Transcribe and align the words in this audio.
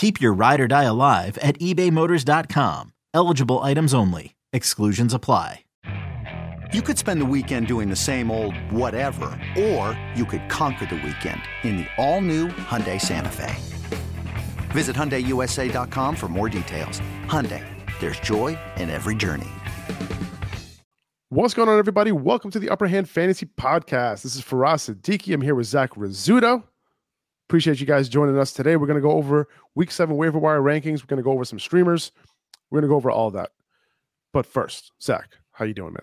Keep 0.00 0.18
your 0.18 0.32
ride 0.32 0.60
or 0.62 0.66
die 0.66 0.84
alive 0.84 1.36
at 1.42 1.58
ebaymotors.com. 1.58 2.94
Eligible 3.12 3.58
items 3.58 3.92
only. 3.92 4.34
Exclusions 4.50 5.12
apply. 5.12 5.66
You 6.72 6.80
could 6.80 6.96
spend 6.96 7.20
the 7.20 7.26
weekend 7.26 7.66
doing 7.66 7.90
the 7.90 7.96
same 7.96 8.30
old 8.30 8.56
whatever, 8.72 9.26
or 9.58 10.00
you 10.14 10.24
could 10.24 10.48
conquer 10.48 10.86
the 10.86 10.94
weekend 10.94 11.42
in 11.64 11.76
the 11.76 11.86
all-new 11.98 12.48
Hyundai 12.48 12.98
Santa 12.98 13.28
Fe. 13.28 13.54
Visit 14.70 14.96
HyundaiUSA.com 14.96 16.16
for 16.16 16.28
more 16.28 16.48
details. 16.48 17.02
Hyundai, 17.26 17.62
there's 18.00 18.20
joy 18.20 18.58
in 18.76 18.88
every 18.88 19.14
journey. 19.14 19.50
What's 21.28 21.52
going 21.52 21.68
on, 21.68 21.78
everybody? 21.78 22.10
Welcome 22.10 22.50
to 22.52 22.58
the 22.58 22.70
Upper 22.70 22.86
Hand 22.86 23.06
Fantasy 23.06 23.44
Podcast. 23.44 24.22
This 24.22 24.34
is 24.34 24.40
Faraz 24.40 24.88
Siddiqui. 24.88 25.34
I'm 25.34 25.42
here 25.42 25.54
with 25.54 25.66
Zach 25.66 25.90
Rizzuto. 25.90 26.62
Appreciate 27.50 27.80
you 27.80 27.86
guys 27.86 28.08
joining 28.08 28.38
us 28.38 28.52
today. 28.52 28.76
We're 28.76 28.86
going 28.86 29.00
to 29.00 29.02
go 29.02 29.10
over 29.10 29.48
Week 29.74 29.90
Seven 29.90 30.16
waiver 30.16 30.38
wire 30.38 30.60
rankings. 30.60 31.02
We're 31.02 31.08
going 31.08 31.16
to 31.16 31.24
go 31.24 31.32
over 31.32 31.44
some 31.44 31.58
streamers. 31.58 32.12
We're 32.70 32.76
going 32.78 32.88
to 32.88 32.92
go 32.92 32.94
over 32.94 33.10
all 33.10 33.32
that. 33.32 33.50
But 34.32 34.46
first, 34.46 34.92
Zach, 35.02 35.30
how 35.50 35.64
you 35.64 35.74
doing, 35.74 35.96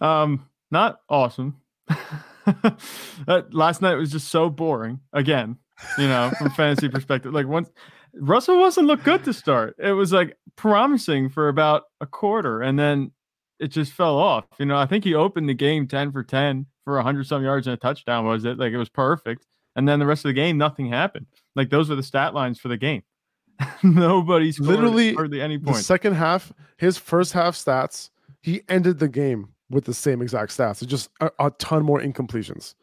man? 0.00 0.10
Um, 0.10 0.48
not 0.68 0.98
awesome. 1.08 1.60
last 3.52 3.82
night 3.82 3.94
was 3.94 4.10
just 4.10 4.26
so 4.30 4.50
boring. 4.50 4.98
Again, 5.12 5.58
you 5.96 6.08
know, 6.08 6.32
from 6.36 6.50
fantasy 6.50 6.88
perspective, 6.92 7.32
like 7.32 7.46
once 7.46 7.70
Russell 8.12 8.58
wasn't 8.58 8.88
look 8.88 9.04
good 9.04 9.22
to 9.26 9.32
start. 9.32 9.76
It 9.78 9.92
was 9.92 10.12
like 10.12 10.36
promising 10.56 11.28
for 11.28 11.48
about 11.48 11.84
a 12.00 12.06
quarter, 12.06 12.62
and 12.62 12.76
then 12.76 13.12
it 13.60 13.68
just 13.68 13.92
fell 13.92 14.18
off. 14.18 14.46
You 14.58 14.66
know, 14.66 14.76
I 14.76 14.86
think 14.86 15.04
he 15.04 15.14
opened 15.14 15.48
the 15.48 15.54
game 15.54 15.86
10 15.86 16.10
for 16.10 16.24
10 16.24 16.66
for 16.82 16.96
100 16.96 17.28
some 17.28 17.44
yards 17.44 17.68
and 17.68 17.74
a 17.74 17.76
touchdown, 17.76 18.26
was 18.26 18.44
it? 18.44 18.58
Like 18.58 18.72
it 18.72 18.76
was 18.76 18.88
perfect. 18.88 19.46
And 19.76 19.88
then 19.88 19.98
the 19.98 20.06
rest 20.06 20.24
of 20.24 20.28
the 20.30 20.34
game, 20.34 20.58
nothing 20.58 20.88
happened. 20.88 21.26
Like 21.54 21.70
those 21.70 21.88
were 21.88 21.96
the 21.96 22.02
stat 22.02 22.34
lines 22.34 22.58
for 22.58 22.68
the 22.68 22.76
game. 22.76 23.02
Nobody's 23.82 24.58
Literally, 24.58 25.14
hardly 25.14 25.40
any 25.40 25.56
The 25.56 25.66
points. 25.66 25.86
second 25.86 26.14
half, 26.14 26.52
his 26.78 26.96
first 26.98 27.32
half 27.32 27.54
stats, 27.56 28.10
he 28.40 28.62
ended 28.68 28.98
the 28.98 29.08
game 29.08 29.48
with 29.68 29.84
the 29.84 29.94
same 29.94 30.22
exact 30.22 30.56
stats. 30.56 30.82
It's 30.82 30.90
just 30.90 31.10
a, 31.20 31.30
a 31.38 31.50
ton 31.52 31.84
more 31.84 32.00
incompletions, 32.00 32.74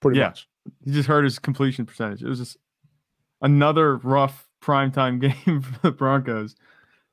pretty 0.00 0.18
Yeah. 0.18 0.26
much. 0.28 0.48
He 0.84 0.90
just 0.92 1.08
heard 1.08 1.24
his 1.24 1.38
completion 1.38 1.86
percentage. 1.86 2.22
It 2.22 2.28
was 2.28 2.38
just 2.38 2.56
another 3.42 3.96
rough 3.98 4.48
primetime 4.62 5.20
game 5.44 5.62
for 5.62 5.78
the 5.82 5.92
Broncos. 5.92 6.56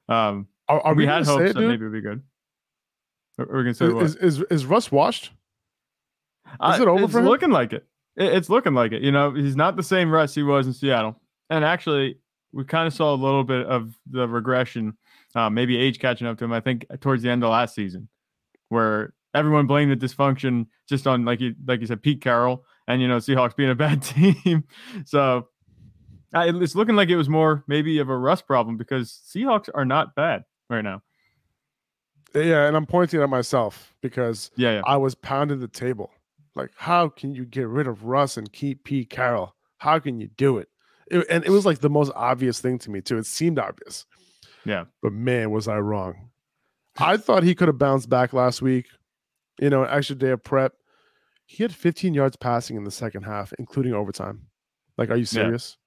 Um, 0.09 0.47
Are, 0.67 0.81
are 0.81 0.93
we, 0.93 1.03
we, 1.03 1.07
had 1.07 1.25
hopes 1.25 1.51
it, 1.51 1.53
that 1.53 1.61
maybe 1.61 1.85
it 1.85 1.89
would 1.89 1.93
be 1.93 2.01
good. 2.01 2.21
Are 3.39 3.45
We're 3.45 3.63
gonna 3.63 3.73
say 3.73 3.89
what? 3.89 4.03
Is, 4.05 4.15
is, 4.15 4.41
is 4.49 4.65
Russ 4.65 4.91
washed? 4.91 5.31
Uh, 6.59 6.77
it 6.81 6.87
over 6.87 7.03
it's 7.03 7.13
for 7.13 7.19
him? 7.19 7.25
looking 7.25 7.51
like 7.51 7.71
it. 7.73 7.85
It- 8.17 8.33
It's 8.33 8.49
looking 8.49 8.73
like 8.73 8.91
it. 8.91 9.01
You 9.01 9.11
know, 9.11 9.31
he's 9.33 9.55
not 9.55 9.75
the 9.75 9.83
same 9.83 10.09
Russ 10.11 10.35
he 10.35 10.43
was 10.43 10.67
in 10.67 10.73
Seattle. 10.73 11.19
And 11.49 11.63
actually, 11.65 12.17
we 12.53 12.63
kind 12.65 12.87
of 12.87 12.93
saw 12.93 13.13
a 13.13 13.15
little 13.15 13.43
bit 13.43 13.65
of 13.65 13.95
the 14.09 14.27
regression, 14.27 14.97
uh, 15.35 15.49
maybe 15.49 15.77
age 15.77 15.99
catching 15.99 16.27
up 16.27 16.37
to 16.39 16.45
him. 16.45 16.53
I 16.53 16.59
think 16.59 16.85
towards 16.99 17.23
the 17.23 17.29
end 17.29 17.43
of 17.43 17.49
last 17.49 17.75
season, 17.75 18.07
where 18.69 19.13
everyone 19.33 19.67
blamed 19.67 19.91
the 19.91 19.95
dysfunction 20.05 20.67
just 20.89 21.07
on 21.07 21.23
like 21.25 21.39
you 21.39 21.55
like 21.65 21.79
you 21.81 21.87
said, 21.87 22.01
Pete 22.01 22.21
Carroll, 22.21 22.65
and 22.87 23.01
you 23.01 23.07
know 23.07 23.17
Seahawks 23.17 23.55
being 23.55 23.69
a 23.69 23.75
bad 23.87 24.01
team. 24.01 24.63
so 25.05 25.47
uh, 26.33 26.45
it's 26.55 26.75
looking 26.75 26.95
like 26.95 27.09
it 27.09 27.15
was 27.17 27.29
more 27.29 27.63
maybe 27.67 27.99
of 27.99 28.09
a 28.09 28.17
Russ 28.17 28.41
problem 28.41 28.77
because 28.77 29.21
Seahawks 29.33 29.69
are 29.73 29.85
not 29.85 30.15
bad 30.15 30.43
right 30.69 30.81
now. 30.83 31.01
Yeah, 32.33 32.65
and 32.67 32.77
I'm 32.77 32.85
pointing 32.85 33.21
at 33.21 33.29
myself 33.29 33.93
because 34.01 34.51
Yeah, 34.55 34.75
yeah, 34.75 34.81
I 34.85 34.95
was 34.97 35.15
pounding 35.15 35.59
the 35.59 35.67
table. 35.67 36.11
Like, 36.55 36.71
how 36.75 37.07
can 37.09 37.33
you 37.33 37.45
get 37.45 37.67
rid 37.67 37.87
of 37.87 38.03
Russ 38.05 38.37
and 38.37 38.51
keep 38.51 38.83
Pete 38.83 39.09
Carroll? 39.09 39.55
How 39.77 39.99
can 39.99 40.19
you 40.19 40.27
do 40.27 40.57
it? 40.57 40.67
It- 41.09 41.25
And 41.29 41.45
it 41.45 41.49
was 41.49 41.65
like 41.65 41.79
the 41.79 41.89
most 41.89 42.11
obvious 42.15 42.59
thing 42.59 42.77
to 42.79 42.91
me, 42.91 43.01
too. 43.01 43.17
It 43.17 43.25
seemed 43.25 43.57
obvious. 43.59 44.05
yeah. 44.65 44.85
But 45.01 45.13
man, 45.13 45.51
was 45.51 45.67
I 45.67 45.77
wrong. 45.79 46.29
I 46.97 47.17
thought 47.17 47.43
he 47.43 47.55
could 47.55 47.67
have 47.69 47.77
bounced 47.77 48.09
back 48.09 48.33
last 48.33 48.61
week. 48.61 48.87
You 49.59 49.69
know, 49.69 49.83
an 49.83 49.89
extra 49.91 50.15
day 50.15 50.29
of 50.31 50.43
prep. 50.43 50.73
He 51.45 51.63
had 51.63 51.73
15 51.73 52.13
yards 52.13 52.35
passing 52.35 52.75
in 52.77 52.83
the 52.83 52.91
second 52.91 53.23
half, 53.23 53.53
including 53.59 53.93
overtime. 53.93 54.47
Like, 54.97 55.09
are 55.09 55.15
you 55.15 55.25
serious? 55.25 55.77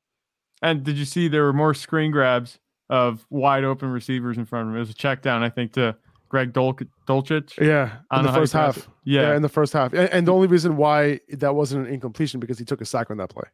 And 0.62 0.82
did 0.82 0.96
you 0.96 1.04
see 1.04 1.28
there 1.28 1.42
were 1.44 1.52
more 1.52 1.74
screen 1.74 2.10
grabs 2.10 2.58
of 2.88 3.26
wide 3.30 3.64
open 3.64 3.90
receivers 3.90 4.38
in 4.38 4.44
front 4.44 4.66
of 4.68 4.70
him? 4.72 4.76
It 4.76 4.80
was 4.80 4.90
a 4.90 4.94
check 4.94 5.22
down, 5.22 5.42
I 5.42 5.50
think, 5.50 5.72
to 5.74 5.96
Greg 6.34 6.52
Dol- 6.52 6.74
Dulcich. 7.06 7.56
Yeah, 7.64 7.98
in 8.10 8.22
the 8.22 8.22
know 8.22 8.28
how 8.30 8.34
you 8.34 8.40
first 8.42 8.52
half. 8.54 8.76
it. 8.78 8.86
Yeah, 9.04 9.36
in 9.36 9.42
the 9.42 9.48
first 9.48 9.72
half. 9.72 9.92
And, 9.92 10.08
and 10.10 10.26
the 10.26 10.34
only 10.34 10.48
reason 10.48 10.76
why 10.76 11.20
that 11.28 11.54
wasn't 11.54 11.86
an 11.86 11.94
incompletion 11.94 12.40
because 12.40 12.58
he 12.58 12.64
took 12.64 12.80
a 12.80 12.84
sack 12.84 13.08
on 13.08 13.18
that 13.18 13.28
play. 13.30 13.44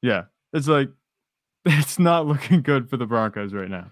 yeah. 0.00 0.22
It's 0.54 0.66
like 0.66 0.88
it's 1.66 1.98
not 1.98 2.26
looking 2.26 2.62
good 2.62 2.88
for 2.88 2.96
the 2.96 3.04
Broncos 3.04 3.52
right 3.52 3.68
now. 3.68 3.90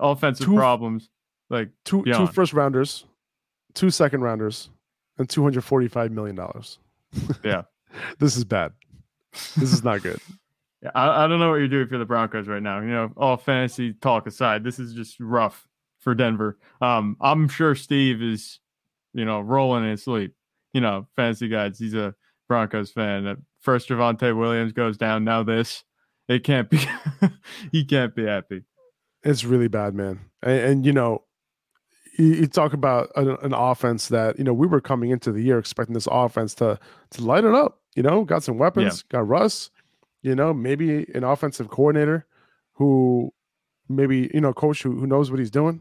Offensive 0.00 0.46
Two- 0.46 0.56
problems. 0.56 1.08
Like 1.48 1.68
Two 1.84 1.98
two 1.98 2.10
Beyond. 2.10 2.34
first 2.34 2.52
rounders, 2.52 3.04
two 3.74 3.90
second 3.90 4.22
rounders, 4.22 4.68
and 5.16 5.28
two 5.30 5.44
hundred 5.44 5.62
forty 5.62 5.86
five 5.86 6.10
million 6.10 6.34
dollars. 6.34 6.80
Yeah. 7.44 7.62
this 8.18 8.36
is 8.36 8.42
bad. 8.44 8.72
This 9.56 9.72
is 9.72 9.84
not 9.84 10.02
good. 10.02 10.18
yeah, 10.82 10.90
I, 10.92 11.22
I 11.24 11.28
don't 11.28 11.38
know 11.38 11.50
what 11.50 11.56
you're 11.58 11.68
doing 11.68 11.86
for 11.86 11.98
the 11.98 12.04
Broncos 12.04 12.48
right 12.48 12.60
now. 12.62 12.80
You 12.80 12.88
know, 12.88 13.12
all 13.16 13.36
fantasy 13.36 13.92
talk 13.92 14.26
aside, 14.26 14.64
this 14.64 14.80
is 14.80 14.92
just 14.92 15.20
rough 15.20 15.68
for 16.06 16.14
Denver. 16.14 16.56
Um, 16.80 17.16
I'm 17.20 17.48
sure 17.48 17.74
Steve 17.74 18.22
is, 18.22 18.60
you 19.12 19.24
know, 19.24 19.40
rolling 19.40 19.82
in 19.82 19.90
his 19.90 20.04
sleep. 20.04 20.34
You 20.72 20.80
know, 20.80 21.08
fantasy 21.16 21.48
guys. 21.48 21.80
He's 21.80 21.94
a 21.94 22.14
Broncos 22.46 22.92
fan. 22.92 23.42
First, 23.58 23.88
Javonte 23.88 24.38
Williams 24.38 24.70
goes 24.70 24.96
down. 24.96 25.24
Now 25.24 25.42
this, 25.42 25.82
it 26.28 26.44
can't 26.44 26.70
be. 26.70 26.78
he 27.72 27.84
can't 27.84 28.14
be 28.14 28.24
happy. 28.24 28.62
It's 29.24 29.42
really 29.42 29.66
bad, 29.66 29.94
man. 29.96 30.20
And, 30.44 30.60
and 30.60 30.86
you 30.86 30.92
know, 30.92 31.24
you, 32.16 32.26
you 32.26 32.46
talk 32.46 32.72
about 32.72 33.10
an, 33.16 33.30
an 33.42 33.52
offense 33.52 34.06
that 34.06 34.38
you 34.38 34.44
know 34.44 34.52
we 34.52 34.68
were 34.68 34.80
coming 34.80 35.10
into 35.10 35.32
the 35.32 35.42
year 35.42 35.58
expecting 35.58 35.94
this 35.94 36.06
offense 36.08 36.54
to 36.56 36.78
to 37.10 37.24
light 37.24 37.42
it 37.42 37.52
up. 37.52 37.80
You 37.96 38.04
know, 38.04 38.22
got 38.22 38.44
some 38.44 38.58
weapons, 38.58 39.02
got 39.08 39.26
Russ. 39.26 39.70
You 40.22 40.36
know, 40.36 40.54
maybe 40.54 41.10
an 41.16 41.24
offensive 41.24 41.68
coordinator 41.68 42.26
who 42.74 43.32
maybe 43.88 44.30
you 44.32 44.40
know 44.40 44.52
coach 44.52 44.84
who, 44.84 45.00
who 45.00 45.08
knows 45.08 45.32
what 45.32 45.40
he's 45.40 45.50
doing. 45.50 45.80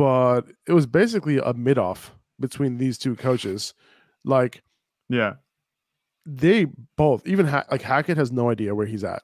But 0.00 0.46
it 0.66 0.72
was 0.72 0.86
basically 0.86 1.36
a 1.38 1.52
mid 1.52 1.76
off 1.76 2.14
between 2.40 2.78
these 2.78 2.96
two 2.96 3.14
coaches. 3.16 3.74
Like 4.24 4.62
Yeah, 5.10 5.34
they 6.24 6.66
both, 6.96 7.26
even 7.26 7.46
ha- 7.46 7.66
like 7.70 7.82
Hackett 7.82 8.16
has 8.16 8.32
no 8.32 8.48
idea 8.50 8.74
where 8.74 8.86
he's 8.86 9.04
at. 9.04 9.22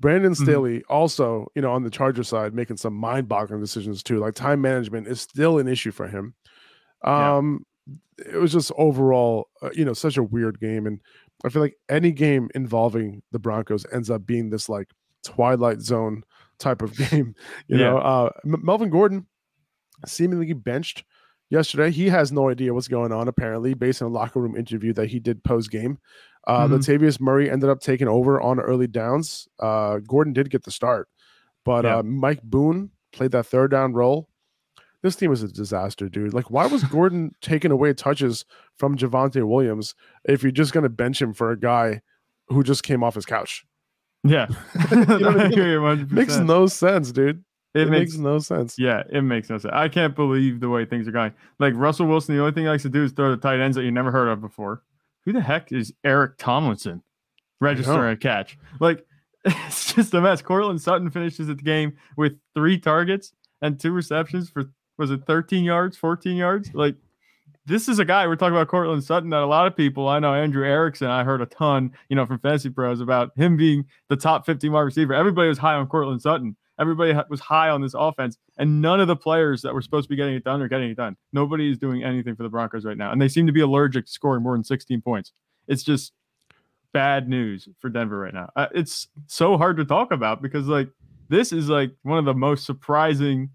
Brandon 0.00 0.32
Mhm. 0.32 0.36
Staley 0.42 0.82
also, 0.88 1.46
you 1.54 1.62
know, 1.62 1.70
on 1.72 1.82
the 1.84 1.90
Charger 1.90 2.22
side, 2.24 2.54
making 2.54 2.76
some 2.76 2.94
mind-boggling 2.94 3.60
decisions 3.60 4.02
too. 4.02 4.18
Like 4.18 4.34
time 4.34 4.60
management 4.60 5.06
is 5.06 5.20
still 5.20 5.58
an 5.58 5.68
issue 5.68 5.90
for 5.92 6.06
him. 6.08 6.34
Yeah. 7.04 7.36
Um, 7.36 7.64
it 8.18 8.36
was 8.36 8.52
just 8.52 8.72
overall, 8.76 9.48
uh, 9.62 9.70
you 9.74 9.84
know, 9.84 9.92
such 9.92 10.16
a 10.16 10.22
weird 10.22 10.58
game, 10.60 10.86
and 10.86 11.00
I 11.44 11.50
feel 11.50 11.62
like 11.62 11.76
any 11.88 12.10
game 12.12 12.50
involving 12.54 13.22
the 13.32 13.38
Broncos 13.38 13.86
ends 13.92 14.10
up 14.10 14.26
being 14.26 14.50
this 14.50 14.68
like 14.68 14.88
Twilight 15.24 15.80
Zone 15.82 16.24
type 16.58 16.82
of 16.82 16.94
game. 16.96 17.34
You 17.68 17.78
Yeah. 17.78 17.90
know, 17.90 17.98
uh, 17.98 18.30
M- 18.44 18.64
Melvin 18.64 18.90
Gordon 18.90 19.26
seemingly 20.04 20.52
benched 20.52 21.04
yesterday. 21.50 21.90
He 21.90 22.08
has 22.08 22.32
no 22.32 22.50
idea 22.50 22.74
what's 22.74 22.88
going 22.88 23.12
on, 23.12 23.28
apparently, 23.28 23.74
based 23.74 24.02
on 24.02 24.08
a 24.08 24.12
locker 24.12 24.40
room 24.40 24.56
interview 24.56 24.92
that 24.94 25.06
he 25.08 25.18
did 25.20 25.42
post 25.44 25.70
game. 25.70 25.98
Uh, 26.46 26.66
Mhm. 26.68 26.78
Latavius 26.78 27.20
Murray 27.20 27.50
ended 27.50 27.68
up 27.70 27.80
taking 27.80 28.08
over 28.08 28.40
on 28.40 28.60
early 28.60 28.86
downs. 28.86 29.48
Uh, 29.58 29.98
Gordon 29.98 30.32
did 30.32 30.50
get 30.50 30.62
the 30.64 30.70
start, 30.70 31.08
but 31.64 31.84
Yeah. 31.84 31.98
uh, 31.98 32.02
Mike 32.02 32.42
Boone 32.42 32.90
played 33.12 33.32
that 33.32 33.46
third 33.46 33.70
down 33.70 33.92
role. 33.92 34.28
this 35.02 35.14
team 35.14 35.30
is 35.30 35.40
a 35.42 35.46
disaster, 35.48 36.08
dude. 36.08 36.34
Like, 36.34 36.50
why 36.50 36.66
was 36.66 36.82
Gordon 36.82 37.30
taking 37.40 37.70
away 37.70 37.92
touches 37.94 38.44
from 38.76 38.96
Javonte 38.96 39.46
Williams 39.46 39.94
if 40.24 40.42
you're 40.42 40.50
just 40.50 40.72
gonna 40.72 40.88
bench 40.88 41.22
him 41.22 41.32
for 41.32 41.52
a 41.52 41.56
guy 41.58 42.00
who 42.48 42.64
just 42.64 42.82
came 42.82 43.04
off 43.04 43.14
his 43.14 43.24
couch? 43.26 43.64
Yeah, 44.24 44.48
you 44.90 45.04
know 45.04 45.86
I 45.86 45.94
mean? 45.94 46.08
Makes 46.10 46.38
no 46.38 46.66
sense, 46.66 47.12
dude. 47.12 47.44
It, 47.76 47.88
it 47.88 47.90
makes, 47.90 48.12
makes, 48.12 48.16
no 48.18 48.38
sense. 48.38 48.78
Yeah, 48.78 49.02
it 49.10 49.22
makes 49.22 49.50
no 49.50 49.58
sense. 49.58 49.72
I 49.74 49.88
can't 49.88 50.14
believe 50.14 50.60
the 50.60 50.68
way 50.68 50.84
things 50.86 51.06
are 51.06 51.12
going. 51.12 51.32
Like 51.58 51.74
Russell 51.76 52.06
Wilson, 52.06 52.34
the 52.34 52.40
only 52.40 52.52
thing 52.52 52.64
he 52.64 52.68
likes 52.68 52.84
to 52.84 52.88
do 52.88 53.04
is 53.04 53.12
throw 53.12 53.30
the 53.30 53.36
tight 53.36 53.60
ends 53.60 53.76
that 53.76 53.84
you 53.84 53.90
never 53.90 54.10
heard 54.10 54.28
of 54.28 54.40
before. 54.40 54.82
Who 55.26 55.32
the 55.32 55.40
heck 55.40 55.72
is 55.72 55.92
Eric 56.04 56.38
Tomlinson 56.38 57.02
registering 57.60 58.12
a 58.12 58.16
catch? 58.16 58.58
Like 58.80 59.04
it's 59.44 59.92
just 59.94 60.14
a 60.14 60.20
mess. 60.20 60.42
Courtland 60.42 60.80
Sutton 60.80 61.10
finishes 61.10 61.48
the 61.48 61.54
game 61.54 61.96
with 62.16 62.38
three 62.54 62.78
targets 62.78 63.32
and 63.62 63.78
two 63.78 63.92
receptions 63.92 64.50
for 64.50 64.64
was 64.98 65.10
it 65.10 65.26
13 65.26 65.64
yards, 65.64 65.96
14 65.96 66.36
yards? 66.36 66.72
Like 66.72 66.96
this 67.66 67.88
is 67.88 67.98
a 67.98 68.04
guy 68.04 68.26
we're 68.26 68.36
talking 68.36 68.56
about 68.56 68.68
Courtland 68.68 69.04
Sutton 69.04 69.30
that 69.30 69.42
a 69.42 69.46
lot 69.46 69.66
of 69.66 69.76
people 69.76 70.08
I 70.08 70.18
know 70.18 70.32
Andrew 70.32 70.64
Erickson 70.64 71.08
I 71.08 71.24
heard 71.24 71.42
a 71.42 71.46
ton 71.46 71.92
you 72.08 72.16
know 72.16 72.24
from 72.24 72.38
Fantasy 72.38 72.70
Pros 72.70 73.00
about 73.00 73.30
him 73.36 73.56
being 73.56 73.84
the 74.08 74.16
top 74.16 74.46
50 74.46 74.68
wide 74.68 74.80
receiver. 74.80 75.14
Everybody 75.14 75.48
was 75.48 75.58
high 75.58 75.74
on 75.74 75.86
Courtland 75.86 76.22
Sutton. 76.22 76.56
Everybody 76.78 77.14
was 77.28 77.40
high 77.40 77.70
on 77.70 77.80
this 77.80 77.94
offense, 77.94 78.36
and 78.58 78.82
none 78.82 79.00
of 79.00 79.08
the 79.08 79.16
players 79.16 79.62
that 79.62 79.72
were 79.72 79.82
supposed 79.82 80.04
to 80.04 80.08
be 80.08 80.16
getting 80.16 80.34
it 80.34 80.44
done 80.44 80.60
are 80.60 80.68
getting 80.68 80.90
it 80.90 80.96
done. 80.96 81.16
Nobody 81.32 81.70
is 81.70 81.78
doing 81.78 82.04
anything 82.04 82.36
for 82.36 82.42
the 82.42 82.48
Broncos 82.48 82.84
right 82.84 82.96
now, 82.96 83.12
and 83.12 83.20
they 83.20 83.28
seem 83.28 83.46
to 83.46 83.52
be 83.52 83.60
allergic 83.60 84.06
to 84.06 84.12
scoring 84.12 84.42
more 84.42 84.54
than 84.54 84.64
16 84.64 85.00
points. 85.00 85.32
It's 85.68 85.82
just 85.82 86.12
bad 86.92 87.28
news 87.28 87.68
for 87.80 87.88
Denver 87.88 88.18
right 88.18 88.32
now. 88.32 88.50
Uh, 88.56 88.68
it's 88.74 89.08
so 89.26 89.58
hard 89.58 89.76
to 89.76 89.84
talk 89.84 90.12
about 90.12 90.40
because 90.40 90.66
like 90.66 90.88
this 91.28 91.52
is 91.52 91.68
like 91.68 91.92
one 92.02 92.18
of 92.18 92.24
the 92.24 92.34
most 92.34 92.64
surprising, 92.64 93.50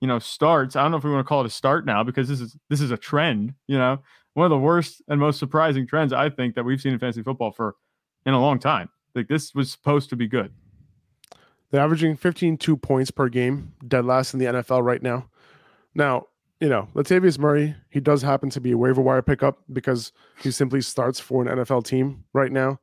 you 0.00 0.08
know, 0.08 0.18
starts. 0.18 0.76
I 0.76 0.82
don't 0.82 0.92
know 0.92 0.96
if 0.96 1.04
we 1.04 1.10
want 1.10 1.24
to 1.24 1.28
call 1.28 1.42
it 1.42 1.46
a 1.46 1.50
start 1.50 1.84
now 1.84 2.02
because 2.02 2.28
this 2.28 2.40
is 2.40 2.56
this 2.70 2.80
is 2.80 2.90
a 2.90 2.96
trend. 2.96 3.54
You 3.66 3.78
know, 3.78 3.98
one 4.34 4.46
of 4.46 4.50
the 4.50 4.58
worst 4.58 5.02
and 5.08 5.20
most 5.20 5.38
surprising 5.38 5.86
trends 5.86 6.12
I 6.12 6.30
think 6.30 6.54
that 6.54 6.64
we've 6.64 6.80
seen 6.80 6.92
in 6.92 6.98
fantasy 6.98 7.22
football 7.22 7.50
for 7.50 7.76
in 8.24 8.34
a 8.34 8.40
long 8.40 8.58
time. 8.58 8.88
Like 9.14 9.28
this 9.28 9.54
was 9.54 9.70
supposed 9.70 10.10
to 10.10 10.16
be 10.16 10.26
good. 10.26 10.52
They're 11.70 11.82
averaging 11.82 12.16
15 12.16 12.56
two 12.56 12.76
points 12.76 13.10
per 13.10 13.28
game, 13.28 13.74
dead 13.86 14.04
last 14.04 14.32
in 14.32 14.40
the 14.40 14.46
NFL 14.46 14.82
right 14.82 15.02
now. 15.02 15.28
Now, 15.94 16.26
you 16.60 16.68
know, 16.68 16.88
Latavius 16.94 17.38
Murray, 17.38 17.76
he 17.88 18.00
does 18.00 18.22
happen 18.22 18.50
to 18.50 18.60
be 18.60 18.72
a 18.72 18.78
waiver 18.78 19.00
wire 19.00 19.22
pickup 19.22 19.58
because 19.72 20.12
he 20.40 20.50
simply 20.50 20.80
starts 20.80 21.20
for 21.20 21.42
an 21.42 21.48
NFL 21.48 21.84
team 21.84 22.24
right 22.32 22.50
now. 22.50 22.80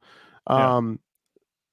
Um, 0.48 1.00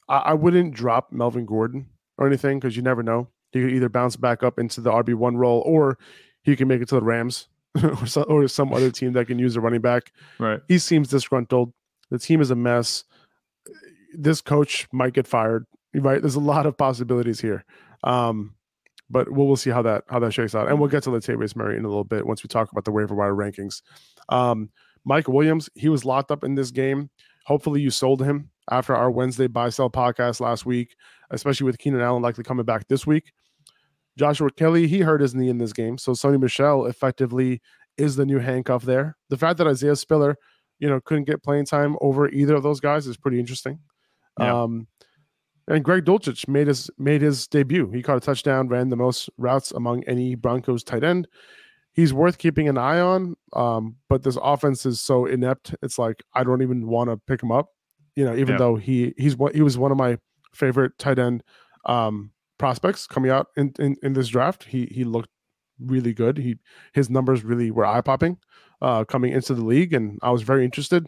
yeah. 0.09 0.17
I, 0.17 0.19
I, 0.31 0.35
wouldn't 0.35 0.75
drop 0.75 1.13
Melvin 1.13 1.45
Gordon 1.45 1.91
or 2.17 2.27
anything 2.27 2.59
because 2.59 2.75
you 2.75 2.83
never 2.83 3.03
know. 3.03 3.29
He 3.53 3.61
could 3.61 3.73
either 3.73 3.91
bounce 3.91 4.17
back 4.17 4.43
up 4.43 4.59
into 4.59 4.81
the 4.81 4.91
RB 4.91 5.15
one 5.15 5.37
role 5.37 5.63
or 5.67 5.99
he 6.43 6.57
can 6.57 6.69
make 6.69 6.81
it 6.81 6.89
to 6.89 6.95
the 6.95 7.03
Rams 7.03 7.49
or, 7.83 8.07
some, 8.07 8.25
or 8.29 8.49
some 8.49 8.73
other 8.73 8.91
team 8.91 9.13
that 9.13 9.27
can 9.27 9.39
use 9.39 9.57
a 9.57 9.61
running 9.61 9.83
back. 9.83 10.11
Right. 10.39 10.61
He 10.69 10.79
seems 10.79 11.09
disgruntled. 11.09 11.73
The 12.11 12.19
team 12.19 12.41
is 12.41 12.51
a 12.51 12.57
mess. 12.57 13.05
This 14.15 14.41
coach 14.41 14.89
might 14.93 15.13
get 15.13 15.27
fired. 15.27 15.67
Right. 15.95 16.21
There's 16.21 16.37
a 16.37 16.41
lot 16.41 16.67
of 16.67 16.77
possibilities 16.77 17.41
here. 17.41 17.65
Um, 18.03 18.55
but 19.11 19.31
we'll, 19.31 19.47
we'll 19.47 19.57
see 19.57 19.71
how 19.71 19.83
that 19.83 20.05
how 20.09 20.19
that 20.21 20.33
shakes 20.33 20.55
out. 20.55 20.69
And 20.69 20.81
we'll 20.81 20.89
get 20.89 21.03
to 21.05 21.11
Latavius 21.11 21.55
Murray 21.55 21.77
in 21.77 21.85
a 21.85 21.89
little 21.89 22.05
bit 22.05 22.27
once 22.27 22.43
we 22.43 22.49
talk 22.49 22.73
about 22.73 22.85
the 22.85 22.93
waiver 22.93 23.15
wire 23.15 23.35
rankings. 23.35 23.83
Um, 24.31 24.71
Mike 25.05 25.29
Williams, 25.29 25.69
he 25.75 25.89
was 25.89 26.05
locked 26.05 26.31
up 26.31 26.45
in 26.45 26.55
this 26.55 26.71
game. 26.71 27.11
Hopefully, 27.45 27.81
you 27.81 27.91
sold 27.91 28.23
him 28.23 28.51
after 28.71 28.95
our 28.95 29.11
Wednesday 29.11 29.49
buy 29.49 29.69
sell 29.69 29.91
podcast 29.91 30.41
last 30.41 30.65
week, 30.65 30.95
especially 31.31 31.67
with 31.67 31.79
Keenan 31.79 32.01
Allen 32.01 32.23
likely 32.23 32.45
coming 32.45 32.65
back 32.65 32.89
this 32.89 33.07
week. 33.07 33.33
Joshua 34.17 34.51
Kelley, 34.51 34.87
he 34.87 35.01
hurt 35.01 35.21
his 35.21 35.35
knee 35.35 35.49
in 35.49 35.59
this 35.59 35.73
game, 35.73 35.99
so 35.99 36.13
Sony 36.13 36.41
Michel 36.41 36.87
effectively 36.87 37.61
is 37.97 38.17
the 38.17 38.27
new 38.27 38.39
handcuff 38.39 38.85
there. 38.85 39.17
The 39.31 39.37
fact 39.37 39.59
that 39.59 39.67
Isaiah 39.67 39.97
Spiller, 39.97 40.37
you 40.79 40.89
know, 40.89 41.01
couldn't 41.01 41.25
get 41.25 41.43
playing 41.43 41.67
time 41.67 41.97
over 42.01 42.29
either 42.29 42.55
of 42.55 42.63
those 42.63 42.81
guys 42.81 43.07
is 43.07 43.17
pretty 43.17 43.41
interesting. 43.41 43.81
Yeah. 44.39 44.63
Um, 44.63 44.87
and 45.69 45.85
Greg 45.85 46.05
Dulcich 46.05 46.49
made 46.49 46.67
his 46.67 46.91
made 46.99 47.23
his 47.23 47.47
debut. 47.47 47.91
He 47.91 48.03
caught 48.03 48.17
a 48.17 48.21
touchdown, 48.21 48.69
ran 48.69 48.89
the 48.89 48.97
most 48.97 49.31
routes 49.39 49.71
among 49.73 50.05
any 50.05 50.35
Broncos 50.35 50.83
tight 50.83 51.05
end. 51.05 51.29
He's 51.93 52.15
worth 52.15 52.39
keeping 52.39 52.69
an 52.69 52.79
eye 52.79 53.01
on. 53.01 53.37
Um, 53.53 53.97
but 54.09 54.23
this 54.23 54.39
offense 54.43 54.87
is 54.87 55.01
so 55.01 55.27
inept. 55.27 55.75
It's 55.83 55.99
like 55.99 56.23
I 56.35 56.45
don't 56.45 56.63
even 56.63 56.87
want 56.87 57.11
to 57.11 57.17
pick 57.17 57.43
him 57.43 57.53
up. 57.53 57.69
You 58.17 58.25
know, 58.25 58.35
even 58.35 58.55
yeah. 58.55 58.59
though 58.59 58.77
he 58.77 59.15
he's 59.17 59.37
he 59.55 59.63
was 59.63 59.79
one 59.79 59.93
of 59.93 59.99
my 59.99 60.19
favorite 60.55 60.99
tight 60.99 61.19
end 61.19 61.43
um, 61.87 62.31
prospects 62.59 63.07
coming 63.07 63.31
out 63.31 63.49
in, 63.57 63.73
in, 63.79 63.97
in 64.03 64.13
this 64.13 64.29
draft. 64.29 64.65
He 64.65 64.87
he 64.87 65.05
looked 65.05 65.31
really 65.81 66.13
good. 66.13 66.39
He 66.39 66.59
his 66.93 67.09
numbers 67.09 67.45
really 67.45 67.71
were 67.71 67.87
eye 67.87 68.01
popping 68.01 68.39
uh, 68.81 69.05
coming 69.05 69.33
into 69.33 69.55
the 69.55 69.65
league, 69.65 69.95
and 69.95 70.19
I 70.23 70.31
was 70.31 70.43
very 70.43 70.65
interested. 70.65 71.07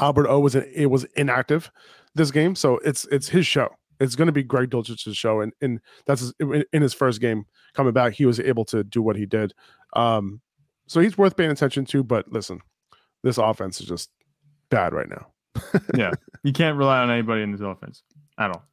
Albert 0.00 0.28
O 0.28 0.40
was 0.40 0.54
it 0.54 0.90
was 0.90 1.04
inactive 1.16 1.70
this 2.14 2.30
game, 2.30 2.54
so 2.54 2.78
it's 2.78 3.06
it's 3.06 3.28
his 3.28 3.46
show. 3.46 3.68
It's 4.00 4.14
going 4.14 4.26
to 4.26 4.32
be 4.32 4.42
Greg 4.42 4.70
Dulcich's 4.70 5.16
show, 5.16 5.40
and 5.40 5.52
and 5.60 5.80
that's 6.06 6.20
his, 6.20 6.34
in 6.72 6.82
his 6.82 6.94
first 6.94 7.20
game 7.20 7.44
coming 7.74 7.92
back, 7.92 8.14
he 8.14 8.26
was 8.26 8.38
able 8.38 8.64
to 8.66 8.84
do 8.84 9.02
what 9.02 9.16
he 9.16 9.26
did. 9.26 9.54
Um, 9.94 10.40
so 10.86 11.00
he's 11.00 11.18
worth 11.18 11.36
paying 11.36 11.50
attention 11.50 11.84
to. 11.86 12.04
But 12.04 12.30
listen, 12.30 12.60
this 13.22 13.38
offense 13.38 13.80
is 13.80 13.88
just 13.88 14.10
bad 14.70 14.92
right 14.92 15.08
now. 15.08 15.26
yeah, 15.96 16.12
you 16.44 16.52
can't 16.52 16.76
rely 16.76 16.98
on 16.98 17.10
anybody 17.10 17.42
in 17.42 17.52
this 17.52 17.60
offense 17.60 18.02
at 18.38 18.50
all. 18.50 18.64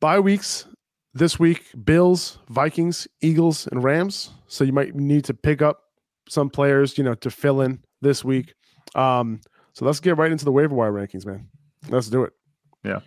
Bye 0.00 0.20
weeks 0.20 0.66
this 1.14 1.38
week: 1.38 1.64
Bills, 1.84 2.38
Vikings, 2.50 3.08
Eagles, 3.22 3.66
and 3.68 3.82
Rams. 3.82 4.30
So 4.46 4.64
you 4.64 4.72
might 4.72 4.94
need 4.94 5.24
to 5.24 5.34
pick 5.34 5.62
up 5.62 5.84
some 6.28 6.50
players, 6.50 6.98
you 6.98 7.04
know, 7.04 7.14
to 7.14 7.30
fill 7.30 7.62
in 7.62 7.82
this 8.02 8.22
week. 8.24 8.54
Um, 8.94 9.40
so 9.78 9.84
let's 9.84 10.00
get 10.00 10.16
right 10.16 10.32
into 10.32 10.44
the 10.44 10.50
waiver 10.50 10.74
wire 10.74 10.90
rankings, 10.92 11.24
man. 11.24 11.46
Let's 11.88 12.08
do 12.08 12.24
it. 12.24 12.32
Yeah. 12.82 12.98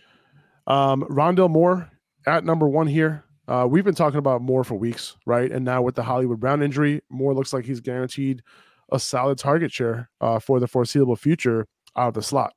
Um, 0.67 1.03
Rondale 1.09 1.49
Moore 1.49 1.91
at 2.25 2.45
number 2.45 2.65
one 2.65 2.87
here. 2.87 3.25
Uh, 3.45 3.67
we've 3.69 3.83
been 3.83 3.93
talking 3.93 4.19
about 4.19 4.41
Moore 4.41 4.63
for 4.63 4.75
weeks, 4.75 5.17
right? 5.25 5.51
And 5.51 5.65
now 5.65 5.81
with 5.81 5.95
the 5.95 6.03
Hollywood 6.03 6.39
Brown 6.39 6.63
injury, 6.63 7.01
Moore 7.09 7.33
looks 7.33 7.51
like 7.51 7.65
he's 7.65 7.81
guaranteed 7.81 8.41
a 8.89 9.01
solid 9.01 9.37
target 9.37 9.73
share 9.73 10.09
uh, 10.21 10.39
for 10.39 10.61
the 10.61 10.67
foreseeable 10.67 11.17
future 11.17 11.67
out 11.97 12.07
of 12.07 12.13
the 12.13 12.21
slot. 12.21 12.53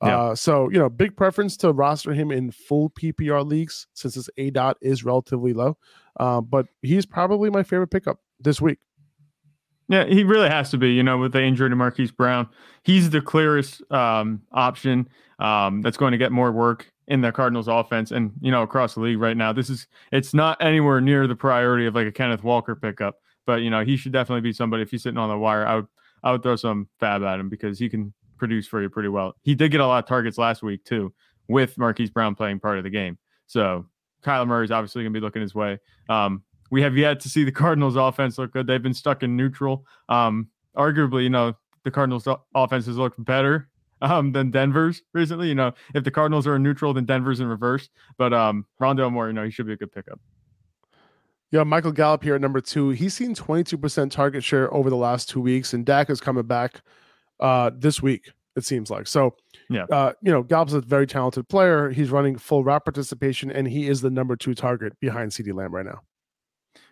Yeah. 0.00 0.16
Uh, 0.16 0.34
so, 0.36 0.70
you 0.70 0.78
know, 0.78 0.88
big 0.88 1.16
preference 1.16 1.56
to 1.56 1.72
roster 1.72 2.12
him 2.12 2.30
in 2.30 2.52
full 2.52 2.90
PPR 2.90 3.44
leagues 3.44 3.88
since 3.94 4.14
his 4.14 4.30
A 4.36 4.50
dot 4.50 4.76
is 4.80 5.04
relatively 5.04 5.52
low. 5.52 5.76
Uh, 6.20 6.40
but 6.40 6.66
he's 6.82 7.04
probably 7.04 7.50
my 7.50 7.64
favorite 7.64 7.90
pickup 7.90 8.20
this 8.38 8.60
week. 8.60 8.78
Yeah, 9.88 10.04
he 10.04 10.24
really 10.24 10.48
has 10.48 10.70
to 10.70 10.78
be. 10.78 10.92
You 10.92 11.02
know, 11.02 11.18
with 11.18 11.32
the 11.32 11.42
injury 11.42 11.70
to 11.70 11.76
Marquise 11.76 12.10
Brown, 12.10 12.48
he's 12.82 13.10
the 13.10 13.20
clearest 13.20 13.82
um, 13.92 14.42
option 14.52 15.08
um, 15.38 15.82
that's 15.82 15.96
going 15.96 16.12
to 16.12 16.18
get 16.18 16.32
more 16.32 16.50
work 16.50 16.90
in 17.08 17.20
the 17.20 17.30
Cardinals 17.30 17.68
offense 17.68 18.10
and 18.10 18.32
you 18.40 18.50
know 18.50 18.62
across 18.62 18.94
the 18.94 19.00
league 19.00 19.20
right 19.20 19.36
now. 19.36 19.52
This 19.52 19.70
is 19.70 19.86
it's 20.12 20.34
not 20.34 20.56
anywhere 20.60 21.00
near 21.00 21.26
the 21.26 21.36
priority 21.36 21.86
of 21.86 21.94
like 21.94 22.06
a 22.06 22.12
Kenneth 22.12 22.42
Walker 22.42 22.74
pickup, 22.74 23.16
but 23.46 23.62
you 23.62 23.70
know 23.70 23.84
he 23.84 23.96
should 23.96 24.12
definitely 24.12 24.40
be 24.40 24.52
somebody. 24.52 24.82
If 24.82 24.90
he's 24.90 25.02
sitting 25.02 25.18
on 25.18 25.28
the 25.28 25.38
wire, 25.38 25.66
I 25.66 25.76
would 25.76 25.86
I 26.24 26.32
would 26.32 26.42
throw 26.42 26.56
some 26.56 26.88
fab 26.98 27.22
at 27.22 27.38
him 27.38 27.48
because 27.48 27.78
he 27.78 27.88
can 27.88 28.12
produce 28.38 28.66
for 28.66 28.82
you 28.82 28.90
pretty 28.90 29.08
well. 29.08 29.34
He 29.42 29.54
did 29.54 29.70
get 29.70 29.80
a 29.80 29.86
lot 29.86 30.02
of 30.02 30.08
targets 30.08 30.38
last 30.38 30.62
week 30.62 30.84
too, 30.84 31.14
with 31.48 31.78
Marquise 31.78 32.10
Brown 32.10 32.34
playing 32.34 32.60
part 32.60 32.78
of 32.78 32.84
the 32.84 32.90
game. 32.90 33.18
So 33.46 33.86
Kyler 34.24 34.46
Murray 34.46 34.64
is 34.64 34.72
obviously 34.72 35.04
going 35.04 35.14
to 35.14 35.20
be 35.20 35.24
looking 35.24 35.42
his 35.42 35.54
way. 35.54 35.78
Um, 36.08 36.42
we 36.70 36.82
have 36.82 36.96
yet 36.96 37.20
to 37.20 37.28
see 37.28 37.44
the 37.44 37.52
Cardinals 37.52 37.96
offense 37.96 38.38
look 38.38 38.52
good. 38.52 38.66
They've 38.66 38.82
been 38.82 38.94
stuck 38.94 39.22
in 39.22 39.36
neutral. 39.36 39.86
Um, 40.08 40.48
arguably, 40.76 41.22
you 41.22 41.30
know, 41.30 41.54
the 41.84 41.90
Cardinals 41.90 42.26
offense 42.54 42.86
has 42.86 42.96
looked 42.96 43.22
better 43.24 43.68
um, 44.02 44.32
than 44.32 44.50
Denver's 44.50 45.02
recently. 45.12 45.48
You 45.48 45.54
know, 45.54 45.72
if 45.94 46.04
the 46.04 46.10
Cardinals 46.10 46.46
are 46.46 46.56
in 46.56 46.62
neutral, 46.62 46.92
then 46.94 47.04
Denver's 47.04 47.40
in 47.40 47.46
reverse. 47.46 47.88
But 48.18 48.32
um, 48.32 48.66
Rondale 48.80 49.12
Moore, 49.12 49.28
you 49.28 49.32
know, 49.32 49.44
he 49.44 49.50
should 49.50 49.66
be 49.66 49.72
a 49.72 49.76
good 49.76 49.92
pickup. 49.92 50.20
Yeah, 51.52 51.62
Michael 51.62 51.92
Gallup 51.92 52.24
here 52.24 52.34
at 52.34 52.40
number 52.40 52.60
two. 52.60 52.90
He's 52.90 53.14
seen 53.14 53.34
22% 53.34 54.10
target 54.10 54.42
share 54.42 54.72
over 54.74 54.90
the 54.90 54.96
last 54.96 55.28
two 55.28 55.40
weeks, 55.40 55.72
and 55.72 55.86
Dak 55.86 56.10
is 56.10 56.20
coming 56.20 56.44
back 56.44 56.82
uh, 57.38 57.70
this 57.72 58.02
week, 58.02 58.32
it 58.56 58.64
seems 58.64 58.90
like. 58.90 59.06
So, 59.06 59.36
yeah, 59.70 59.84
uh, 59.84 60.12
you 60.22 60.32
know, 60.32 60.42
Gallup's 60.42 60.72
a 60.72 60.80
very 60.80 61.06
talented 61.06 61.48
player. 61.48 61.90
He's 61.90 62.10
running 62.10 62.36
full 62.36 62.64
route 62.64 62.84
participation, 62.84 63.50
and 63.50 63.68
he 63.68 63.88
is 63.88 64.00
the 64.00 64.10
number 64.10 64.34
two 64.34 64.54
target 64.54 64.98
behind 64.98 65.30
CeeDee 65.30 65.54
Lamb 65.54 65.72
right 65.72 65.86
now. 65.86 66.00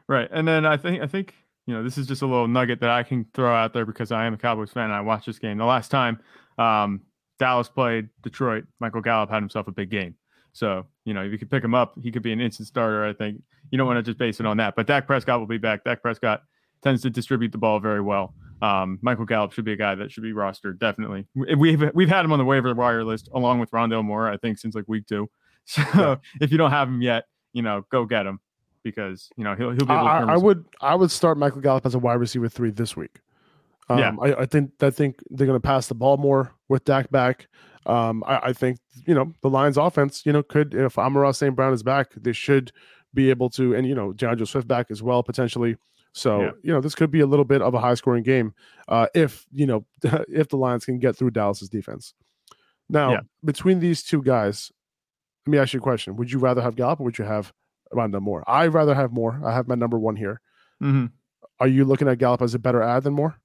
Right. 0.09 0.29
And 0.31 0.47
then 0.47 0.67
I 0.67 0.77
think, 0.77 1.03
I 1.03 1.07
think, 1.07 1.35
you 1.67 1.75
know, 1.75 1.83
this 1.83 1.97
is 1.97 2.07
just 2.07 2.23
a 2.23 2.27
little 2.27 2.49
nugget 2.49 2.81
that 2.81 2.91
I 2.91 3.03
can 3.03 3.27
throw 3.33 3.55
out 3.55 3.73
there 3.73 3.87
because 3.87 4.13
I 4.13 4.27
am 4.27 4.35
a 4.35 4.37
Cowboys 4.37 4.71
fan 4.71 4.85
and 4.85 4.93
I 4.93 5.01
watched 5.01 5.27
this 5.27 5.39
game. 5.39 5.59
The 5.59 5.65
last 5.65 5.91
time 5.91 6.21
um, 6.59 7.01
Dallas 7.39 7.69
played 7.69 8.11
Detroit, 8.23 8.65
Michael 8.81 9.01
Gallup 9.01 9.31
had 9.31 9.43
himself 9.43 9.67
a 9.67 9.73
big 9.73 9.91
game. 9.91 10.15
So, 10.53 10.87
you 11.05 11.15
know, 11.15 11.23
if 11.25 11.33
you 11.33 11.39
could 11.39 11.51
pick 11.51 11.65
him 11.65 11.75
up, 11.75 11.95
he 12.03 12.13
could 12.13 12.23
be 12.23 12.33
an 12.33 12.41
instant 12.41 12.69
starter. 12.69 13.05
I 13.05 13.13
think 13.13 13.43
you 13.71 13.79
don't 13.79 13.87
want 13.87 13.97
to 13.99 14.03
just 14.03 14.19
base 14.19 14.41
it 14.41 14.47
on 14.47 14.57
that. 14.59 14.77
But 14.77 14.87
Dak 14.87 15.07
Prescott 15.07 15.41
will 15.41 15.47
be 15.47 15.59
back. 15.59 15.85
Dak 15.85 16.01
Prescott 16.01 16.43
tends 16.83 17.03
to 17.03 17.11
distribute 17.11 17.51
the 17.51 17.59
ball 17.59 17.81
very 17.81 18.01
well. 18.01 18.35
Um, 18.63 18.99
Michael 19.03 19.25
Gallup 19.25 19.53
should 19.53 19.65
be 19.65 19.73
a 19.73 19.77
guy 19.77 19.95
that 19.95 20.13
should 20.13 20.23
be 20.23 20.33
rostered 20.33 20.79
definitely. 20.79 21.27
We've 21.35 21.91
we've 21.93 22.09
had 22.09 22.25
him 22.25 22.33
on 22.33 22.39
the 22.39 22.45
waiver 22.45 22.73
wire 22.73 23.05
list 23.05 23.29
along 23.35 23.59
with 23.59 23.71
Rondale 23.73 24.05
Moore, 24.05 24.31
I 24.31 24.37
think, 24.37 24.59
since 24.59 24.75
like 24.75 24.85
week 24.87 25.07
two. 25.07 25.29
So 25.67 25.83
yeah. 25.95 26.17
if 26.43 26.53
you 26.53 26.59
don't 26.59 26.73
have 26.73 26.89
him 26.89 27.01
yet, 27.01 27.25
you 27.55 27.63
know, 27.63 27.87
go 27.91 28.05
get 28.05 28.27
him. 28.27 28.39
Because 28.85 29.31
you 29.37 29.43
know 29.45 29.55
he'll 29.57 29.71
he'll 29.71 29.87
be. 29.87 29.93
Able 29.93 30.07
I, 30.07 30.21
I 30.21 30.37
would 30.37 30.65
I 30.81 30.95
would 30.95 31.11
start 31.11 31.39
Michael 31.39 31.61
Gallup 31.63 31.87
as 31.87 31.95
a 31.95 31.99
wide 31.99 32.15
receiver 32.21 32.49
three 32.49 32.71
this 32.71 32.97
week. 32.97 33.21
Um, 33.89 33.99
Yeah. 33.99 34.13
I, 34.21 34.43
I 34.43 34.47
think 34.47 34.71
I 34.81 34.91
think 34.91 35.21
they're 35.31 35.47
going 35.47 35.61
to 35.61 35.67
pass 35.67 35.89
the 35.89 35.95
ball 35.95 36.17
more 36.19 36.53
with 36.69 36.85
Dak 36.85 37.11
back. 37.11 37.49
Um, 37.87 38.23
I, 38.27 38.37
I 38.49 38.53
think 38.53 38.79
you 39.07 39.15
know 39.15 39.33
the 39.43 39.51
Lions' 39.51 39.77
offense, 39.79 40.25
you 40.25 40.33
know, 40.33 40.43
could 40.43 40.75
if 40.75 40.99
Amon-Ra 40.99 41.33
St. 41.33 41.57
Brown 41.57 41.73
is 41.73 41.83
back, 41.83 42.13
they 42.17 42.33
should 42.33 42.73
be 43.13 43.31
able 43.31 43.49
to, 43.51 43.75
and 43.75 43.87
you 43.87 43.95
know, 43.95 44.13
D'Andre 44.13 44.45
Swift 44.47 44.67
back 44.69 44.91
as 44.91 45.03
well 45.03 45.23
potentially. 45.23 45.77
So 46.13 46.41
Yeah. 46.43 46.51
you 46.63 46.73
know, 46.73 46.81
this 46.81 46.95
could 46.95 47.11
be 47.11 47.21
a 47.21 47.27
little 47.27 47.45
bit 47.45 47.61
of 47.63 47.75
a 47.75 47.81
high-scoring 47.81 48.23
game 48.23 48.55
uh, 48.89 49.07
if 49.15 49.47
you 49.53 49.67
know 49.67 49.85
if 50.29 50.49
the 50.49 50.57
Lions 50.57 50.85
can 50.85 50.99
get 50.99 51.17
through 51.17 51.31
Dallas's 51.31 51.69
defense. 51.69 52.15
Now, 52.89 53.13
Yeah. 53.13 53.21
between 53.45 53.81
these 53.81 54.03
two 54.03 54.23
guys, 54.23 54.71
let 55.47 55.53
me 55.53 55.59
ask 55.59 55.73
you 55.73 55.79
a 55.81 55.83
question: 55.83 56.17
Would 56.17 56.31
you 56.31 56.39
rather 56.39 56.61
have 56.63 56.77
Gallup 56.77 57.01
or 57.01 57.05
would 57.05 57.19
you 57.19 57.25
have 57.25 57.53
Rondale 57.95 58.21
Moore. 58.23 58.45
I'd 58.47 58.73
rather 58.75 58.95
have 58.95 59.13
Moore. 59.13 59.41
I 59.45 59.53
have 59.55 59.69
my 59.69 59.75
number 59.75 59.99
one 59.99 60.17
here. 60.17 60.41
Mhm. 60.83 61.11
Are 61.61 61.69
you 61.69 61.85
looking 61.85 62.09
at 62.09 62.19
Gallup 62.19 62.43
as 62.43 62.55
a 62.55 62.59
better 62.59 62.83
ad 62.83 63.05
than 63.05 63.15
Moore? 63.15 63.37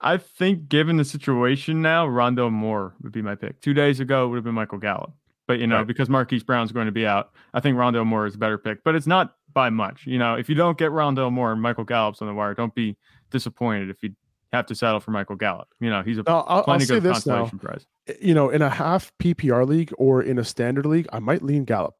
I 0.00 0.16
think 0.16 0.68
given 0.68 0.96
the 0.96 1.04
situation 1.04 1.82
now, 1.82 2.06
Rondo 2.06 2.50
Moore 2.50 2.94
would 3.02 3.12
be 3.12 3.22
my 3.22 3.34
pick. 3.34 3.60
Two 3.60 3.74
days 3.74 4.00
ago 4.00 4.24
it 4.24 4.28
would 4.28 4.36
have 4.36 4.44
been 4.44 4.54
Michael 4.54 4.78
Gallup. 4.78 5.12
But 5.48 5.58
you 5.58 5.66
know, 5.66 5.78
Right. 5.78 5.86
because 5.86 6.08
Marquise 6.08 6.44
Brown's 6.44 6.70
going 6.72 6.86
to 6.86 6.92
be 6.92 7.06
out, 7.06 7.30
I 7.52 7.60
think 7.60 7.76
Rondo 7.76 8.04
Moore 8.04 8.26
is 8.26 8.34
a 8.34 8.38
better 8.38 8.58
pick. 8.58 8.84
But 8.84 8.94
it's 8.94 9.06
not 9.08 9.34
by 9.52 9.70
much. 9.70 10.06
You 10.06 10.18
know, 10.18 10.34
if 10.34 10.48
you 10.48 10.54
don't 10.54 10.78
get 10.78 10.92
Rondo 10.92 11.30
Moore 11.30 11.52
and 11.52 11.60
Michael 11.60 11.84
Gallup's 11.84 12.22
on 12.22 12.28
the 12.28 12.34
wire, 12.34 12.54
don't 12.54 12.74
be 12.74 12.96
disappointed 13.30 13.90
if 13.90 14.02
you 14.02 14.14
have 14.52 14.66
to 14.66 14.74
settle 14.74 15.00
for 15.00 15.10
Michael 15.10 15.36
Gallup. 15.36 15.68
You 15.80 15.90
know, 15.90 16.02
he's 16.02 16.18
a 16.18 16.22
I'll, 16.26 16.36
I'll, 16.46 16.56
I'll 16.58 16.62
plenty 16.64 16.86
good 16.86 17.02
this 17.02 17.26
now. 17.26 17.38
consolation 17.46 17.58
prize. 17.58 17.86
You 18.20 18.34
know, 18.34 18.50
in 18.50 18.62
a 18.62 18.68
half 18.70 19.12
PPR 19.18 19.66
league 19.66 19.92
or 19.98 20.22
in 20.22 20.38
a 20.38 20.44
standard 20.44 20.86
league, 20.86 21.08
I 21.12 21.18
might 21.18 21.42
lean 21.42 21.64
Gallup. 21.64 21.94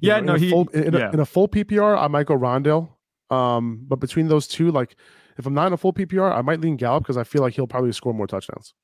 You 0.00 0.08
Yeah, 0.08 0.20
know, 0.20 0.26
no, 0.26 0.34
in 0.34 0.40
he 0.42 0.50
full, 0.50 0.68
in, 0.68 0.94
yeah. 0.94 1.08
a, 1.10 1.12
in 1.12 1.20
a 1.20 1.26
full 1.26 1.48
PPR, 1.48 1.98
I 1.98 2.08
might 2.08 2.26
go 2.26 2.36
Rondale. 2.36 2.90
Um, 3.30 3.84
but 3.86 3.96
between 3.96 4.28
those 4.28 4.46
two, 4.46 4.70
like 4.70 4.96
if 5.38 5.46
I'm 5.46 5.54
not 5.54 5.68
in 5.68 5.72
a 5.72 5.76
full 5.76 5.92
PPR, 5.92 6.32
I 6.36 6.42
might 6.42 6.60
lean 6.60 6.76
Gallup 6.76 7.02
because 7.04 7.16
I 7.16 7.24
feel 7.24 7.42
like 7.42 7.54
he'll 7.54 7.66
probably 7.66 7.92
score 7.92 8.12
more 8.12 8.26
touchdowns. 8.26 8.74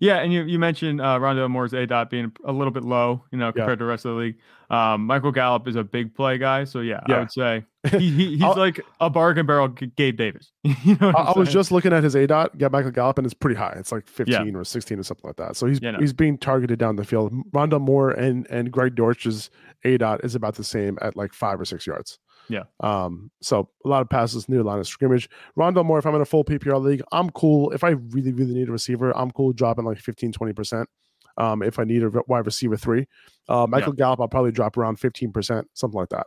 Yeah, 0.00 0.18
and 0.18 0.32
you, 0.32 0.42
you 0.42 0.58
mentioned 0.58 1.00
uh, 1.00 1.18
Rondo 1.20 1.48
Moore's 1.48 1.72
A 1.72 1.86
dot 1.86 2.10
being 2.10 2.32
a 2.44 2.52
little 2.52 2.72
bit 2.72 2.84
low, 2.84 3.22
you 3.30 3.38
know, 3.38 3.52
compared 3.52 3.78
to 3.78 3.84
the 3.84 3.88
rest 3.88 4.04
of 4.04 4.12
the 4.14 4.18
league. 4.20 4.36
Um, 4.70 5.06
Michael 5.06 5.30
Gallup 5.30 5.68
is 5.68 5.76
a 5.76 5.84
big 5.84 6.14
play 6.14 6.38
guy, 6.38 6.64
so 6.64 6.80
yeah, 6.80 7.00
Yeah. 7.08 7.16
I 7.16 7.18
would 7.20 7.30
say 7.32 7.64
he, 7.90 8.10
he, 8.10 8.30
he's 8.36 8.42
like 8.56 8.80
a 9.00 9.08
bargain 9.10 9.46
barrel 9.46 9.68
Gabe 9.68 10.16
Davis. 10.16 10.50
you 10.62 10.96
know, 11.00 11.10
I, 11.10 11.30
I'm 11.32 11.38
was 11.38 11.52
just 11.52 11.70
looking 11.70 11.92
at 11.92 12.02
his 12.02 12.14
A 12.14 12.26
dot, 12.26 12.56
get 12.58 12.72
Michael 12.72 12.90
Gallup, 12.90 13.18
and 13.18 13.26
it's 13.26 13.34
pretty 13.34 13.56
high. 13.56 13.74
It's 13.76 13.92
like 13.92 14.08
15 14.08 14.56
or 14.56 14.64
16 14.64 14.98
or 14.98 15.02
something 15.02 15.28
like 15.28 15.36
that. 15.36 15.56
So 15.56 15.66
he's 15.66 15.80
Yeah, 15.80 15.92
no. 15.92 15.98
he's 16.00 16.12
being 16.12 16.38
targeted 16.38 16.78
down 16.78 16.96
the 16.96 17.04
field. 17.04 17.32
Rondale 17.52 17.80
Moore 17.80 18.10
and 18.10 18.46
and 18.50 18.72
Greg 18.72 18.94
Dortch's 18.94 19.50
A 19.84 19.96
dot 19.98 20.24
is 20.24 20.34
about 20.34 20.54
the 20.56 20.64
same 20.64 20.98
at 21.02 21.14
like 21.14 21.32
five 21.34 21.60
or 21.60 21.64
six 21.64 21.86
yards. 21.86 22.18
Yeah. 22.48 22.64
Um. 22.80 23.30
So 23.40 23.68
a 23.84 23.88
lot 23.88 24.02
of 24.02 24.08
passes 24.08 24.48
near 24.48 24.62
line 24.62 24.78
of 24.78 24.86
scrimmage. 24.86 25.28
Rondale 25.58 25.84
Moore, 25.84 25.98
if 25.98 26.06
I'm 26.06 26.14
in 26.14 26.20
a 26.20 26.26
full 26.26 26.44
PPR 26.44 26.82
league, 26.82 27.02
I'm 27.12 27.30
cool. 27.30 27.70
If 27.70 27.84
I 27.84 27.90
really 27.90 28.32
really 28.32 28.54
need 28.54 28.68
a 28.68 28.72
receiver, 28.72 29.16
I'm 29.16 29.30
cool 29.30 29.52
dropping 29.52 29.84
like 29.84 29.98
15 29.98 30.32
20 30.32 30.52
percent. 30.52 30.88
Um. 31.36 31.62
If 31.62 31.78
I 31.78 31.84
need 31.84 32.02
a 32.02 32.10
wide 32.26 32.46
receiver 32.46 32.76
three, 32.76 33.06
uh, 33.48 33.66
Michael 33.68 33.92
Gallup, 33.92 34.20
I'll 34.20 34.28
probably 34.28 34.52
drop 34.52 34.76
around 34.76 34.96
15 35.00 35.32
percent, 35.32 35.68
something 35.74 35.98
like 35.98 36.10
that. 36.10 36.26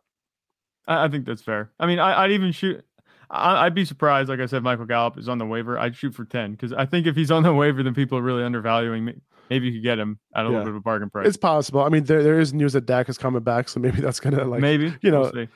I, 0.88 1.06
I 1.06 1.08
think 1.10 1.26
that's 1.26 1.42
fair. 1.42 1.72
I 1.80 1.86
mean, 1.86 2.00
I, 2.00 2.24
I'd 2.24 2.32
even 2.32 2.52
shoot. 2.52 2.84
I, 3.30 3.66
I'd 3.66 3.76
be 3.76 3.86
surprised, 3.86 4.30
like 4.30 4.40
I 4.40 4.46
said, 4.46 4.64
Michael 4.64 4.86
Gallup 4.86 5.18
is 5.18 5.28
on 5.28 5.38
the 5.38 5.46
waiver. 5.46 5.78
I'd 5.78 5.96
shoot 5.96 6.16
for 6.16 6.26
ten 6.26 6.52
because 6.52 6.74
I 6.74 6.86
think 6.86 7.08
if 7.08 7.16
he's 7.16 7.32
on 7.32 7.44
the 7.44 7.54
waiver, 7.54 7.84
then 7.84 7.94
people 7.94 8.18
are 8.18 8.22
really 8.24 8.44
undervaluing. 8.44 9.06
me. 9.06 9.16
Maybe 9.50 9.68
you 9.68 9.74
could 9.74 9.84
get 9.84 10.00
him 10.00 10.20
at 10.36 10.42
a 10.42 10.44
Yeah. 10.44 10.50
little 10.50 10.64
bit 10.66 10.70
of 10.72 10.76
a 10.76 10.82
bargain 10.82 11.10
price. 11.10 11.28
It's 11.28 11.38
possible. 11.38 11.82
I 11.82 11.90
mean, 11.90 12.04
there, 12.06 12.22
there 12.24 12.40
is 12.40 12.54
news 12.54 12.74
that 12.74 12.86
Dak 12.86 13.10
is 13.10 13.18
coming 13.18 13.44
back, 13.44 13.70
so 13.70 13.80
maybe 13.80 14.02
that's 14.02 14.20
gonna 14.20 14.44
like 14.46 14.62
Maybe 14.62 14.94
you 15.02 15.12
know, 15.12 15.32
We'll 15.34 15.48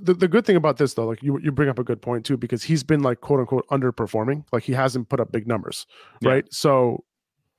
the, 0.00 0.14
the 0.14 0.28
good 0.28 0.46
thing 0.46 0.56
about 0.56 0.76
this 0.78 0.94
though, 0.94 1.06
like 1.06 1.22
you 1.22 1.38
you 1.40 1.50
bring 1.52 1.68
up 1.68 1.78
a 1.78 1.84
good 1.84 2.00
point 2.00 2.24
too, 2.24 2.36
because 2.36 2.62
he's 2.62 2.82
been 2.84 3.00
like 3.02 3.20
quote 3.20 3.40
unquote 3.40 3.66
underperforming. 3.68 4.44
Like 4.52 4.62
he 4.62 4.72
hasn't 4.72 5.08
put 5.08 5.20
up 5.20 5.30
big 5.32 5.46
numbers, 5.46 5.86
Yeah. 6.20 6.30
right? 6.30 6.44
So 6.52 7.04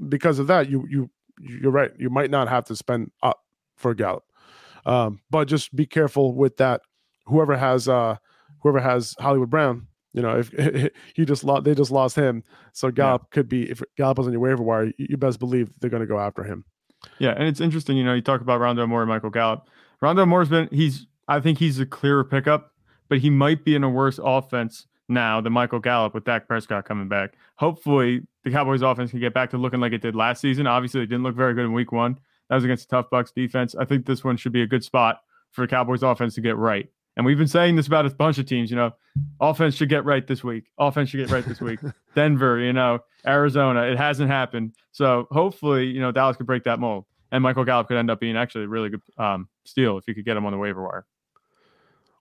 because 0.10 0.40
of 0.40 0.48
that, 0.48 0.70
you 0.70 0.86
you 0.90 1.10
you're 1.40 1.72
right. 1.72 1.92
You 2.00 2.10
might 2.10 2.32
not 2.32 2.48
have 2.48 2.64
to 2.66 2.76
spend 2.76 3.12
up 3.22 3.42
for 3.76 3.94
Gallup, 3.94 4.24
um, 4.86 5.20
but 5.30 5.46
just 5.50 5.76
be 5.76 5.86
careful 5.86 6.34
with 6.34 6.58
that. 6.58 6.82
Whoever 7.26 7.58
has 7.58 7.88
uh 7.90 8.16
whoever 8.64 8.80
has 8.80 9.16
Hollywood 9.20 9.50
Brown, 9.50 9.88
you 10.16 10.22
know, 10.22 10.40
if 10.40 10.94
he 11.14 11.26
just 11.26 11.44
lost, 11.44 11.66
they 11.66 11.76
just 11.76 11.92
lost 11.92 12.16
him. 12.16 12.44
So 12.72 12.90
Gallup 12.90 13.30
could 13.32 13.50
be 13.50 13.70
if 13.70 13.84
Gallup 13.98 14.18
was 14.18 14.28
on 14.28 14.34
your 14.34 14.42
waiver 14.42 14.64
wire, 14.64 14.92
you, 14.98 15.18
best 15.18 15.40
believe 15.40 15.70
they're 15.80 15.90
going 15.90 16.02
to 16.02 16.08
go 16.08 16.18
after 16.18 16.44
him. 16.44 16.64
Yeah, 17.20 17.32
and 17.32 17.44
it's 17.44 17.60
interesting. 17.60 17.98
You 17.98 18.06
know, 18.06 18.14
you 18.14 18.22
talk 18.22 18.40
about 18.40 18.62
Rondo 18.62 18.88
Moore 18.88 19.02
and 19.02 19.10
Michael 19.10 19.30
Gallup. 19.30 19.68
Rondo 20.02 20.26
Moore's 20.26 20.50
been 20.50 20.70
he's. 20.72 21.06
I 21.28 21.40
think 21.42 21.60
he's 21.60 21.80
a 21.80 21.86
clearer 21.86 22.24
pickup, 22.24 22.72
but 23.10 23.18
he 23.18 23.30
might 23.30 23.66
be 23.66 23.76
in 23.76 23.84
a 23.84 23.90
worse 23.90 24.20
offense 24.24 24.88
now 25.10 25.42
than 25.42 25.52
Michael 25.52 25.80
Gallup 25.80 26.14
with 26.14 26.24
Dak 26.24 26.48
Prescott 26.48 26.86
coming 26.86 27.10
back. 27.10 27.34
Hopefully, 27.56 28.22
the 28.44 28.52
Cowboys' 28.52 28.84
offense 28.84 29.12
can 29.12 29.20
get 29.20 29.34
back 29.34 29.50
to 29.50 29.58
looking 29.58 29.82
like 29.82 29.92
it 29.92 30.02
did 30.02 30.16
last 30.16 30.40
season. 30.40 30.66
Obviously, 30.66 31.02
it 31.02 31.08
didn't 31.08 31.24
look 31.24 31.36
very 31.36 31.54
good 31.54 31.66
in 31.66 31.74
Week 31.74 31.92
One. 31.92 32.18
That 32.50 32.56
was 32.56 32.64
against 32.64 32.90
the 32.90 32.96
tough 32.96 33.10
Bucks 33.10 33.32
defense. 33.32 33.76
I 33.76 33.84
think 33.86 34.06
this 34.06 34.24
one 34.24 34.38
should 34.38 34.54
be 34.54 34.62
a 34.62 34.68
good 34.68 34.84
spot 34.84 35.20
for 35.52 35.62
the 35.62 35.68
Cowboys' 35.68 36.04
offense 36.04 36.36
to 36.36 36.42
get 36.42 36.58
right. 36.58 36.90
And 37.18 37.26
we've 37.26 37.38
been 37.38 37.48
saying 37.48 37.76
this 37.76 37.88
about 37.88 38.06
a 38.06 38.10
bunch 38.10 38.38
of 38.38 38.46
teams. 38.46 38.70
You 38.70 38.76
know, 38.76 38.92
offense 39.40 39.76
should 39.76 39.90
get 39.90 40.04
right 40.06 40.26
this 40.26 40.44
week. 40.44 40.66
Offense 40.78 41.10
should 41.10 41.18
get 41.18 41.32
right 41.32 41.46
this 41.46 41.62
week. 41.62 41.80
Denver, 42.16 42.60
you 42.60 42.74
know, 42.74 43.00
Arizona. 43.26 43.84
It 43.84 43.98
hasn't 43.98 44.30
happened. 44.30 44.74
So 44.92 45.28
hopefully, 45.32 45.86
you 45.88 46.02
know, 46.02 46.12
Dallas 46.12 46.38
could 46.38 46.48
break 46.48 46.64
that 46.66 46.80
mold. 46.80 47.06
And 47.32 47.42
Michael 47.42 47.66
Gallup 47.66 47.88
could 47.88 47.98
end 47.98 48.12
up 48.12 48.20
being 48.20 48.38
actually 48.38 48.66
a 48.66 48.68
really 48.68 48.90
good 48.90 49.02
um, 49.18 49.50
steal 49.66 49.98
if 49.98 50.08
you 50.08 50.14
could 50.14 50.26
get 50.26 50.38
him 50.38 50.46
on 50.46 50.52
the 50.52 50.58
waiver 50.58 50.84
wire. 50.84 51.06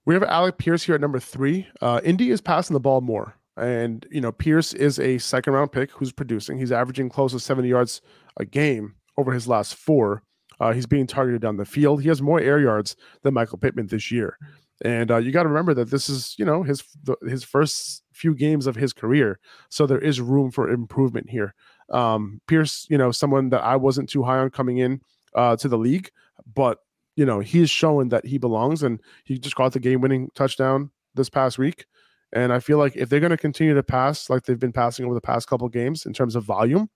We 0.07 0.15
have 0.15 0.23
Alec 0.23 0.59
Pierce 0.59 0.83
here 0.83 0.95
at 0.95 1.01
number 1.01 1.21
three. 1.21 1.67
Uh, 1.81 2.01
Indy 2.05 2.31
is 2.31 2.41
passing 2.41 2.75
the 2.75 2.81
ball 2.81 3.01
more. 3.01 3.37
And, 3.57 4.07
you 4.11 4.21
know, 4.21 4.33
Pierce 4.33 4.73
is 4.73 4.99
a 4.99 5.19
second 5.19 5.53
round 5.53 5.73
pick 5.73 5.91
who's 5.93 6.13
producing. 6.13 6.59
He's 6.59 6.73
averaging 6.73 7.09
close 7.09 7.33
to 7.33 7.41
70 7.41 7.69
yards 7.69 8.01
a 8.37 8.45
game 8.45 8.95
over 9.17 9.33
his 9.33 9.47
last 9.47 9.77
four. 9.77 10.23
Uh, 10.61 10.73
he's 10.73 10.87
being 10.87 11.07
targeted 11.07 11.41
down 11.41 11.57
the 11.57 11.65
field. 11.65 12.03
He 12.03 12.09
has 12.09 12.21
more 12.21 12.41
air 12.41 12.59
yards 12.61 12.97
than 13.23 13.35
Michael 13.35 13.59
Pittman 13.59 13.87
this 13.87 14.11
year. 14.11 14.39
And 14.83 15.11
uh, 15.11 15.19
you 15.19 15.31
got 15.31 15.45
to 15.45 15.49
remember 15.49 15.75
that 15.75 15.91
this 15.91 16.09
is, 16.09 16.35
you 16.39 16.45
know, 16.45 16.63
his 16.63 16.83
the, 17.03 17.17
his 17.29 17.45
first 17.45 18.03
few 18.13 18.35
games 18.35 18.67
of 18.67 18.77
his 18.77 18.93
career. 18.93 19.39
So 19.69 19.87
there 19.87 19.99
is 19.99 20.21
room 20.21 20.51
for 20.51 20.69
improvement 20.69 21.31
here. 21.31 21.55
Um, 21.91 22.41
Pierce, 22.49 22.87
you 22.91 22.99
know, 22.99 23.13
someone 23.13 23.51
that 23.51 23.63
I 23.63 23.77
wasn't 23.77 24.09
too 24.09 24.23
high 24.23 24.39
on 24.39 24.51
coming 24.51 24.79
in 24.79 25.01
uh, 25.35 25.57
to 25.57 25.69
the 25.69 25.79
league, 25.79 26.11
but 26.55 26.79
you 27.17 27.25
know, 27.25 27.41
he's 27.41 27.71
showing 27.71 28.09
that 28.09 28.27
he 28.27 28.39
belongs 28.39 28.83
and 28.83 29.01
he 29.25 29.39
just 29.39 29.55
caught 29.55 29.73
the 29.73 29.81
game 29.81 30.01
winning 30.01 30.31
touchdown 30.35 30.91
this 31.15 31.31
past 31.31 31.59
week. 31.59 31.87
And 32.33 32.53
I 32.53 32.59
feel 32.59 32.79
like 32.79 32.97
if 32.97 33.09
they're 33.09 33.21
going 33.21 33.31
to 33.31 33.37
continue 33.37 33.75
to 33.75 33.83
pass 33.83 34.29
like 34.29 34.43
they've 34.45 34.59
been 34.59 34.73
passing 34.73 35.05
over 35.07 35.15
the 35.15 35.21
past 35.21 35.49
couple 35.49 35.69
games 35.69 36.05
in 36.05 36.13
terms 36.13 36.35
of 36.35 36.43
volume, 36.43 36.91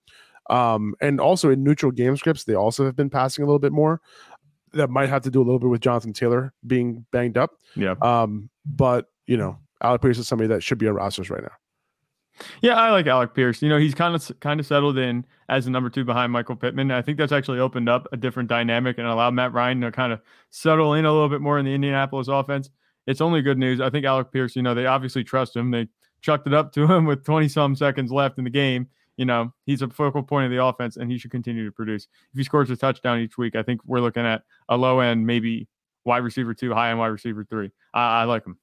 um, 0.49 0.95
and 0.99 1.21
also 1.21 1.49
in 1.51 1.63
neutral 1.63 1.91
game 1.91 2.17
scripts, 2.17 2.43
they 2.43 2.55
also 2.55 2.83
have 2.83 2.95
been 2.95 3.09
passing 3.09 3.43
a 3.43 3.45
little 3.45 3.59
bit 3.59 3.71
more. 3.71 4.01
That 4.73 4.89
might 4.89 5.09
have 5.09 5.23
to 5.23 5.31
do 5.31 5.39
a 5.39 5.43
little 5.43 5.59
bit 5.59 5.69
with 5.69 5.81
Jonathan 5.81 6.13
Taylor 6.13 6.53
being 6.65 7.05
banged 7.11 7.37
up. 7.37 7.51
Yeah. 7.75 7.95
Um, 8.01 8.49
but 8.65 9.07
you 9.25 9.37
know, 9.37 9.57
Alec 9.81 10.01
Pierce 10.01 10.17
is 10.17 10.27
somebody 10.27 10.47
that 10.47 10.63
should 10.63 10.77
be 10.77 10.87
on 10.87 10.95
rosters 10.95 11.29
right 11.29 11.41
now. 11.41 11.51
Yeah, 12.61 12.75
I 12.75 12.91
like 12.91 13.07
Alec 13.07 13.33
Pierce. 13.33 13.61
You 13.61 13.69
know, 13.69 13.77
he's 13.77 13.93
kind 13.93 14.15
of 14.15 14.39
kind 14.39 14.59
of 14.59 14.65
settled 14.65 14.97
in 14.97 15.25
as 15.49 15.65
the 15.65 15.71
number 15.71 15.89
two 15.89 16.05
behind 16.05 16.31
Michael 16.31 16.55
Pittman. 16.55 16.91
I 16.91 17.01
think 17.01 17.17
that's 17.17 17.31
actually 17.31 17.59
opened 17.59 17.89
up 17.89 18.07
a 18.11 18.17
different 18.17 18.49
dynamic 18.49 18.97
and 18.97 19.07
allowed 19.07 19.33
Matt 19.33 19.53
Ryan 19.53 19.81
to 19.81 19.91
kind 19.91 20.13
of 20.13 20.21
settle 20.49 20.93
in 20.93 21.05
a 21.05 21.11
little 21.11 21.29
bit 21.29 21.41
more 21.41 21.59
in 21.59 21.65
the 21.65 21.73
Indianapolis 21.73 22.27
offense. 22.27 22.69
It's 23.07 23.21
only 23.21 23.41
good 23.41 23.57
news. 23.57 23.81
I 23.81 23.89
think 23.89 24.05
Alec 24.05 24.31
Pierce, 24.31 24.55
you 24.55 24.61
know, 24.61 24.73
they 24.73 24.85
obviously 24.85 25.23
trust 25.23 25.55
him. 25.55 25.71
They 25.71 25.87
chucked 26.21 26.47
it 26.47 26.53
up 26.53 26.71
to 26.73 26.85
him 26.85 27.05
with 27.05 27.25
20 27.25 27.47
some 27.47 27.75
seconds 27.75 28.11
left 28.11 28.37
in 28.37 28.43
the 28.43 28.49
game. 28.49 28.87
You 29.19 29.25
know, 29.25 29.53
he's 29.65 29.81
a 29.81 29.89
focal 29.89 30.23
point 30.23 30.45
of 30.45 30.51
the 30.51 30.63
offense 30.63 30.95
and 30.95 31.11
he 31.11 31.17
should 31.17 31.31
continue 31.31 31.65
to 31.65 31.73
produce. 31.73 32.07
If 32.31 32.37
he 32.37 32.43
scores 32.45 32.69
a 32.69 32.77
touchdown 32.77 33.19
each 33.19 33.37
week, 33.37 33.53
I 33.53 33.63
think 33.63 33.81
we're 33.85 33.99
looking 33.99 34.25
at 34.25 34.43
a 34.69 34.77
low 34.77 35.01
end, 35.01 35.27
maybe 35.27 35.67
wide 36.05 36.23
receiver 36.23 36.53
two, 36.53 36.73
high 36.73 36.91
end 36.91 36.99
wide 36.99 37.07
receiver 37.07 37.43
three. 37.43 37.69
I, 37.93 38.21
I 38.21 38.23
like 38.23 38.45
him. 38.45 38.57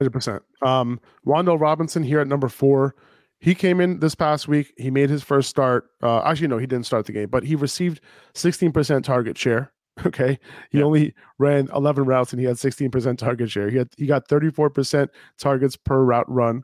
Hundred 0.00 0.12
percent. 0.12 0.42
Um, 0.62 1.00
Wan'Dale 1.26 1.60
Robinson 1.60 2.02
here 2.02 2.20
at 2.20 2.28
number 2.28 2.48
four. 2.48 2.94
He 3.40 3.54
came 3.54 3.80
in 3.82 4.00
this 4.00 4.14
past 4.14 4.48
week. 4.48 4.72
He 4.78 4.90
made 4.90 5.10
his 5.10 5.22
first 5.22 5.50
start. 5.50 5.90
Uh, 6.02 6.22
actually, 6.22 6.48
no, 6.48 6.56
he 6.56 6.66
didn't 6.66 6.86
start 6.86 7.04
the 7.04 7.12
game, 7.12 7.28
but 7.28 7.44
he 7.44 7.56
received 7.56 8.00
16% 8.34 9.02
target 9.04 9.36
share. 9.36 9.70
Okay, 10.06 10.38
he 10.70 10.78
Yeah. 10.78 10.84
only 10.84 11.12
ran 11.38 11.68
11 11.74 12.04
routes 12.04 12.32
and 12.32 12.38
he 12.40 12.46
had 12.46 12.54
16% 12.56 13.18
target 13.18 13.50
share. 13.50 13.68
He 13.68 13.76
had 13.78 13.88
he 13.98 14.06
got 14.06 14.28
34% 14.28 15.08
targets 15.40 15.76
per 15.76 16.04
route 16.04 16.30
run, 16.30 16.62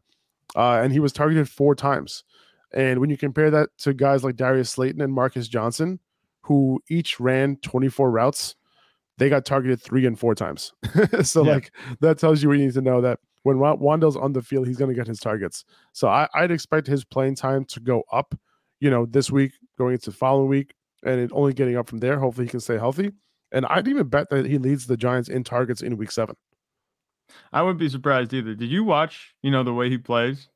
uh, 0.56 0.80
and 0.82 0.92
he 0.92 1.00
was 1.00 1.12
targeted 1.12 1.48
four 1.48 1.74
times. 1.74 2.24
And 2.72 2.98
when 3.00 3.10
you 3.10 3.16
compare 3.16 3.50
that 3.50 3.70
to 3.78 3.94
guys 3.94 4.24
like 4.24 4.36
Darius 4.36 4.70
Slayton 4.70 5.00
and 5.00 5.12
Marcus 5.12 5.46
Johnson, 5.48 6.00
who 6.42 6.80
each 6.90 7.20
ran 7.20 7.56
24 7.58 8.10
routes, 8.10 8.56
they 9.16 9.28
got 9.28 9.44
targeted 9.44 9.80
three 9.80 10.06
and 10.06 10.18
four 10.18 10.34
times. 10.34 10.72
so 11.22 11.44
Yeah. 11.44 11.52
like 11.54 11.72
that 12.00 12.18
tells 12.18 12.42
you 12.42 12.48
what 12.48 12.58
you 12.58 12.64
need 12.64 12.74
to 12.74 12.80
know 12.80 13.00
that 13.00 13.20
when 13.44 13.58
Wa- 13.58 13.76
Wan'Dale's 13.76 14.16
on 14.16 14.32
the 14.32 14.42
field, 14.42 14.66
he's 14.66 14.76
going 14.76 14.88
to 14.88 14.94
get 14.94 15.06
his 15.06 15.20
targets. 15.20 15.64
So 15.92 16.08
I, 16.08 16.26
I'd 16.34 16.50
expect 16.50 16.86
his 16.86 17.04
playing 17.04 17.36
time 17.36 17.64
to 17.66 17.80
go 17.80 18.02
up, 18.12 18.34
you 18.80 18.90
know, 18.90 19.06
this 19.06 19.30
week 19.30 19.52
going 19.78 19.92
into 19.92 20.10
the 20.10 20.16
following 20.16 20.48
week, 20.48 20.74
and 21.04 21.20
it 21.20 21.30
only 21.32 21.52
getting 21.52 21.76
up 21.76 21.88
from 21.88 21.98
there. 21.98 22.18
Hopefully, 22.18 22.46
he 22.46 22.50
can 22.50 22.60
stay 22.60 22.76
healthy. 22.78 23.12
And 23.52 23.66
I'd 23.66 23.86
even 23.86 24.08
bet 24.08 24.30
that 24.30 24.46
he 24.46 24.58
leads 24.58 24.86
the 24.86 24.96
Giants 24.96 25.28
in 25.28 25.44
targets 25.44 25.80
in 25.82 25.96
week 25.96 26.10
seven. 26.10 26.34
I 27.52 27.62
wouldn't 27.62 27.78
be 27.80 27.88
surprised 27.88 28.32
either. 28.34 28.54
Did 28.54 28.70
you 28.70 28.84
watch, 28.84 29.34
you 29.42 29.50
know, 29.50 29.62
the 29.62 29.72
way 29.74 29.88
he 29.88 29.98
plays? 29.98 30.48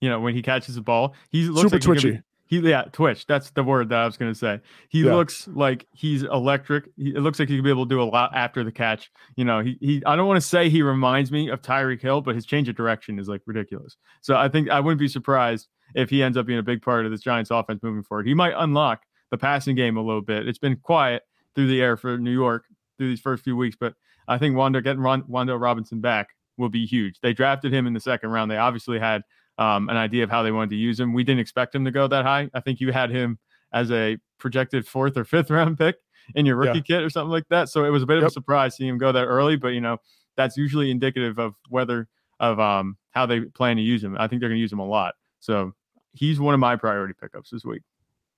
You 0.00 0.10
know, 0.10 0.20
when 0.20 0.34
he 0.34 0.42
catches 0.42 0.74
the 0.74 0.80
ball, 0.80 1.14
he 1.30 1.44
looks 1.44 1.62
super 1.62 1.76
like 1.76 1.82
twitchy. 1.82 2.20
He, 2.46 2.60
he, 2.60 2.68
yeah, 2.68 2.82
twitch. 2.92 3.26
That's 3.26 3.50
the 3.50 3.62
word 3.62 3.88
that 3.90 4.00
I 4.00 4.04
was 4.04 4.16
going 4.16 4.32
to 4.32 4.38
say. 4.38 4.60
He 4.88 5.02
Yeah. 5.02 5.14
looks 5.14 5.48
like 5.48 5.86
he's 5.92 6.22
electric. 6.24 6.88
He, 6.96 7.10
it 7.10 7.20
looks 7.20 7.38
like 7.38 7.48
he 7.48 7.56
could 7.56 7.64
be 7.64 7.70
able 7.70 7.86
to 7.86 7.88
do 7.88 8.02
a 8.02 8.04
lot 8.04 8.32
after 8.34 8.64
the 8.64 8.72
catch. 8.72 9.10
You 9.36 9.44
know, 9.44 9.60
he, 9.60 9.78
he 9.80 10.02
I 10.04 10.16
don't 10.16 10.26
want 10.26 10.40
to 10.40 10.46
say 10.46 10.68
he 10.68 10.82
reminds 10.82 11.30
me 11.30 11.48
of 11.48 11.62
Tyreek 11.62 12.02
Hill, 12.02 12.20
but 12.20 12.34
his 12.34 12.44
change 12.44 12.68
of 12.68 12.74
direction 12.74 13.18
is 13.18 13.28
like 13.28 13.42
ridiculous. 13.46 13.96
So 14.20 14.36
I 14.36 14.48
think 14.48 14.68
I 14.68 14.80
wouldn't 14.80 15.00
be 15.00 15.08
surprised 15.08 15.68
if 15.94 16.10
he 16.10 16.22
ends 16.22 16.36
up 16.36 16.46
being 16.46 16.58
a 16.58 16.62
big 16.64 16.82
part 16.82 17.04
of 17.06 17.12
this 17.12 17.20
Giants 17.20 17.50
offense 17.50 17.80
moving 17.82 18.02
forward. 18.02 18.26
He 18.26 18.34
might 18.34 18.54
unlock 18.56 19.02
the 19.30 19.38
passing 19.38 19.76
game 19.76 19.96
a 19.96 20.02
little 20.02 20.22
bit. 20.22 20.48
It's 20.48 20.58
been 20.58 20.76
quiet 20.76 21.22
through 21.54 21.68
the 21.68 21.80
air 21.80 21.96
for 21.96 22.18
New 22.18 22.32
York 22.32 22.64
through 22.98 23.08
these 23.08 23.20
first 23.20 23.44
few 23.44 23.56
weeks, 23.56 23.76
but 23.78 23.94
I 24.28 24.38
think 24.38 24.56
Wando 24.56 24.82
getting 24.82 25.02
Ron, 25.02 25.22
Wando 25.24 25.60
Robinson 25.60 26.00
back 26.00 26.30
will 26.56 26.68
be 26.68 26.86
huge. 26.86 27.20
They 27.20 27.32
drafted 27.32 27.72
him 27.72 27.86
in 27.86 27.92
the 27.92 28.00
second 28.00 28.30
round. 28.30 28.50
They 28.50 28.56
obviously 28.56 28.98
had 28.98 29.22
um, 29.58 29.88
an 29.88 29.96
idea 29.96 30.24
of 30.24 30.30
how 30.30 30.42
they 30.42 30.52
wanted 30.52 30.70
to 30.70 30.76
use 30.76 30.98
him. 30.98 31.12
We 31.12 31.24
didn't 31.24 31.40
expect 31.40 31.74
him 31.74 31.84
to 31.84 31.90
go 31.90 32.06
that 32.08 32.24
high. 32.24 32.50
I 32.54 32.60
think 32.60 32.80
you 32.80 32.92
had 32.92 33.10
him 33.10 33.38
as 33.72 33.90
a 33.90 34.18
projected 34.38 34.86
fourth 34.86 35.16
or 35.16 35.24
fifth 35.24 35.50
round 35.50 35.78
pick 35.78 35.96
in 36.34 36.46
your 36.46 36.56
rookie 36.56 36.82
kit 36.82 37.02
or 37.02 37.10
something 37.10 37.30
like 37.30 37.48
that. 37.50 37.68
So 37.68 37.84
it 37.84 37.90
was 37.90 38.02
a 38.02 38.06
bit 38.06 38.18
of 38.18 38.24
a 38.24 38.30
surprise 38.30 38.76
seeing 38.76 38.90
him 38.90 38.98
go 38.98 39.12
that 39.12 39.24
early, 39.24 39.56
but 39.56 39.68
you 39.68 39.80
know, 39.80 39.98
that's 40.36 40.56
usually 40.56 40.90
indicative 40.90 41.38
of 41.38 41.54
whether 41.68 42.08
of 42.40 42.58
um 42.58 42.96
how 43.10 43.26
they 43.26 43.40
plan 43.40 43.76
to 43.76 43.82
use 43.82 44.02
him. 44.02 44.16
I 44.18 44.26
think 44.26 44.40
they're 44.40 44.48
going 44.48 44.58
to 44.58 44.62
use 44.62 44.72
him 44.72 44.78
a 44.78 44.86
lot. 44.86 45.14
So 45.40 45.72
he's 46.12 46.40
one 46.40 46.54
of 46.54 46.60
my 46.60 46.76
priority 46.76 47.14
pickups 47.18 47.50
this 47.50 47.64
week. 47.64 47.82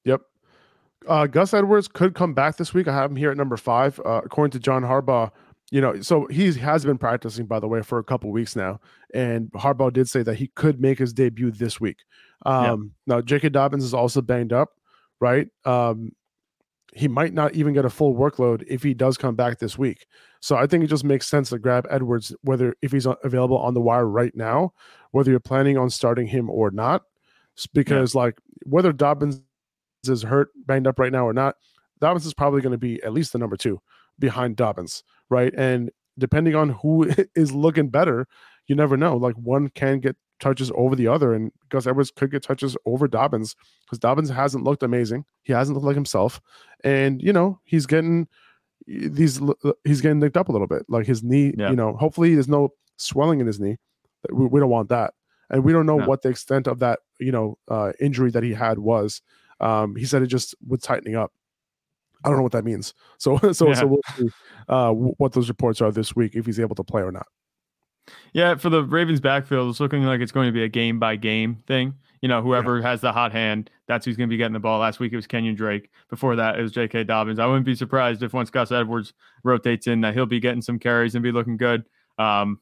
Yep. 0.04 0.22
Uh, 1.06 1.26
Gus 1.26 1.52
Edwards 1.52 1.86
could 1.86 2.14
come 2.14 2.34
back 2.34 2.56
this 2.56 2.72
week. 2.72 2.88
I 2.88 2.94
have 2.94 3.10
him 3.10 3.16
here 3.16 3.30
at 3.30 3.36
number 3.36 3.56
five. 3.56 4.00
Uh, 4.04 4.22
according 4.24 4.52
to 4.52 4.58
John 4.58 4.82
Harbaugh, 4.82 5.30
you 5.74 5.80
know, 5.80 6.00
so 6.02 6.28
he 6.28 6.52
has 6.52 6.84
been 6.84 6.98
practicing, 6.98 7.46
by 7.46 7.58
the 7.58 7.66
way, 7.66 7.82
for 7.82 7.98
a 7.98 8.04
couple 8.04 8.30
weeks 8.30 8.54
now. 8.54 8.78
And 9.12 9.50
Harbaugh 9.54 9.92
did 9.92 10.08
say 10.08 10.22
that 10.22 10.36
he 10.36 10.46
could 10.54 10.80
make 10.80 11.00
his 11.00 11.12
debut 11.12 11.50
this 11.50 11.80
week. 11.80 11.96
Um, 12.46 12.92
Now, 13.08 13.20
J.K. 13.20 13.48
Dobbins 13.48 13.82
is 13.82 13.92
also 13.92 14.22
banged 14.22 14.52
up, 14.52 14.68
right? 15.20 15.48
Um, 15.64 16.12
he 16.92 17.08
might 17.08 17.34
not 17.34 17.56
even 17.56 17.74
get 17.74 17.84
a 17.84 17.90
full 17.90 18.14
workload 18.14 18.62
if 18.68 18.84
he 18.84 18.94
does 18.94 19.18
come 19.18 19.34
back 19.34 19.58
this 19.58 19.76
week. 19.76 20.06
So 20.38 20.54
I 20.54 20.68
think 20.68 20.84
it 20.84 20.86
just 20.86 21.02
makes 21.02 21.26
sense 21.26 21.48
to 21.48 21.58
grab 21.58 21.88
Edwards, 21.90 22.32
whether 22.42 22.76
if 22.80 22.92
he's 22.92 23.08
available 23.24 23.58
on 23.58 23.74
the 23.74 23.80
wire 23.80 24.06
right 24.06 24.36
now, 24.36 24.74
whether 25.10 25.32
you're 25.32 25.40
planning 25.40 25.76
on 25.76 25.90
starting 25.90 26.28
him 26.28 26.50
or 26.50 26.70
not, 26.70 27.02
because 27.72 28.14
like 28.14 28.38
whether 28.64 28.92
Dobbins 28.92 29.42
is 30.04 30.22
hurt, 30.22 30.50
banged 30.54 30.86
up 30.86 31.00
right 31.00 31.10
now 31.10 31.26
or 31.26 31.32
not, 31.32 31.56
Dobbins 32.00 32.26
is 32.26 32.34
probably 32.34 32.60
going 32.60 32.70
to 32.70 32.78
be 32.78 33.02
at 33.02 33.12
least 33.12 33.32
the 33.32 33.40
number 33.40 33.56
two 33.56 33.80
behind 34.18 34.56
Dobbins, 34.56 35.02
right? 35.30 35.52
And 35.56 35.90
depending 36.18 36.54
on 36.54 36.70
who 36.70 37.10
is 37.34 37.52
looking 37.52 37.88
better, 37.88 38.26
you 38.66 38.74
never 38.74 38.96
know. 38.96 39.16
Like 39.16 39.34
one 39.36 39.68
can 39.68 40.00
get 40.00 40.16
touches 40.40 40.70
over 40.74 40.96
the 40.96 41.06
other, 41.08 41.32
and 41.34 41.52
Gus 41.68 41.86
Edwards 41.86 42.10
could 42.10 42.30
get 42.30 42.42
touches 42.42 42.76
over 42.86 43.06
Dobbins 43.08 43.54
because 43.84 43.98
Dobbins 43.98 44.30
hasn't 44.30 44.64
looked 44.64 44.82
amazing. 44.82 45.24
He 45.42 45.52
hasn't 45.52 45.74
looked 45.76 45.86
like 45.86 45.94
himself, 45.96 46.40
and 46.82 47.22
you 47.22 47.32
know 47.32 47.60
he's 47.64 47.86
getting 47.86 48.26
these 48.86 49.40
he's 49.84 50.00
getting 50.00 50.18
nicked 50.18 50.36
up 50.36 50.48
a 50.48 50.52
little 50.52 50.66
bit. 50.66 50.84
Like 50.88 51.06
his 51.06 51.22
knee, 51.22 51.54
Yeah. 51.56 51.70
you 51.70 51.76
know. 51.76 51.94
Hopefully, 51.96 52.34
there's 52.34 52.48
no 52.48 52.70
swelling 52.96 53.40
in 53.40 53.46
his 53.46 53.60
knee. 53.60 53.76
We, 54.30 54.46
we 54.46 54.60
don't 54.60 54.70
want 54.70 54.88
that, 54.90 55.14
and 55.50 55.64
we 55.64 55.72
don't 55.72 55.86
know 55.86 55.98
No. 55.98 56.06
what 56.06 56.22
the 56.22 56.28
extent 56.30 56.66
of 56.66 56.78
that 56.80 57.00
you 57.18 57.32
know 57.32 57.58
uh, 57.68 57.92
injury 58.00 58.30
that 58.30 58.42
he 58.42 58.52
had 58.54 58.78
was. 58.78 59.20
Um, 59.60 59.94
he 59.96 60.04
said 60.04 60.22
it 60.22 60.26
just 60.26 60.54
was 60.66 60.80
tightening 60.80 61.16
up. 61.16 61.32
I 62.24 62.28
don't 62.28 62.36
know 62.38 62.42
what 62.42 62.52
that 62.52 62.64
means. 62.64 62.94
So 63.18 63.38
so 63.52 63.68
Yeah. 63.68 63.74
so 63.74 63.86
we'll 63.86 64.00
see 64.16 64.28
uh, 64.68 64.90
what 64.92 65.32
those 65.32 65.48
reports 65.48 65.80
are 65.80 65.92
this 65.92 66.16
week 66.16 66.34
if 66.34 66.46
he's 66.46 66.58
able 66.60 66.74
to 66.76 66.84
play 66.84 67.02
or 67.02 67.12
not. 67.12 67.26
Yeah, 68.32 68.56
for 68.56 68.68
the 68.68 68.82
Ravens 68.82 69.20
backfield, 69.20 69.70
it's 69.70 69.80
looking 69.80 70.02
like 70.02 70.20
it's 70.20 70.32
going 70.32 70.46
to 70.48 70.52
be 70.52 70.62
a 70.62 70.68
game 70.68 70.98
by 70.98 71.16
game 71.16 71.62
thing. 71.66 71.94
You 72.20 72.28
know, 72.28 72.42
whoever 72.42 72.80
has 72.82 73.00
the 73.00 73.12
hot 73.12 73.32
hand, 73.32 73.70
that's 73.86 74.04
who's 74.04 74.16
going 74.16 74.28
to 74.28 74.32
be 74.32 74.36
getting 74.36 74.52
the 74.52 74.58
ball. 74.60 74.78
Last 74.80 74.98
week 74.98 75.12
it 75.12 75.16
was 75.16 75.26
Kenyon 75.26 75.54
Drake. 75.54 75.90
Before 76.10 76.36
that, 76.36 76.58
it 76.58 76.62
was 76.62 76.72
J.K. 76.72 77.04
Dobbins. 77.04 77.38
I 77.38 77.46
wouldn't 77.46 77.66
be 77.66 77.74
surprised 77.74 78.22
if 78.22 78.32
once 78.32 78.50
Gus 78.50 78.72
Edwards 78.72 79.12
rotates 79.42 79.86
in, 79.86 80.00
that 80.02 80.14
he'll 80.14 80.26
be 80.26 80.40
getting 80.40 80.62
some 80.62 80.78
carries 80.78 81.14
and 81.14 81.22
be 81.22 81.32
looking 81.32 81.56
good. 81.56 81.84
Um, 82.18 82.60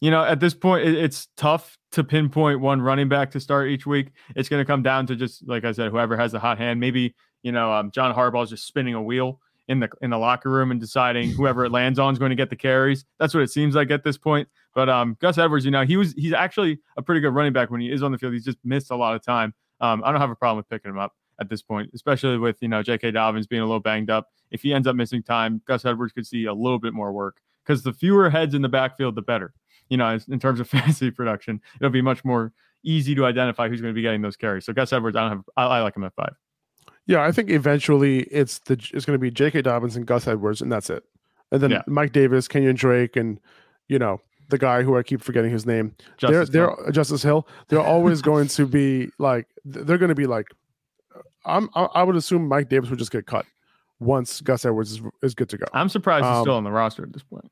you 0.00 0.10
know, 0.10 0.24
at 0.24 0.40
this 0.40 0.54
point, 0.54 0.86
it, 0.88 0.94
it's 0.96 1.28
tough 1.36 1.76
to 1.92 2.04
pinpoint 2.04 2.60
one 2.60 2.80
running 2.80 3.08
back 3.08 3.32
to 3.32 3.40
start 3.40 3.68
each 3.68 3.84
week. 3.86 4.12
It's 4.36 4.48
going 4.48 4.60
to 4.60 4.64
come 4.64 4.82
down 4.82 5.06
to 5.08 5.16
just 5.16 5.46
like 5.46 5.64
I 5.64 5.72
said, 5.72 5.90
whoever 5.90 6.16
has 6.16 6.32
the 6.32 6.38
hot 6.40 6.58
hand. 6.58 6.80
Maybe 6.80 7.14
you 7.42 7.52
know, 7.52 7.72
um, 7.72 7.90
John 7.90 8.14
Harbaugh's 8.14 8.50
just 8.50 8.66
spinning 8.66 8.94
a 8.94 9.02
wheel 9.02 9.40
in 9.68 9.78
the 9.78 9.88
in 10.02 10.10
the 10.10 10.18
locker 10.18 10.50
room 10.50 10.70
and 10.70 10.80
deciding 10.80 11.30
whoever 11.36 11.64
it 11.64 11.70
lands 11.70 11.98
on 11.98 12.12
is 12.12 12.18
going 12.18 12.30
to 12.30 12.36
get 12.36 12.50
the 12.50 12.56
carries. 12.56 13.04
That's 13.18 13.34
what 13.34 13.42
it 13.42 13.50
seems 13.50 13.74
like 13.74 13.90
at 13.90 14.04
this 14.04 14.18
point. 14.18 14.48
But 14.74 14.88
um, 14.88 15.16
Gus 15.20 15.38
Edwards, 15.38 15.64
you 15.64 15.70
know, 15.70 15.84
he 15.84 15.96
was 15.96 16.12
he's 16.14 16.32
actually 16.32 16.78
a 16.96 17.02
pretty 17.02 17.20
good 17.20 17.34
running 17.34 17.52
back 17.52 17.70
when 17.70 17.80
he 17.80 17.90
is 17.90 18.02
on 18.02 18.12
the 18.12 18.18
field. 18.18 18.32
He's 18.32 18.44
just 18.44 18.58
missed 18.64 18.90
a 18.90 18.96
lot 18.96 19.14
of 19.14 19.22
time. 19.24 19.54
Um, 19.80 20.02
I 20.04 20.12
don't 20.12 20.20
have 20.20 20.30
a 20.30 20.36
problem 20.36 20.58
with 20.58 20.68
picking 20.68 20.90
him 20.90 20.98
up 20.98 21.14
at 21.40 21.48
this 21.48 21.62
point, 21.62 21.90
especially 21.94 22.36
with 22.36 22.56
you 22.60 22.68
know 22.68 22.82
J.K. 22.82 23.12
Dobbins 23.12 23.46
being 23.46 23.62
a 23.62 23.64
little 23.64 23.80
banged 23.80 24.10
up. 24.10 24.28
If 24.50 24.62
he 24.62 24.74
ends 24.74 24.88
up 24.88 24.96
missing 24.96 25.22
time, 25.22 25.62
Gus 25.66 25.84
Edwards 25.84 26.12
could 26.12 26.26
see 26.26 26.44
a 26.46 26.54
little 26.54 26.78
bit 26.78 26.92
more 26.92 27.12
work 27.12 27.40
because 27.64 27.82
the 27.82 27.92
fewer 27.92 28.28
heads 28.28 28.54
in 28.54 28.62
the 28.62 28.68
backfield, 28.68 29.14
the 29.14 29.22
better. 29.22 29.54
You 29.88 29.96
know, 29.96 30.18
in 30.28 30.38
terms 30.40 30.60
of 30.60 30.68
fantasy 30.70 31.10
production, 31.10 31.60
it'll 31.80 31.90
be 31.90 32.02
much 32.02 32.24
more 32.24 32.52
easy 32.82 33.14
to 33.14 33.24
identify 33.24 33.68
who's 33.68 33.80
going 33.80 33.92
to 33.92 33.96
be 33.96 34.02
getting 34.02 34.22
those 34.22 34.36
carries. 34.36 34.64
So 34.64 34.72
Gus 34.72 34.92
Edwards, 34.92 35.16
I 35.16 35.20
don't 35.20 35.30
have, 35.30 35.44
I, 35.56 35.64
I 35.64 35.82
like 35.82 35.96
him 35.96 36.04
at 36.04 36.14
five. 36.14 36.34
Yeah, 37.10 37.24
I 37.24 37.32
think 37.32 37.50
eventually 37.50 38.20
it's 38.30 38.58
the 38.60 38.74
it's 38.94 39.04
going 39.04 39.16
to 39.16 39.18
be 39.18 39.30
J.K. 39.30 39.62
Dobbins 39.62 39.96
and 39.96 40.06
Gus 40.06 40.28
Edwards, 40.28 40.60
and 40.62 40.70
that's 40.70 40.88
it. 40.90 41.02
And 41.50 41.60
then 41.60 41.70
Yeah. 41.72 41.82
Mike 41.88 42.12
Davis, 42.12 42.46
Kenyon 42.46 42.76
Drake, 42.76 43.16
and 43.16 43.40
you 43.88 43.98
know 43.98 44.20
the 44.48 44.58
guy 44.58 44.82
who 44.82 44.96
I 44.96 45.02
keep 45.02 45.20
forgetting 45.20 45.50
his 45.50 45.66
name. 45.66 45.96
Justice 46.18 46.50
they're 46.50 46.68
Hill. 46.68 46.78
they're 46.82 46.92
Justice 46.92 47.22
Hill. 47.22 47.48
They're 47.68 47.80
always 47.80 48.22
going 48.22 48.46
to 48.48 48.66
be 48.66 49.10
like 49.18 49.48
they're 49.64 49.98
going 49.98 50.10
to 50.10 50.14
be 50.14 50.26
like. 50.26 50.46
I'm 51.44 51.68
I, 51.74 51.84
I 51.94 52.02
would 52.04 52.16
assume 52.16 52.46
Mike 52.46 52.68
Davis 52.68 52.90
would 52.90 52.98
just 52.98 53.10
get 53.10 53.26
cut 53.26 53.46
once 53.98 54.40
Gus 54.42 54.64
Edwards 54.64 54.92
is, 54.92 55.00
is 55.22 55.34
good 55.34 55.48
to 55.48 55.56
go. 55.58 55.66
I'm 55.72 55.88
surprised 55.88 56.24
he's 56.26 56.34
Um, 56.36 56.44
still 56.44 56.54
on 56.54 56.64
the 56.64 56.70
roster 56.70 57.02
at 57.02 57.12
this 57.12 57.22
point. 57.22 57.50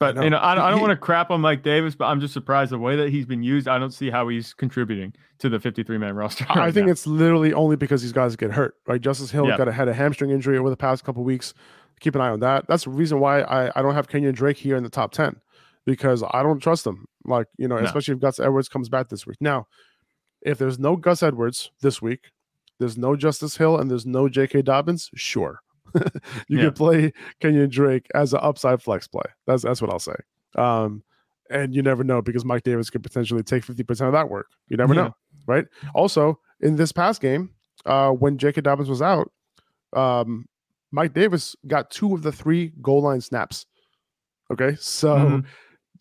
But 0.00 0.16
you 0.24 0.30
know, 0.30 0.38
I, 0.40 0.54
don't- 0.54 0.64
I 0.64 0.70
don't 0.70 0.80
want 0.80 0.92
to 0.92 0.96
crap 0.96 1.30
on 1.30 1.42
Mike 1.42 1.62
Davis, 1.62 1.94
but 1.94 2.06
I'm 2.06 2.20
just 2.20 2.32
surprised 2.32 2.72
the 2.72 2.78
way 2.78 2.96
that 2.96 3.10
he's 3.10 3.26
been 3.26 3.42
used. 3.42 3.68
I 3.68 3.78
don't 3.78 3.92
see 3.92 4.08
how 4.10 4.28
he's 4.28 4.54
contributing 4.54 5.12
to 5.40 5.48
the 5.50 5.60
53 5.60 5.98
man 5.98 6.14
roster. 6.16 6.46
I 6.48 6.72
think 6.72 6.86
now. 6.86 6.92
it's 6.92 7.06
literally 7.06 7.52
only 7.52 7.76
because 7.76 8.00
these 8.00 8.12
guys 8.12 8.34
get 8.34 8.50
hurt. 8.50 8.76
Right, 8.88 9.00
Justice 9.00 9.30
Hill 9.30 9.46
Yeah. 9.46 9.58
got 9.58 9.68
a 9.68 9.72
had 9.72 9.88
a 9.88 9.94
hamstring 9.94 10.30
injury 10.30 10.56
over 10.56 10.70
the 10.70 10.76
past 10.76 11.04
couple 11.04 11.22
weeks. 11.22 11.52
Keep 12.00 12.14
an 12.14 12.22
eye 12.22 12.30
on 12.30 12.40
that. 12.40 12.66
That's 12.66 12.84
the 12.84 12.90
reason 12.90 13.20
why 13.20 13.42
I, 13.42 13.70
I 13.78 13.82
don't 13.82 13.92
have 13.94 14.08
Kenyon 14.08 14.34
Drake 14.34 14.56
here 14.56 14.74
in 14.74 14.82
the 14.82 14.88
top 14.88 15.12
ten 15.12 15.36
because 15.84 16.24
I 16.32 16.42
don't 16.42 16.60
trust 16.60 16.86
him. 16.86 17.04
Like 17.26 17.48
you 17.58 17.68
know, 17.68 17.76
No. 17.76 17.84
especially 17.84 18.14
if 18.14 18.20
Gus 18.20 18.40
Edwards 18.40 18.70
comes 18.70 18.88
back 18.88 19.10
this 19.10 19.26
week. 19.26 19.36
Now, 19.38 19.66
if 20.40 20.56
there's 20.56 20.78
no 20.78 20.96
Gus 20.96 21.22
Edwards 21.22 21.70
this 21.82 22.00
week, 22.00 22.30
there's 22.78 22.96
no 22.96 23.16
Justice 23.16 23.58
Hill, 23.58 23.76
and 23.78 23.90
there's 23.90 24.06
no 24.06 24.30
J.K. 24.30 24.62
Dobbins. 24.62 25.10
Sure, 25.14 25.60
you 26.48 26.58
Yeah. 26.58 26.64
can 26.64 26.72
play 26.72 27.12
Kenyon 27.40 27.70
Drake 27.70 28.06
as 28.14 28.32
an 28.32 28.40
upside 28.42 28.82
flex 28.82 29.06
play. 29.08 29.24
That's 29.46 29.62
that's 29.62 29.80
what 29.82 29.90
I'll 29.92 29.98
say. 29.98 30.16
Um, 30.56 31.02
and 31.50 31.74
you 31.74 31.82
never 31.82 32.04
know 32.04 32.22
because 32.22 32.44
Mike 32.44 32.62
Davis 32.62 32.90
could 32.90 33.02
potentially 33.02 33.42
take 33.42 33.64
fifty 33.64 33.82
percent 33.82 34.08
of 34.08 34.12
that 34.12 34.28
work. 34.28 34.46
You 34.68 34.76
never 34.76 34.94
Yeah. 34.94 35.02
know, 35.02 35.16
right? 35.46 35.66
Also, 35.94 36.38
in 36.60 36.76
this 36.76 36.92
past 36.92 37.20
game, 37.20 37.50
uh, 37.86 38.10
when 38.10 38.38
J.K. 38.38 38.60
Dobbins 38.60 38.88
was 38.88 39.02
out, 39.02 39.30
um, 39.94 40.46
Mike 40.92 41.12
Davis 41.14 41.56
got 41.66 41.90
two 41.90 42.14
of 42.14 42.22
the 42.22 42.32
three 42.32 42.72
goal 42.82 43.02
line 43.02 43.20
snaps. 43.20 43.66
Okay, 44.52 44.76
so 44.80 45.16
Mhm. 45.16 45.44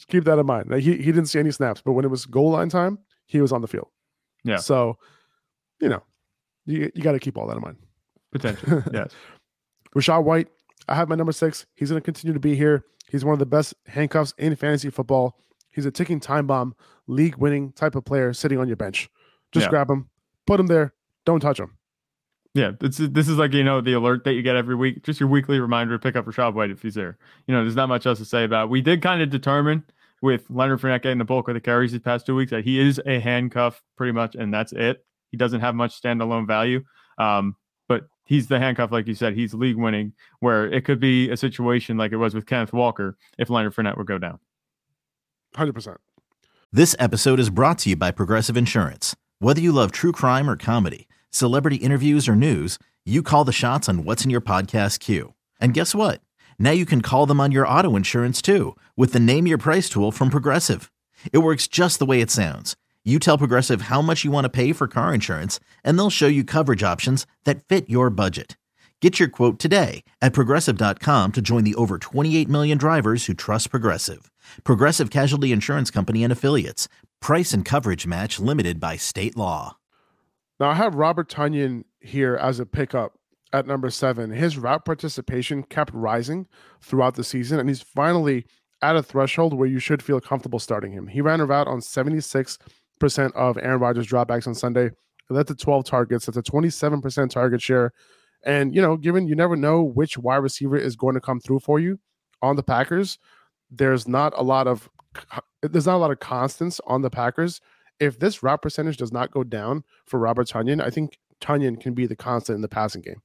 keep 0.08 0.24
that 0.26 0.40
in 0.40 0.46
mind. 0.46 0.70
Like, 0.70 0.82
he 0.84 0.98
he 0.98 1.06
didn't 1.12 1.28
see 1.28 1.40
any 1.40 1.52
snaps, 1.52 1.82
but 1.84 1.94
when 1.94 2.06
it 2.06 2.10
was 2.10 2.26
goal 2.26 2.52
line 2.52 2.70
time, 2.70 3.00
he 3.26 3.42
was 3.42 3.52
on 3.52 3.62
the 3.62 3.68
field. 3.68 3.88
Yeah. 4.44 4.58
So, 4.58 4.98
you 5.80 5.90
know, 5.90 6.04
you 6.66 6.92
you 6.96 7.02
got 7.04 7.12
to 7.14 7.20
keep 7.20 7.38
all 7.38 7.48
that 7.48 7.58
in 7.58 7.62
mind. 7.62 7.78
potential. 8.32 8.84
yes. 8.94 9.12
Rachaad 9.96 10.24
White, 10.24 10.48
I 10.88 10.96
have 10.96 11.10
my 11.10 11.16
number 11.16 11.32
six. 11.32 11.66
He's 11.76 11.90
going 11.90 12.02
to 12.02 12.06
continue 12.06 12.34
to 12.34 12.40
be 12.40 12.56
here. 12.56 12.84
He's 13.10 13.26
one 13.26 13.34
of 13.34 13.40
the 13.40 13.46
best 13.46 13.74
handcuffs 13.88 14.34
in 14.38 14.56
fantasy 14.56 14.90
football. 14.90 15.38
He's 15.72 15.86
a 15.86 15.92
ticking 15.92 16.20
time 16.20 16.48
bomb, 16.48 16.76
league 17.08 17.38
winning 17.38 17.72
type 17.72 17.96
of 17.96 18.06
player 18.06 18.34
sitting 18.34 18.58
on 18.60 18.68
your 18.68 18.78
bench. 18.78 19.10
Just 19.52 19.66
Yeah. 19.66 19.70
grab 19.70 19.90
him, 19.90 20.10
put 20.46 20.60
him 20.60 20.68
there. 20.68 20.94
Don't 21.26 21.40
touch 21.40 21.60
him. 21.60 21.76
Yeah, 22.56 22.72
this 22.80 23.00
is 23.00 23.12
this 23.12 23.28
is 23.30 23.38
like 23.38 23.54
you 23.54 23.64
know 23.64 23.80
the 23.80 23.94
alert 23.94 24.24
that 24.24 24.34
you 24.34 24.42
get 24.42 24.56
every 24.56 24.74
week, 24.76 25.04
just 25.04 25.20
your 25.20 25.30
weekly 25.30 25.60
reminder 25.60 25.94
to 25.96 26.00
pick 26.00 26.16
up 26.16 26.26
Rachaad 26.26 26.56
White 26.56 26.72
if 26.72 26.82
he's 26.82 26.96
there. 26.96 27.18
You 27.48 27.54
know, 27.54 27.62
there's 27.62 27.76
not 27.76 27.90
much 27.90 28.08
else 28.08 28.18
to 28.18 28.26
say 28.26 28.44
about. 28.44 28.66
It. 28.66 28.70
We 28.72 28.82
did 28.82 29.04
kind 29.04 29.22
of 29.22 29.30
determine 29.30 29.84
with 30.22 30.50
Leonard 30.50 30.82
Fournette 30.82 31.04
getting 31.04 31.20
the 31.20 31.26
bulk 31.26 31.48
of 31.48 31.54
the 31.54 31.62
carries 31.62 31.92
these 31.92 32.02
past 32.02 32.26
two 32.26 32.36
weeks 32.36 32.50
that 32.52 32.64
he 32.66 32.80
is 32.80 33.00
a 33.06 33.20
handcuff 33.20 33.82
pretty 33.96 34.14
much, 34.14 34.34
and 34.36 34.52
that's 34.52 34.74
it. 34.74 35.06
He 35.30 35.38
doesn't 35.38 35.62
have 35.62 35.76
much 35.76 36.02
standalone 36.02 36.48
value, 36.48 36.84
um, 37.20 37.56
he's 38.30 38.48
the 38.48 38.60
handcuff, 38.60 38.92
like 38.92 39.08
you 39.08 39.16
said. 39.16 39.34
He's 39.34 39.54
league 39.56 39.76
winning, 39.76 40.14
where 40.40 40.72
it 40.72 40.86
could 40.86 41.00
be 41.00 41.30
a 41.32 41.36
situation 41.36 41.98
like 41.98 42.12
it 42.12 42.18
was 42.18 42.36
with 42.36 42.46
Kenneth 42.46 42.72
Walker 42.72 43.18
if 43.40 43.50
Leonard 43.50 43.76
Fournette 43.76 43.98
would 43.98 44.08
go 44.08 44.20
down. 44.20 44.40
100%. 45.56 45.98
This 46.72 46.96
episode 47.00 47.40
is 47.40 47.50
brought 47.50 47.80
to 47.80 47.90
you 47.90 47.96
by 47.96 48.12
Progressive 48.12 48.56
Insurance. 48.56 49.16
Whether 49.40 49.62
you 49.62 49.72
love 49.72 49.92
true 49.92 50.12
crime 50.12 50.48
or 50.48 50.56
comedy, 50.56 51.08
celebrity 51.32 51.78
interviews 51.78 52.30
or 52.30 52.36
news, 52.36 52.78
you 53.04 53.24
call 53.24 53.44
the 53.44 53.52
shots 53.52 53.90
on 53.90 54.04
what's 54.04 54.24
in 54.24 54.30
your 54.30 54.42
podcast 54.42 55.00
queue. 55.00 55.34
And 55.60 55.74
guess 55.74 55.96
what? 55.96 56.22
Now 56.60 56.72
you 56.72 56.86
can 56.86 57.02
call 57.02 57.26
them 57.26 57.40
on 57.40 57.52
your 57.52 57.68
auto 57.68 57.96
insurance 57.96 58.42
too 58.44 58.76
with 58.96 59.12
the 59.12 59.20
Name 59.20 59.48
Your 59.48 59.58
Price 59.58 59.90
tool 59.90 60.12
from 60.12 60.30
Progressive. 60.30 60.92
It 61.34 61.40
works 61.40 61.68
just 61.68 61.98
the 61.98 62.06
way 62.06 62.22
it 62.22 62.30
sounds. 62.30 62.76
You 63.06 63.18
tell 63.18 63.38
Progressive 63.38 63.84
how 63.84 64.02
much 64.02 64.26
you 64.26 64.32
want 64.32 64.46
to 64.46 64.50
pay 64.50 64.74
for 64.74 64.88
car 64.88 65.14
insurance, 65.14 65.60
and 65.86 65.98
they'll 65.98 66.10
show 66.10 66.28
you 66.28 66.44
coverage 66.44 66.84
options 66.84 67.26
that 67.46 67.64
fit 67.64 67.90
your 67.90 68.10
budget. 68.10 68.58
Get 69.02 69.18
your 69.18 69.30
quote 69.30 69.58
today 69.58 70.04
at 70.22 70.34
progressive.com 70.34 71.32
to 71.32 71.42
join 71.42 71.64
the 71.64 71.76
over 71.76 71.98
28 71.98 72.50
million 72.50 72.78
drivers 72.78 73.26
who 73.26 73.34
trust 73.34 73.72
Progressive. 73.72 74.30
Progressive 74.66 75.10
Casualty 75.10 75.54
Insurance 75.54 75.90
Company 75.90 76.24
and 76.24 76.34
Affiliates. 76.34 76.90
Price 77.22 77.54
and 77.54 77.64
coverage 77.64 78.06
match 78.06 78.40
limited 78.40 78.80
by 78.82 78.98
state 78.98 79.38
law. 79.38 79.78
Now, 80.60 80.72
I 80.72 80.74
have 80.74 80.96
Robert 80.96 81.30
Tonyan 81.30 81.86
here 82.02 82.36
as 82.36 82.60
a 82.60 82.66
pickup 82.66 83.14
at 83.54 83.66
number 83.66 83.90
seven. 83.90 84.32
His 84.32 84.58
route 84.58 84.84
participation 84.84 85.64
kept 85.64 85.94
rising 85.94 86.48
throughout 86.82 87.16
the 87.16 87.24
season, 87.24 87.60
and 87.60 87.70
he's 87.70 87.82
finally 87.82 88.46
at 88.82 88.98
a 88.98 89.04
threshold 89.04 89.54
where 89.54 89.68
you 89.68 89.80
should 89.80 90.04
feel 90.04 90.20
comfortable 90.20 90.60
starting 90.60 90.92
him. 90.92 91.08
He 91.08 91.22
ran 91.22 91.40
a 91.40 91.46
route 91.46 91.68
on 91.68 91.80
76% 91.80 92.58
of 93.36 93.58
Aaron 93.58 93.80
Rodgers' 93.80 94.08
dropbacks 94.08 94.48
on 94.48 94.56
Sunday. 94.56 94.92
Led 95.30 95.48
to 95.48 95.56
12 95.56 95.86
targets. 95.86 96.26
That's 96.26 96.38
a 96.38 96.44
27% 96.44 97.30
target 97.30 97.62
share. 97.62 97.94
And, 98.46 98.74
you 98.74 98.82
know, 98.82 98.98
given 98.98 99.28
you 99.28 99.36
never 99.36 99.56
know 99.56 99.84
which 99.84 100.18
wide 100.18 100.38
receiver 100.38 100.78
is 100.78 100.96
going 100.96 101.16
to 101.16 101.22
come 101.22 101.40
through 101.40 101.60
for 101.60 101.80
you 101.80 102.00
on 102.42 102.56
the 102.56 102.64
Packers, 102.64 103.20
there's 103.70 104.08
not 104.08 104.34
a 104.36 104.44
lot 104.44 104.68
of 104.68 104.90
there's 105.62 105.86
not 105.86 105.96
a 105.96 105.98
lot 105.98 106.12
of 106.12 106.20
constants 106.20 106.80
on 106.88 107.02
the 107.02 107.10
Packers. 107.10 107.62
If 108.00 108.20
this 108.20 108.42
route 108.42 108.62
percentage 108.62 108.98
does 108.98 109.12
not 109.12 109.32
go 109.32 109.44
down 109.44 109.84
for 110.06 110.20
Robert 110.20 110.48
Tonyan, 110.48 110.82
I 110.82 110.90
think 110.90 111.20
Tonyan 111.42 111.80
can 111.80 111.94
be 111.94 112.06
the 112.06 112.16
constant 112.16 112.56
in 112.56 112.62
the 112.62 112.70
passing 112.70 113.02
game. 113.02 113.22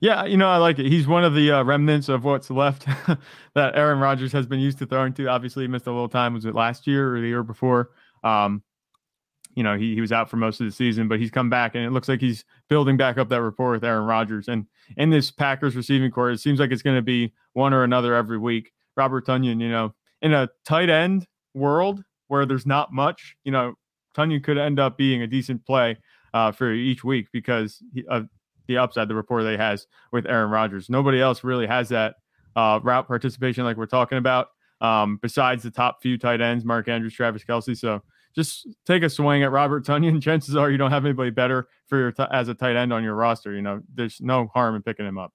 Yeah, 0.00 0.24
you 0.24 0.36
know, 0.36 0.48
I 0.48 0.58
like 0.58 0.78
it. 0.78 0.86
He's 0.86 1.06
one 1.06 1.24
of 1.24 1.34
the 1.34 1.50
uh, 1.50 1.64
remnants 1.64 2.08
of 2.08 2.24
what's 2.24 2.50
left 2.50 2.86
that 3.54 3.76
Aaron 3.76 4.00
Rodgers 4.00 4.32
has 4.32 4.46
been 4.46 4.60
used 4.60 4.78
to 4.78 4.86
throwing 4.86 5.12
to. 5.14 5.28
Obviously, 5.28 5.64
he 5.64 5.68
missed 5.68 5.86
a 5.86 5.92
little 5.92 6.08
time. 6.08 6.34
Was 6.34 6.44
it 6.44 6.54
last 6.54 6.86
year 6.86 7.14
or 7.14 7.20
the 7.20 7.26
year 7.26 7.42
before? 7.42 7.90
Um, 8.24 8.62
you 9.54 9.62
know, 9.62 9.76
he, 9.76 9.94
he 9.94 10.00
was 10.00 10.10
out 10.10 10.28
for 10.28 10.36
most 10.36 10.60
of 10.60 10.66
the 10.66 10.72
season, 10.72 11.06
but 11.06 11.20
he's 11.20 11.30
come 11.30 11.48
back 11.48 11.76
and 11.76 11.84
it 11.84 11.90
looks 11.90 12.08
like 12.08 12.20
he's 12.20 12.44
building 12.68 12.96
back 12.96 13.18
up 13.18 13.28
that 13.28 13.40
rapport 13.40 13.70
with 13.70 13.84
Aaron 13.84 14.04
Rodgers. 14.04 14.48
And 14.48 14.66
in 14.96 15.10
this 15.10 15.30
Packers 15.30 15.76
receiving 15.76 16.10
corps, 16.10 16.30
it 16.30 16.40
seems 16.40 16.58
like 16.58 16.72
it's 16.72 16.82
going 16.82 16.96
to 16.96 17.02
be 17.02 17.32
one 17.52 17.72
or 17.72 17.84
another 17.84 18.14
every 18.14 18.38
week. 18.38 18.72
Robert 18.96 19.26
Tonyan, 19.26 19.60
you 19.60 19.68
know, 19.68 19.94
in 20.22 20.32
a 20.32 20.48
tight 20.64 20.90
end 20.90 21.26
world 21.54 22.02
where 22.28 22.46
there's 22.46 22.66
not 22.66 22.92
much, 22.92 23.36
you 23.44 23.52
know, 23.52 23.74
Tonyan 24.16 24.42
could 24.42 24.58
end 24.58 24.80
up 24.80 24.96
being 24.96 25.22
a 25.22 25.26
decent 25.26 25.64
play 25.64 25.98
uh, 26.32 26.50
for 26.50 26.72
each 26.72 27.04
week 27.04 27.28
because 27.32 27.82
of 28.08 28.28
the 28.66 28.78
upside, 28.78 29.08
the 29.08 29.14
rapport 29.14 29.42
they 29.42 29.52
he 29.52 29.58
has 29.58 29.86
with 30.10 30.26
Aaron 30.26 30.50
Rodgers. 30.50 30.88
Nobody 30.88 31.20
else 31.20 31.44
really 31.44 31.66
has 31.66 31.88
that 31.90 32.16
uh, 32.56 32.80
route 32.82 33.06
participation 33.06 33.64
like 33.64 33.76
we're 33.76 33.86
talking 33.86 34.18
about, 34.18 34.48
um, 34.80 35.18
besides 35.20 35.62
the 35.62 35.70
top 35.70 36.02
few 36.02 36.18
tight 36.18 36.40
ends, 36.40 36.64
Mark 36.64 36.88
Andrews, 36.88 37.14
Travis 37.14 37.44
Kelce. 37.44 37.76
So 37.76 38.02
just 38.34 38.66
take 38.84 39.02
a 39.02 39.10
swing 39.10 39.42
at 39.42 39.50
Robert 39.50 39.84
Tonyan. 39.84 40.22
Chances 40.22 40.56
are 40.56 40.70
you 40.70 40.76
don't 40.76 40.90
have 40.90 41.04
anybody 41.04 41.30
better 41.30 41.68
for 41.86 41.98
your 41.98 42.12
t- 42.12 42.24
as 42.30 42.48
a 42.48 42.54
tight 42.54 42.76
end 42.76 42.92
on 42.92 43.02
your 43.02 43.14
roster. 43.14 43.52
You 43.52 43.62
know, 43.62 43.80
there's 43.94 44.20
no 44.20 44.48
harm 44.52 44.74
in 44.74 44.82
picking 44.82 45.06
him 45.06 45.18
up. 45.18 45.32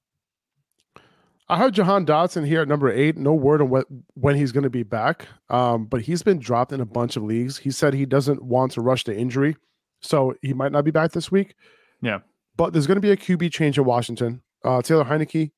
I 1.51 1.57
heard 1.57 1.73
Jahan 1.73 2.05
Dotson 2.05 2.45
here 2.45 2.61
at 2.61 2.67
number 2.67 2.91
eight. 2.91 3.17
No 3.17 3.33
word 3.33 3.59
on 3.59 3.69
what 3.69 3.87
when 4.13 4.35
he's 4.35 4.51
going 4.51 4.63
to 4.63 4.69
be 4.69 4.83
back, 4.83 5.27
um, 5.49 5.85
but 5.85 6.01
he's 6.01 6.21
been 6.21 6.37
dropped 6.37 6.71
in 6.71 6.79
a 6.79 6.85
bunch 6.85 7.15
of 7.15 7.23
leagues. 7.23 7.57
He 7.57 7.71
said 7.71 7.95
he 7.95 8.05
doesn't 8.05 8.43
want 8.43 8.73
to 8.73 8.81
rush 8.81 9.03
the 9.03 9.17
injury, 9.17 9.57
so 9.99 10.35
he 10.43 10.53
might 10.53 10.71
not 10.71 10.85
be 10.85 10.91
back 10.91 11.11
this 11.11 11.31
week. 11.31 11.55
Yeah, 12.03 12.19
but 12.55 12.71
there's 12.71 12.85
going 12.85 12.97
to 12.97 13.01
be 13.01 13.11
a 13.11 13.17
QB 13.17 13.51
change 13.51 13.79
in 13.79 13.85
Washington. 13.85 14.43
Uh, 14.63 14.83
Taylor 14.83 15.05
Heinicke 15.05 15.49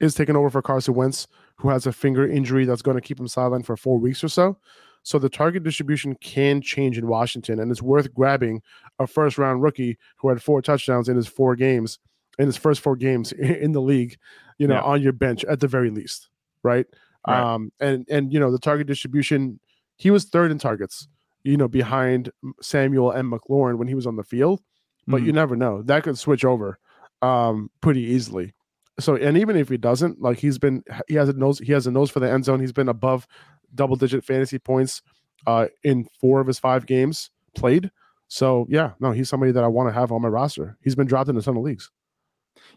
is 0.00 0.14
taking 0.14 0.36
over 0.36 0.48
for 0.48 0.62
Carson 0.62 0.94
Wentz, 0.94 1.26
who 1.56 1.68
has 1.68 1.86
a 1.86 1.92
finger 1.92 2.28
injury 2.28 2.64
that's 2.64 2.82
going 2.82 2.96
to 2.96 3.00
keep 3.00 3.18
him 3.18 3.28
silent 3.28 3.66
for 3.66 3.76
four 3.76 3.98
weeks 3.98 4.22
or 4.22 4.28
so. 4.28 4.58
So 5.02 5.18
the 5.18 5.28
target 5.28 5.62
distribution 5.62 6.16
can 6.16 6.60
change 6.60 6.98
in 6.98 7.06
Washington, 7.06 7.60
and 7.60 7.70
it's 7.70 7.82
worth 7.82 8.12
grabbing 8.12 8.62
a 8.98 9.06
first 9.06 9.38
round 9.38 9.62
rookie 9.62 9.98
who 10.16 10.28
had 10.28 10.42
four 10.42 10.60
touchdowns 10.60 11.08
in 11.08 11.16
his 11.16 11.28
four 11.28 11.54
games, 11.54 11.98
in 12.38 12.46
his 12.46 12.56
first 12.56 12.80
four 12.80 12.96
games 12.96 13.32
in 13.38 13.72
the 13.72 13.80
league, 13.80 14.16
you 14.58 14.66
know, 14.66 14.74
yeah. 14.74 14.82
on 14.82 15.02
your 15.02 15.12
bench 15.12 15.44
at 15.44 15.60
the 15.60 15.68
very 15.68 15.90
least, 15.90 16.28
right? 16.62 16.86
right? 17.26 17.54
Um, 17.54 17.72
and 17.78 18.04
and 18.10 18.32
you 18.32 18.40
know 18.40 18.50
the 18.50 18.58
target 18.58 18.88
distribution, 18.88 19.60
he 19.96 20.10
was 20.10 20.24
third 20.24 20.50
in 20.50 20.58
targets, 20.58 21.06
you 21.44 21.56
know, 21.56 21.68
behind 21.68 22.30
Samuel 22.60 23.12
and 23.12 23.32
McLaurin 23.32 23.78
when 23.78 23.86
he 23.86 23.94
was 23.94 24.06
on 24.06 24.16
the 24.16 24.24
field 24.24 24.60
but 25.06 25.18
mm-hmm. 25.18 25.26
you 25.26 25.32
never 25.32 25.56
know. 25.56 25.82
That 25.82 26.02
could 26.02 26.18
switch 26.18 26.44
over 26.44 26.78
um, 27.22 27.70
pretty 27.80 28.02
easily. 28.02 28.52
So, 28.98 29.16
and 29.16 29.36
even 29.36 29.56
if 29.56 29.68
he 29.68 29.76
doesn't, 29.76 30.22
like 30.22 30.38
he's 30.38 30.58
been, 30.58 30.82
he 31.08 31.14
has 31.14 31.28
a 31.28 31.34
nose, 31.34 31.58
he 31.58 31.72
has 31.72 31.86
a 31.86 31.90
nose 31.90 32.10
for 32.10 32.20
the 32.20 32.30
end 32.30 32.44
zone. 32.44 32.60
He's 32.60 32.72
been 32.72 32.88
above 32.88 33.26
double 33.74 33.96
digit 33.96 34.24
fantasy 34.24 34.58
points 34.58 35.02
uh, 35.46 35.66
in 35.84 36.08
four 36.20 36.40
of 36.40 36.46
his 36.46 36.58
five 36.58 36.86
games 36.86 37.30
played. 37.54 37.90
So, 38.28 38.66
yeah, 38.68 38.92
no, 38.98 39.12
he's 39.12 39.28
somebody 39.28 39.52
that 39.52 39.62
I 39.62 39.68
want 39.68 39.88
to 39.88 39.92
have 39.92 40.10
on 40.12 40.22
my 40.22 40.28
roster. 40.28 40.76
He's 40.82 40.94
been 40.94 41.06
dropped 41.06 41.28
in 41.28 41.36
a 41.36 41.42
ton 41.42 41.56
of 41.56 41.62
leagues. 41.62 41.90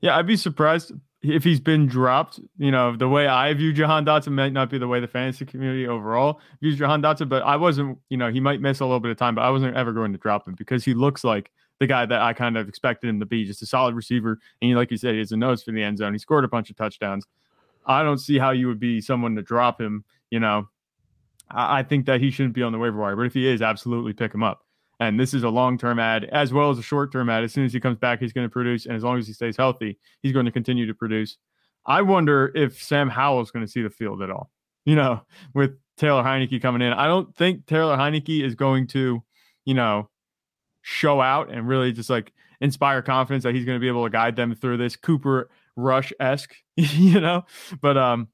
Yeah, 0.01 0.17
I'd 0.17 0.27
be 0.27 0.35
surprised 0.35 0.91
if 1.21 1.43
he's 1.43 1.59
been 1.59 1.87
dropped. 1.87 2.39
You 2.57 2.71
know, 2.71 2.95
the 2.95 3.07
way 3.07 3.27
I 3.27 3.53
view 3.53 3.73
Jahan 3.73 4.05
Dotson 4.05 4.33
might 4.33 4.53
not 4.53 4.69
be 4.69 4.77
the 4.77 4.87
way 4.87 4.99
the 4.99 5.07
fantasy 5.07 5.45
community 5.45 5.87
overall 5.87 6.39
views 6.61 6.77
Jahan 6.77 7.01
Dotson, 7.01 7.29
but 7.29 7.43
I 7.43 7.55
wasn't, 7.55 7.97
you 8.09 8.17
know, 8.17 8.29
he 8.29 8.39
might 8.39 8.61
miss 8.61 8.79
a 8.79 8.85
little 8.85 8.99
bit 8.99 9.11
of 9.11 9.17
time, 9.17 9.35
but 9.35 9.41
I 9.41 9.49
wasn't 9.49 9.75
ever 9.75 9.91
going 9.91 10.11
to 10.11 10.17
drop 10.17 10.47
him 10.47 10.55
because 10.55 10.83
he 10.83 10.93
looks 10.93 11.23
like 11.23 11.51
the 11.79 11.87
guy 11.87 12.05
that 12.05 12.21
I 12.21 12.33
kind 12.33 12.57
of 12.57 12.67
expected 12.67 13.09
him 13.09 13.19
to 13.19 13.25
be, 13.25 13.45
just 13.45 13.61
a 13.61 13.65
solid 13.65 13.95
receiver. 13.95 14.39
And 14.61 14.75
like 14.75 14.91
you 14.91 14.97
said, 14.97 15.13
he 15.13 15.19
has 15.19 15.31
a 15.31 15.37
nose 15.37 15.63
for 15.63 15.71
the 15.71 15.83
end 15.83 15.97
zone. 15.97 16.13
He 16.13 16.19
scored 16.19 16.43
a 16.43 16.49
bunch 16.49 16.69
of 16.69 16.75
touchdowns. 16.75 17.25
I 17.85 18.03
don't 18.03 18.17
see 18.17 18.37
how 18.37 18.51
you 18.51 18.67
would 18.67 18.79
be 18.79 19.01
someone 19.01 19.35
to 19.35 19.41
drop 19.41 19.79
him. 19.79 20.03
You 20.29 20.39
know, 20.39 20.69
I, 21.49 21.79
I 21.79 21.83
think 21.83 22.05
that 22.05 22.21
he 22.21 22.31
shouldn't 22.31 22.53
be 22.53 22.63
on 22.63 22.71
the 22.71 22.77
waiver 22.77 22.97
wire, 22.97 23.15
but 23.15 23.25
if 23.25 23.33
he 23.33 23.47
is, 23.47 23.61
absolutely 23.61 24.13
pick 24.13 24.33
him 24.33 24.43
up. 24.43 24.65
And 24.99 25.17
this 25.17 25.33
is 25.33 25.43
a 25.43 25.49
long 25.49 25.77
term 25.77 25.97
ad 25.97 26.25
as 26.25 26.51
well 26.51 26.69
as 26.69 26.77
a 26.77 26.83
short 26.83 27.11
term 27.11 27.29
ad. 27.29 27.43
As 27.43 27.53
soon 27.53 27.65
as 27.65 27.71
he 27.71 27.79
comes 27.79 27.97
back, 27.97 28.19
he's 28.19 28.33
going 28.33 28.45
to 28.45 28.51
produce. 28.51 28.85
And 28.85 28.95
as 28.95 29.03
long 29.03 29.17
as 29.17 29.27
he 29.27 29.33
stays 29.33 29.55
healthy, 29.55 29.97
he's 30.21 30.33
going 30.33 30.45
to 30.45 30.51
continue 30.51 30.85
to 30.85 30.93
produce. 30.93 31.37
I 31.85 32.01
wonder 32.01 32.51
if 32.53 32.83
Sam 32.83 33.09
Howell 33.09 33.41
is 33.41 33.51
going 33.51 33.65
to 33.65 33.71
see 33.71 33.81
the 33.81 33.89
field 33.89 34.21
at 34.21 34.29
all, 34.29 34.51
you 34.85 34.95
know, 34.95 35.21
with 35.55 35.71
Taylor 35.97 36.21
Heinicke 36.21 36.61
coming 36.61 36.81
in. 36.81 36.91
I 36.91 37.07
don't 37.07 37.33
think 37.35 37.65
Taylor 37.65 37.95
Heinicke 37.95 38.43
is 38.43 38.55
going 38.55 38.87
to, 38.87 39.23
you 39.63 39.73
know, 39.73 40.09
show 40.81 41.21
out 41.21 41.51
and 41.51 41.67
really 41.67 41.91
just 41.91 42.09
like 42.09 42.31
inspire 42.61 43.01
confidence 43.01 43.43
that 43.43 43.55
he's 43.55 43.65
going 43.65 43.75
to 43.75 43.79
be 43.79 43.87
able 43.87 44.03
to 44.03 44.09
guide 44.09 44.35
them 44.35 44.55
through 44.55 44.77
this 44.77 44.95
Cooper 44.95 45.49
Rush 45.75 46.11
esque, 46.19 46.55
you 46.75 47.19
know. 47.19 47.45
But 47.81 47.97
um, 47.97 48.27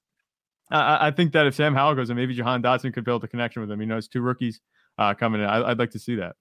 I, 0.71 1.08
I, 1.08 1.12
think 1.12 1.34
that 1.34 1.45
if 1.45 1.55
Sam 1.55 1.75
Howell 1.75 1.95
goes 1.95 2.10
and 2.10 2.17
maybe 2.17 2.34
Jahan 2.34 2.62
Dotson 2.62 2.93
could 2.93 3.05
build 3.05 3.23
a 3.23 3.27
connection 3.27 3.62
with 3.62 3.71
him, 3.71 3.79
you 3.81 3.88
know, 3.88 3.97
it's 3.97 4.08
two 4.08 4.21
rookies 4.21 4.62
uh, 4.97 5.13
coming 5.13 5.41
in. 5.41 5.47
I, 5.47 5.67
would 5.67 5.79
like 5.79 5.91
to 5.91 5.99
see 5.99 6.15
that. 6.15 6.36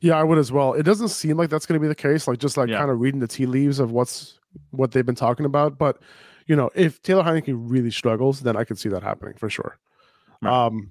Yeah, 0.00 0.14
I 0.14 0.24
would 0.24 0.38
as 0.38 0.50
well. 0.50 0.74
It 0.74 0.82
doesn't 0.82 1.08
seem 1.08 1.36
like 1.36 1.50
that's 1.50 1.66
going 1.66 1.78
to 1.78 1.82
be 1.82 1.88
the 1.88 1.94
case. 1.94 2.26
Like 2.26 2.38
just 2.38 2.56
like 2.56 2.68
yeah. 2.68 2.78
kind 2.78 2.90
of 2.90 3.00
reading 3.00 3.20
the 3.20 3.28
tea 3.28 3.46
leaves 3.46 3.78
of 3.78 3.92
what's 3.92 4.38
what 4.70 4.92
they've 4.92 5.06
been 5.06 5.14
talking 5.14 5.46
about. 5.46 5.78
But 5.78 5.98
you 6.46 6.56
know, 6.56 6.70
if 6.74 7.00
Taylor 7.02 7.22
Heinicke 7.22 7.54
really 7.56 7.90
struggles, 7.90 8.40
then 8.40 8.56
I 8.56 8.64
could 8.64 8.78
see 8.78 8.88
that 8.88 9.02
happening 9.02 9.34
for 9.34 9.48
sure. 9.48 9.78
Right. 10.40 10.66
Um, 10.66 10.90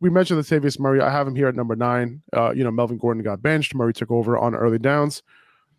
we 0.00 0.10
mentioned 0.10 0.40
Latavius 0.40 0.78
Murray. 0.78 1.00
I 1.00 1.10
have 1.10 1.26
him 1.26 1.34
here 1.34 1.48
at 1.48 1.56
number 1.56 1.76
nine. 1.76 2.22
Uh, 2.36 2.52
you 2.52 2.64
know, 2.64 2.70
Melvin 2.70 2.98
Gordon 2.98 3.22
got 3.22 3.42
benched. 3.42 3.74
Murray 3.74 3.92
took 3.92 4.10
over 4.10 4.38
on 4.38 4.54
early 4.54 4.78
downs. 4.78 5.22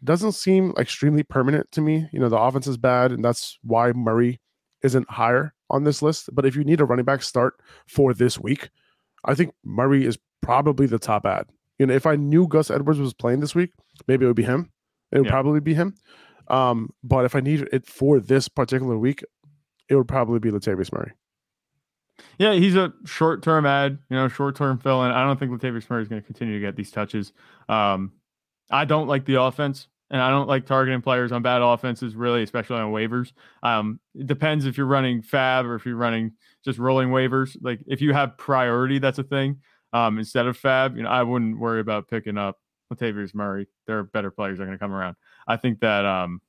Doesn't 0.04 0.34
seem 0.34 0.74
extremely 0.78 1.24
permanent 1.24 1.72
to 1.74 1.82
me. 1.82 2.08
You 2.12 2.20
know, 2.20 2.30
the 2.30 2.40
offense 2.40 2.68
is 2.68 2.78
bad, 2.78 3.12
and 3.12 3.24
that's 3.24 3.58
why 3.64 3.92
Murray 3.92 4.40
isn't 4.84 5.10
higher 5.10 5.54
on 5.70 5.84
this 5.84 6.02
list. 6.02 6.30
But 6.34 6.46
if 6.46 6.56
you 6.56 6.64
need 6.64 6.82
a 6.82 6.86
running 6.86 7.06
back 7.06 7.22
start 7.22 7.56
for 7.88 8.14
this 8.14 8.40
week, 8.40 8.70
I 9.26 9.36
think 9.36 9.54
Murray 9.64 10.06
is 10.06 10.18
probably 10.42 10.86
the 10.86 11.00
top 11.00 11.26
ad. 11.26 11.48
You 11.78 11.86
know, 11.86 11.94
if 11.94 12.06
I 12.06 12.16
knew 12.16 12.48
Gus 12.48 12.72
Edwards 12.72 13.00
was 13.00 13.14
playing 13.14 13.40
this 13.40 13.56
week, 13.56 13.72
maybe 14.08 14.26
it 14.26 14.28
would 14.28 14.36
be 14.36 14.44
him. 14.44 14.72
It 15.12 15.18
would 15.18 15.26
yeah. 15.26 15.32
probably 15.32 15.60
be 15.60 15.74
him. 15.74 15.96
Um, 16.48 16.94
but 17.04 17.26
if 17.26 17.36
I 17.36 17.40
need 17.40 17.68
it 17.72 17.86
for 17.86 18.20
this 18.20 18.48
particular 18.48 18.98
week, 18.98 19.24
it 19.90 19.96
would 19.96 20.08
probably 20.08 20.40
be 20.40 20.52
Latavius 20.52 20.92
Murray. 20.92 21.12
Yeah, 22.38 22.54
he's 22.54 22.76
a 22.76 22.94
short 23.06 23.44
term 23.44 23.66
ad, 23.66 24.00
you 24.10 24.16
know, 24.16 24.28
short 24.28 24.56
term 24.56 24.78
fill 24.78 25.04
in. 25.06 25.12
I 25.12 25.26
don't 25.26 25.40
think 25.40 25.52
Latavius 25.52 25.90
Murray 25.90 26.04
is 26.04 26.10
going 26.10 26.22
to 26.22 26.26
continue 26.26 26.54
to 26.54 26.66
get 26.66 26.76
these 26.76 26.92
touches. 26.92 27.34
Um, 27.68 28.14
I 28.72 28.86
don't 28.86 29.08
like 29.08 29.26
the 29.26 29.42
offense, 29.42 29.88
and 30.10 30.22
I 30.22 30.30
don't 30.30 30.48
like 30.48 30.66
targeting 30.66 31.02
players 31.02 31.32
on 31.32 31.42
bad 31.42 31.62
offenses, 31.62 32.16
really, 32.16 32.44
especially 32.44 32.78
on 32.78 32.92
waivers. 32.92 33.34
Um, 33.64 34.00
it 34.16 34.28
depends 34.28 34.66
if 34.66 34.78
you're 34.78 34.86
running 34.86 35.22
fab 35.22 35.66
or 35.66 35.76
if 35.76 35.86
you're 35.86 35.96
running 35.96 36.34
just 36.64 36.80
rolling 36.80 37.10
waivers. 37.10 37.58
Like 37.62 37.80
if 37.88 38.02
you 38.02 38.14
have 38.14 38.38
priority, 38.38 39.00
that's 39.00 39.20
a 39.20 39.24
thing. 39.24 39.62
Um, 39.92 40.20
instead 40.20 40.46
of 40.46 40.56
fab, 40.58 40.98
you 40.98 41.04
know, 41.04 41.10
I 41.10 41.24
wouldn't 41.24 41.60
worry 41.60 41.80
about 41.80 42.08
picking 42.08 42.38
up 42.38 42.58
Latavius 42.94 43.34
Murray. 43.34 43.68
There 43.88 44.00
are 44.00 44.04
better 44.04 44.32
players 44.32 44.58
that 44.58 44.64
are 44.64 44.68
going 44.68 44.78
to 44.78 44.84
come 44.84 44.94
around. 44.94 45.16
I 45.48 45.58
think 45.58 45.80
that 45.80 46.06
um, 46.06 46.42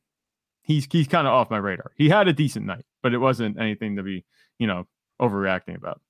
he's 0.62 0.86
he's 0.90 1.08
kind 1.08 1.26
of 1.26 1.32
off 1.32 1.50
my 1.50 1.58
radar. 1.58 1.92
He 1.96 2.08
had 2.08 2.28
a 2.28 2.32
decent 2.32 2.66
night, 2.66 2.84
but 3.02 3.14
it 3.14 3.18
wasn't 3.18 3.58
anything 3.58 3.96
to 3.96 4.02
be, 4.02 4.24
you 4.58 4.66
know, 4.66 4.86
overreacting 5.20 5.76
about. 5.76 6.00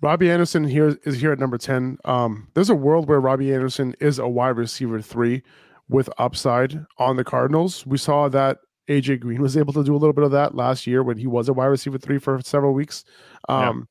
Robbie 0.00 0.30
Anderson 0.30 0.64
here 0.64 0.98
is 1.04 1.20
here 1.20 1.32
at 1.32 1.38
number 1.38 1.56
10. 1.56 1.98
Um, 2.04 2.48
there's 2.54 2.70
a 2.70 2.74
world 2.74 3.08
where 3.08 3.20
Robbie 3.20 3.54
Anderson 3.54 3.94
is 4.00 4.18
a 4.18 4.26
wide 4.26 4.56
receiver 4.56 5.00
three 5.00 5.42
with 5.88 6.10
upside 6.18 6.84
on 6.98 7.16
the 7.16 7.24
Cardinals. 7.24 7.86
We 7.86 7.98
saw 7.98 8.28
that 8.28 8.58
AJ 8.88 9.20
Green 9.20 9.40
was 9.40 9.56
able 9.56 9.72
to 9.74 9.84
do 9.84 9.94
a 9.94 9.98
little 9.98 10.12
bit 10.12 10.24
of 10.24 10.32
that 10.32 10.56
last 10.56 10.88
year 10.88 11.04
when 11.04 11.18
he 11.18 11.28
was 11.28 11.48
a 11.48 11.52
wide 11.52 11.66
receiver 11.66 11.98
three 11.98 12.18
for 12.18 12.40
several 12.42 12.74
weeks. 12.74 13.04
Um, 13.48 13.88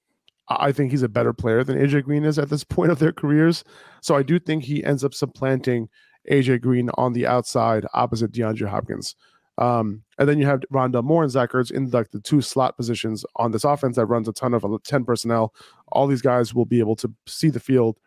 yeah. 0.49 0.57
I 0.59 0.73
think 0.73 0.91
he's 0.91 1.03
a 1.03 1.09
better 1.09 1.31
player 1.31 1.63
than 1.63 1.77
AJ 1.77 2.03
Green 2.03 2.25
is 2.25 2.37
at 2.37 2.49
this 2.49 2.63
point 2.65 2.91
of 2.91 2.99
their 2.99 3.13
careers. 3.13 3.63
So 4.01 4.15
I 4.15 4.23
do 4.23 4.37
think 4.37 4.65
he 4.65 4.83
ends 4.83 5.05
up 5.05 5.13
supplanting 5.13 5.87
AJ 6.29 6.61
Green 6.61 6.89
on 6.95 7.13
the 7.13 7.25
outside 7.25 7.85
opposite 7.93 8.33
DeAndre 8.33 8.67
Hopkins. 8.67 9.15
Um, 9.61 10.01
and 10.17 10.27
then 10.27 10.39
you 10.39 10.47
have 10.47 10.61
Rondale 10.73 11.03
Moore 11.03 11.21
and 11.21 11.31
Zach 11.31 11.51
Ertz 11.51 11.71
in 11.71 11.91
like 11.91 12.09
the 12.09 12.19
two 12.19 12.41
slot 12.41 12.75
positions 12.77 13.23
on 13.35 13.51
this 13.51 13.63
offense 13.63 13.95
that 13.95 14.07
runs 14.07 14.27
a 14.27 14.33
ton 14.33 14.55
of 14.55 14.65
10 14.83 15.05
personnel. 15.05 15.53
All 15.89 16.07
these 16.07 16.23
guys 16.23 16.55
will 16.55 16.65
be 16.65 16.79
able 16.79 16.95
to 16.95 17.13
see 17.27 17.49
the 17.49 17.59
field 17.59 17.99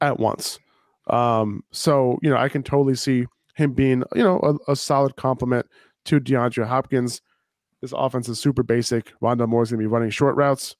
at 0.00 0.18
once. 0.18 0.58
Um, 1.06 1.62
so, 1.70 2.18
you 2.20 2.28
know, 2.28 2.36
I 2.36 2.48
can 2.48 2.64
totally 2.64 2.96
see 2.96 3.26
him 3.54 3.74
being, 3.74 4.02
you 4.16 4.24
know, 4.24 4.40
a, 4.42 4.72
a 4.72 4.76
solid 4.76 5.14
complement 5.14 5.66
to 6.06 6.18
DeAndre 6.18 6.66
Hopkins. 6.66 7.22
This 7.80 7.92
offense 7.96 8.28
is 8.28 8.40
super 8.40 8.64
basic. 8.64 9.12
Rondale 9.20 9.48
Moore 9.48 9.62
is 9.62 9.70
going 9.70 9.78
to 9.78 9.84
be 9.84 9.92
running 9.92 10.10
short 10.10 10.34
routes. 10.34 10.74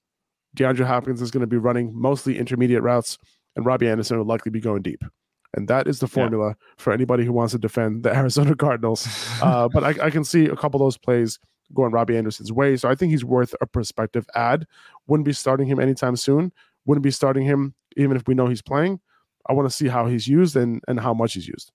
DeAndre 0.56 0.84
Hopkins 0.84 1.22
is 1.22 1.30
going 1.30 1.42
to 1.42 1.46
be 1.46 1.58
running 1.58 1.92
mostly 1.94 2.36
intermediate 2.36 2.82
routes, 2.82 3.18
and 3.54 3.64
Robbie 3.64 3.88
Anderson 3.88 4.18
will 4.18 4.24
likely 4.24 4.50
be 4.50 4.60
going 4.60 4.82
deep. 4.82 5.04
And 5.54 5.66
that 5.68 5.88
is 5.88 6.00
the 6.00 6.06
formula 6.06 6.48
yeah. 6.48 6.54
for 6.76 6.92
anybody 6.92 7.24
who 7.24 7.32
wants 7.32 7.52
to 7.52 7.58
defend 7.58 8.02
the 8.02 8.14
Arizona 8.16 8.54
Cardinals. 8.54 9.06
Uh, 9.40 9.68
but 9.68 9.84
I, 9.84 10.06
I, 10.06 10.10
can 10.10 10.24
see 10.24 10.46
a 10.46 10.56
couple 10.56 10.80
of 10.80 10.84
those 10.84 10.98
plays 10.98 11.38
going 11.72 11.92
Robbie 11.92 12.16
Anderson's 12.16 12.50
way. 12.50 12.76
So 12.76 12.88
I 12.88 12.96
think 12.96 13.12
he's 13.12 13.24
worth 13.24 13.54
a 13.60 13.66
prospective 13.66 14.26
ad. 14.34 14.66
Wouldn't 15.06 15.24
be 15.24 15.32
starting 15.32 15.68
him 15.68 15.78
anytime 15.78 16.16
soon. 16.16 16.52
Wouldn't 16.84 17.04
be 17.04 17.12
starting 17.12 17.44
him 17.44 17.74
even 17.96 18.16
if 18.16 18.26
we 18.26 18.34
know 18.34 18.48
he's 18.48 18.62
playing. 18.62 18.98
I 19.48 19.52
want 19.52 19.68
to 19.68 19.74
see 19.74 19.86
how 19.86 20.06
he's 20.06 20.26
used 20.26 20.56
and, 20.56 20.82
and 20.88 20.98
how 20.98 21.14
much 21.14 21.34
he's 21.34 21.46
used. 21.46 21.70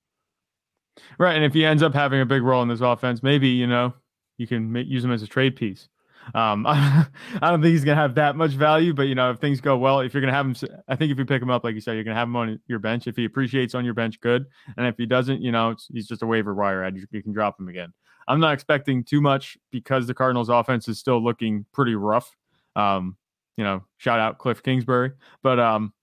Right. 1.17 1.35
And 1.35 1.45
if 1.45 1.53
he 1.53 1.65
ends 1.65 1.81
up 1.81 1.93
having 1.93 2.19
a 2.19 2.25
big 2.25 2.43
role 2.43 2.61
in 2.61 2.67
this 2.67 2.81
offense, 2.81 3.23
maybe, 3.23 3.47
you 3.47 3.65
know, 3.65 3.93
you 4.37 4.45
can 4.45 4.71
make, 4.71 4.87
use 4.87 5.05
him 5.05 5.11
as 5.11 5.23
a 5.23 5.27
trade 5.27 5.55
piece. 5.55 5.87
Um, 6.33 6.65
I 6.67 7.07
don't 7.41 7.61
think 7.61 7.71
he's 7.71 7.83
to 7.83 7.95
have 7.95 8.15
that 8.15 8.35
much 8.35 8.51
value, 8.51 8.93
but 8.93 9.03
you 9.03 9.15
know, 9.15 9.31
if 9.31 9.39
things 9.39 9.61
go 9.61 9.77
well, 9.77 9.99
if 9.99 10.13
you're 10.13 10.21
to 10.25 10.31
have 10.31 10.45
him, 10.45 10.55
I 10.87 10.95
think 10.95 11.11
if 11.11 11.17
you 11.17 11.25
pick 11.25 11.41
him 11.41 11.49
up, 11.49 11.63
like 11.63 11.75
you 11.75 11.81
said, 11.81 11.93
you're 11.93 12.03
to 12.05 12.13
have 12.19 12.27
him 12.27 12.35
on 12.35 12.59
your 12.67 12.79
bench. 12.79 13.07
If 13.07 13.15
he 13.15 13.25
appreciates 13.25 13.75
on 13.75 13.85
your 13.85 13.93
bench, 13.93 14.19
good. 14.19 14.45
And 14.77 14.87
if 14.87 14.95
he 14.97 15.05
doesn't, 15.05 15.41
you 15.41 15.51
know, 15.51 15.75
he's 15.91 16.07
just 16.07 16.23
a 16.23 16.25
waiver 16.25 16.53
wire 16.53 16.83
ad. 16.83 16.95
You, 16.95 17.05
you 17.11 17.23
can 17.23 17.33
drop 17.33 17.59
him 17.59 17.67
again. 17.67 17.93
I'm 18.27 18.39
not 18.39 18.53
expecting 18.53 19.03
too 19.03 19.21
much 19.21 19.57
because 19.71 20.07
the 20.07 20.13
Cardinals 20.13 20.49
offense 20.49 20.87
is 20.87 20.99
still 20.99 21.21
looking 21.21 21.65
pretty 21.73 21.95
rough. 21.95 22.35
Um, 22.75 23.17
you 23.57 23.63
know, 23.63 23.83
shout 23.97 24.19
out 24.19 24.39
Cliff 24.39 24.63
Kingsbury, 24.63 25.11
but, 25.43 25.59
um, 25.59 25.93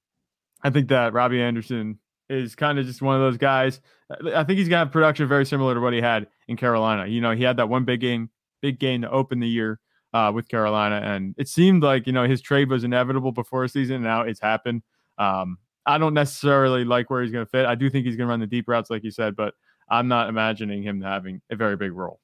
I 0.62 0.70
think 0.70 0.88
that 0.88 1.14
Robbie 1.14 1.40
Anderson 1.40 1.98
is 2.28 2.54
kind 2.54 2.78
of 2.78 2.86
just 2.86 3.02
one 3.02 3.16
of 3.16 3.22
those 3.22 3.38
guys. 3.38 3.80
I 4.10 4.44
think 4.44 4.58
he's 4.58 4.68
to 4.68 4.76
have 4.76 4.92
production 4.92 5.26
very 5.26 5.46
similar 5.46 5.74
to 5.74 5.80
what 5.80 5.92
he 5.92 6.00
had 6.00 6.28
in 6.48 6.56
Carolina. 6.56 7.06
You 7.06 7.20
know, 7.20 7.32
he 7.34 7.42
had 7.42 7.56
that 7.56 7.68
one 7.68 7.84
big 7.84 8.00
game, 8.00 8.30
big 8.60 8.78
game 8.78 9.02
to 9.02 9.10
open 9.10 9.40
the 9.40 9.48
year 9.48 9.80
uh, 10.12 10.32
with 10.34 10.48
Carolina, 10.48 11.00
and 11.04 11.34
it 11.38 11.48
seemed 11.48 11.82
like 11.82 12.06
you 12.06 12.12
know 12.12 12.26
his 12.26 12.40
trade 12.40 12.68
was 12.68 12.84
inevitable 12.84 13.32
before 13.32 13.64
a 13.64 13.68
season. 13.68 14.02
Now 14.02 14.22
it's 14.22 14.40
happened. 14.40 14.82
Um, 15.18 15.58
I 15.86 15.98
don't 15.98 16.14
necessarily 16.14 16.84
like 16.84 17.10
where 17.10 17.22
he's 17.22 17.32
going 17.32 17.44
to 17.44 17.50
fit. 17.50 17.66
I 17.66 17.74
do 17.74 17.90
think 17.90 18.06
he's 18.06 18.16
going 18.16 18.26
to 18.26 18.30
run 18.30 18.40
the 18.40 18.46
deep 18.46 18.68
routes, 18.68 18.90
like 18.90 19.02
you 19.02 19.10
said, 19.10 19.34
but 19.34 19.54
I'm 19.88 20.08
not 20.08 20.28
imagining 20.28 20.82
him 20.82 21.00
having 21.00 21.40
a 21.50 21.56
very 21.56 21.76
big 21.76 21.92
role. 21.92 22.20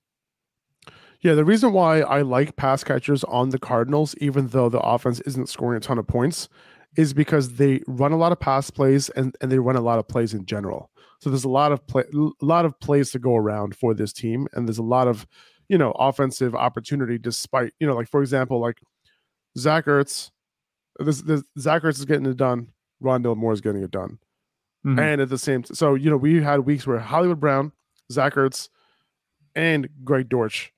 Yeah, 1.20 1.34
the 1.34 1.44
reason 1.44 1.72
why 1.72 2.00
I 2.00 2.22
like 2.22 2.56
pass 2.56 2.84
catchers 2.84 3.24
on 3.24 3.50
the 3.50 3.58
Cardinals, 3.58 4.14
even 4.20 4.48
though 4.48 4.68
the 4.68 4.80
offense 4.80 5.20
isn't 5.20 5.48
scoring 5.48 5.78
a 5.78 5.80
ton 5.80 5.98
of 5.98 6.06
points, 6.06 6.48
is 6.96 7.12
because 7.12 7.54
they 7.54 7.82
run 7.86 8.12
a 8.12 8.16
lot 8.16 8.32
of 8.32 8.40
pass 8.40 8.70
plays 8.70 9.08
and, 9.10 9.34
and 9.40 9.50
they 9.50 9.58
run 9.58 9.76
a 9.76 9.80
lot 9.80 9.98
of 9.98 10.06
plays 10.06 10.34
in 10.34 10.44
general. 10.46 10.90
So 11.20 11.30
there's 11.30 11.44
a 11.44 11.48
lot 11.48 11.72
of 11.72 11.86
play, 11.86 12.04
a 12.12 12.44
lot 12.44 12.64
of 12.64 12.78
plays 12.80 13.10
to 13.12 13.18
go 13.18 13.36
around 13.36 13.74
for 13.74 13.94
this 13.94 14.12
team, 14.12 14.46
and 14.52 14.68
there's 14.68 14.78
a 14.78 14.82
lot 14.82 15.08
of 15.08 15.26
you 15.68 15.78
know, 15.78 15.92
offensive 15.92 16.54
opportunity 16.54 17.18
despite, 17.18 17.72
you 17.80 17.86
know, 17.86 17.94
like 17.94 18.08
for 18.08 18.20
example, 18.20 18.60
like 18.60 18.80
Zach 19.58 19.86
Ertz, 19.86 20.30
this, 20.98 21.22
this 21.22 21.42
Zach 21.58 21.82
Ertz 21.82 21.98
is 21.98 22.04
getting 22.04 22.26
it 22.26 22.36
done. 22.36 22.68
Rondale 23.02 23.36
Moore 23.36 23.52
is 23.52 23.60
getting 23.60 23.82
it 23.82 23.90
done. 23.90 24.18
Mm-hmm. 24.86 24.98
And 24.98 25.20
at 25.20 25.28
the 25.28 25.38
same 25.38 25.62
t- 25.62 25.74
so, 25.74 25.94
you 25.94 26.10
know, 26.10 26.16
we 26.16 26.42
had 26.42 26.60
weeks 26.60 26.86
where 26.86 26.98
Hollywood 26.98 27.40
Brown, 27.40 27.72
Zach 28.10 28.34
Ertz, 28.34 28.68
and 29.54 29.88
Greg 30.04 30.28
Dortch 30.28 30.72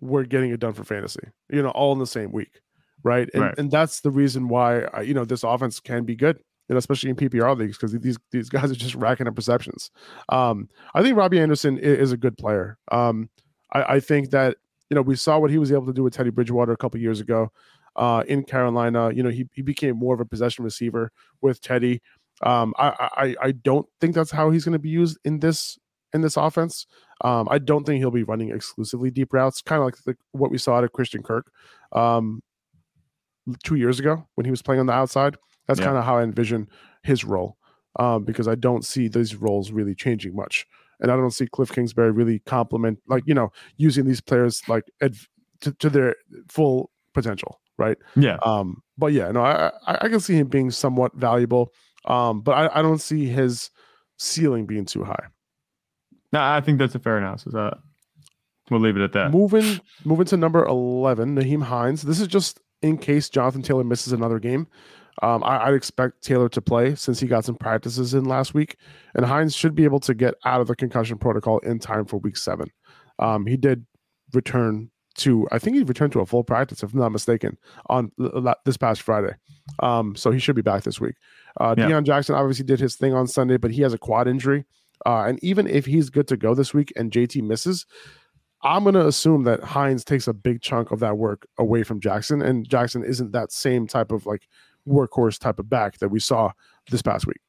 were 0.00 0.24
getting 0.24 0.50
it 0.50 0.60
done 0.60 0.74
for 0.74 0.84
fantasy, 0.84 1.28
you 1.50 1.62
know, 1.62 1.70
all 1.70 1.92
in 1.92 1.98
the 1.98 2.06
same 2.06 2.32
week. 2.32 2.60
Right. 3.02 3.28
And, 3.32 3.42
right. 3.42 3.54
and 3.58 3.70
that's 3.70 4.00
the 4.00 4.10
reason 4.10 4.48
why, 4.48 4.82
uh, 4.82 5.00
you 5.00 5.14
know, 5.14 5.24
this 5.24 5.42
offense 5.42 5.80
can 5.80 6.04
be 6.04 6.16
good 6.16 6.38
you 6.68 6.74
know, 6.74 6.78
especially 6.78 7.10
in 7.10 7.16
PPR 7.16 7.56
leagues, 7.56 7.76
because 7.76 7.92
these 7.92 8.18
these 8.32 8.48
guys 8.50 8.70
are 8.70 8.76
just 8.76 8.94
racking 8.94 9.28
up 9.28 9.36
receptions. 9.36 9.90
Um, 10.28 10.68
I 10.94 11.02
think 11.02 11.16
Robbie 11.16 11.40
Anderson 11.40 11.78
is, 11.78 11.98
is 11.98 12.12
a 12.12 12.16
good 12.16 12.36
player. 12.36 12.78
Um, 12.90 13.30
I, 13.72 13.94
I, 13.94 14.00
think 14.00 14.30
that 14.30 14.56
you 14.90 14.94
know 14.94 15.02
we 15.02 15.16
saw 15.16 15.38
what 15.38 15.50
he 15.50 15.58
was 15.58 15.72
able 15.72 15.86
to 15.86 15.92
do 15.92 16.02
with 16.02 16.14
Teddy 16.14 16.30
Bridgewater 16.30 16.72
a 16.72 16.76
couple 16.76 17.00
years 17.00 17.20
ago 17.20 17.50
uh, 17.96 18.22
in 18.28 18.44
Carolina. 18.44 19.12
You 19.12 19.22
know 19.22 19.30
he 19.30 19.48
he 19.52 19.62
became 19.62 19.96
more 19.96 20.14
of 20.14 20.20
a 20.20 20.24
possession 20.24 20.64
receiver 20.64 21.12
with 21.40 21.60
Teddy. 21.60 22.02
Um, 22.42 22.74
I, 22.78 23.08
I 23.16 23.36
I 23.48 23.52
don't 23.52 23.86
think 24.00 24.14
that's 24.14 24.30
how 24.30 24.50
he's 24.50 24.64
going 24.64 24.74
to 24.74 24.78
be 24.78 24.90
used 24.90 25.18
in 25.24 25.40
this 25.40 25.78
in 26.12 26.20
this 26.20 26.36
offense. 26.36 26.86
Um, 27.22 27.48
I 27.50 27.58
don't 27.58 27.84
think 27.84 27.98
he'll 27.98 28.10
be 28.10 28.22
running 28.22 28.50
exclusively 28.50 29.10
deep 29.10 29.32
routes, 29.32 29.62
kind 29.62 29.80
of 29.80 29.86
like 29.86 29.96
the, 30.04 30.16
what 30.32 30.50
we 30.50 30.58
saw 30.58 30.76
out 30.76 30.84
of 30.84 30.92
Christian 30.92 31.22
Kirk 31.22 31.50
um, 31.92 32.42
two 33.64 33.76
years 33.76 33.98
ago 33.98 34.26
when 34.34 34.44
he 34.44 34.50
was 34.50 34.62
playing 34.62 34.80
on 34.80 34.86
the 34.86 34.92
outside. 34.92 35.36
That's 35.66 35.80
yeah. 35.80 35.86
kind 35.86 35.98
of 35.98 36.04
how 36.04 36.18
I 36.18 36.22
envision 36.22 36.68
his 37.02 37.24
role 37.24 37.56
um, 37.98 38.24
because 38.24 38.48
I 38.48 38.54
don't 38.54 38.84
see 38.84 39.08
these 39.08 39.36
roles 39.36 39.70
really 39.70 39.94
changing 39.94 40.34
much 40.34 40.66
and 41.00 41.10
I 41.10 41.16
don't 41.16 41.30
see 41.30 41.46
Cliff 41.46 41.72
Kingsbury 41.72 42.10
really 42.10 42.40
complement 42.40 42.98
like 43.08 43.24
you 43.26 43.34
know 43.34 43.52
using 43.76 44.06
these 44.06 44.20
players 44.20 44.62
like 44.68 44.84
adv- 45.00 45.28
to, 45.60 45.72
to 45.72 45.90
their 45.90 46.16
full 46.48 46.90
potential, 47.14 47.60
right? 47.78 47.96
Yeah. 48.14 48.38
Um. 48.44 48.82
But 48.98 49.12
yeah, 49.12 49.30
no, 49.30 49.42
I 49.42 49.72
I, 49.86 49.98
I 50.02 50.08
can 50.08 50.20
see 50.20 50.34
him 50.34 50.48
being 50.48 50.70
somewhat 50.70 51.14
valuable. 51.14 51.72
Um. 52.04 52.40
But 52.40 52.52
I, 52.52 52.78
I 52.78 52.82
don't 52.82 53.00
see 53.00 53.26
his 53.26 53.70
ceiling 54.18 54.66
being 54.66 54.84
too 54.84 55.04
high. 55.04 55.26
No, 56.32 56.40
I 56.40 56.60
think 56.60 56.78
that's 56.78 56.94
a 56.94 56.98
fair 56.98 57.18
analysis. 57.18 57.54
Uh, 57.54 57.76
we'll 58.70 58.80
leave 58.80 58.96
it 58.96 59.02
at 59.02 59.12
that. 59.12 59.30
Moving 59.30 59.80
moving 60.04 60.26
to 60.26 60.36
number 60.36 60.64
eleven, 60.64 61.36
Nyheim 61.36 61.62
Hines. 61.62 62.02
This 62.02 62.20
is 62.20 62.28
just 62.28 62.60
in 62.82 62.98
case 62.98 63.28
Jonathan 63.28 63.62
Taylor 63.62 63.84
misses 63.84 64.12
another 64.12 64.38
game. 64.38 64.66
Um, 65.22 65.42
I, 65.44 65.70
would 65.70 65.76
expect 65.76 66.22
Taylor 66.22 66.48
to 66.50 66.60
play 66.60 66.94
since 66.94 67.18
he 67.20 67.26
got 67.26 67.44
some 67.44 67.54
practices 67.54 68.12
in 68.12 68.24
last 68.24 68.52
week, 68.52 68.76
and 69.14 69.24
Hines 69.24 69.54
should 69.54 69.74
be 69.74 69.84
able 69.84 70.00
to 70.00 70.14
get 70.14 70.34
out 70.44 70.60
of 70.60 70.66
the 70.66 70.76
concussion 70.76 71.16
protocol 71.16 71.58
in 71.60 71.78
time 71.78 72.04
for 72.04 72.18
Week 72.18 72.36
Seven. 72.36 72.70
Um, 73.18 73.46
he 73.46 73.56
did 73.56 73.86
return 74.34 74.90
to, 75.16 75.48
I 75.50 75.58
think 75.58 75.76
he 75.76 75.82
returned 75.82 76.12
to 76.12 76.20
a 76.20 76.26
full 76.26 76.44
practice, 76.44 76.82
if 76.82 76.92
I'm 76.92 77.00
not 77.00 77.12
mistaken, 77.12 77.56
on 77.86 78.12
this 78.66 78.76
past 78.76 79.00
Friday. 79.00 79.34
Um, 79.78 80.14
so 80.16 80.30
he 80.30 80.38
should 80.38 80.56
be 80.56 80.62
back 80.62 80.82
this 80.82 81.00
week. 81.00 81.14
Uh, 81.58 81.74
yeah. 81.78 81.88
Deon 81.88 82.04
Jackson 82.04 82.34
obviously 82.34 82.66
did 82.66 82.80
his 82.80 82.96
thing 82.96 83.14
on 83.14 83.26
Sunday, 83.26 83.56
but 83.56 83.70
he 83.70 83.80
has 83.82 83.94
a 83.94 83.98
quad 83.98 84.28
injury, 84.28 84.66
uh, 85.06 85.24
and 85.26 85.42
even 85.42 85.66
if 85.66 85.86
he's 85.86 86.10
good 86.10 86.28
to 86.28 86.36
go 86.36 86.54
this 86.54 86.74
week 86.74 86.92
and 86.96 87.10
JT 87.10 87.42
misses. 87.42 87.86
I'm 88.62 88.82
going 88.82 88.94
to 88.94 89.06
assume 89.06 89.44
that 89.44 89.62
Hines 89.62 90.02
takes 90.02 90.26
a 90.26 90.32
big 90.32 90.60
chunk 90.60 90.90
of 90.90 90.98
that 91.00 91.18
work 91.18 91.46
away 91.58 91.82
from 91.82 92.00
Jackson, 92.00 92.42
and 92.42 92.68
Jackson 92.68 93.04
isn't 93.04 93.30
that 93.32 93.52
same 93.52 93.86
type 93.86 94.10
of 94.10 94.26
like 94.26 94.48
workhorse 94.86 95.38
type 95.38 95.58
of 95.58 95.68
back 95.68 95.98
that 95.98 96.08
we 96.08 96.20
saw 96.20 96.52
this 96.90 97.02
past 97.02 97.26
week. 97.26 97.40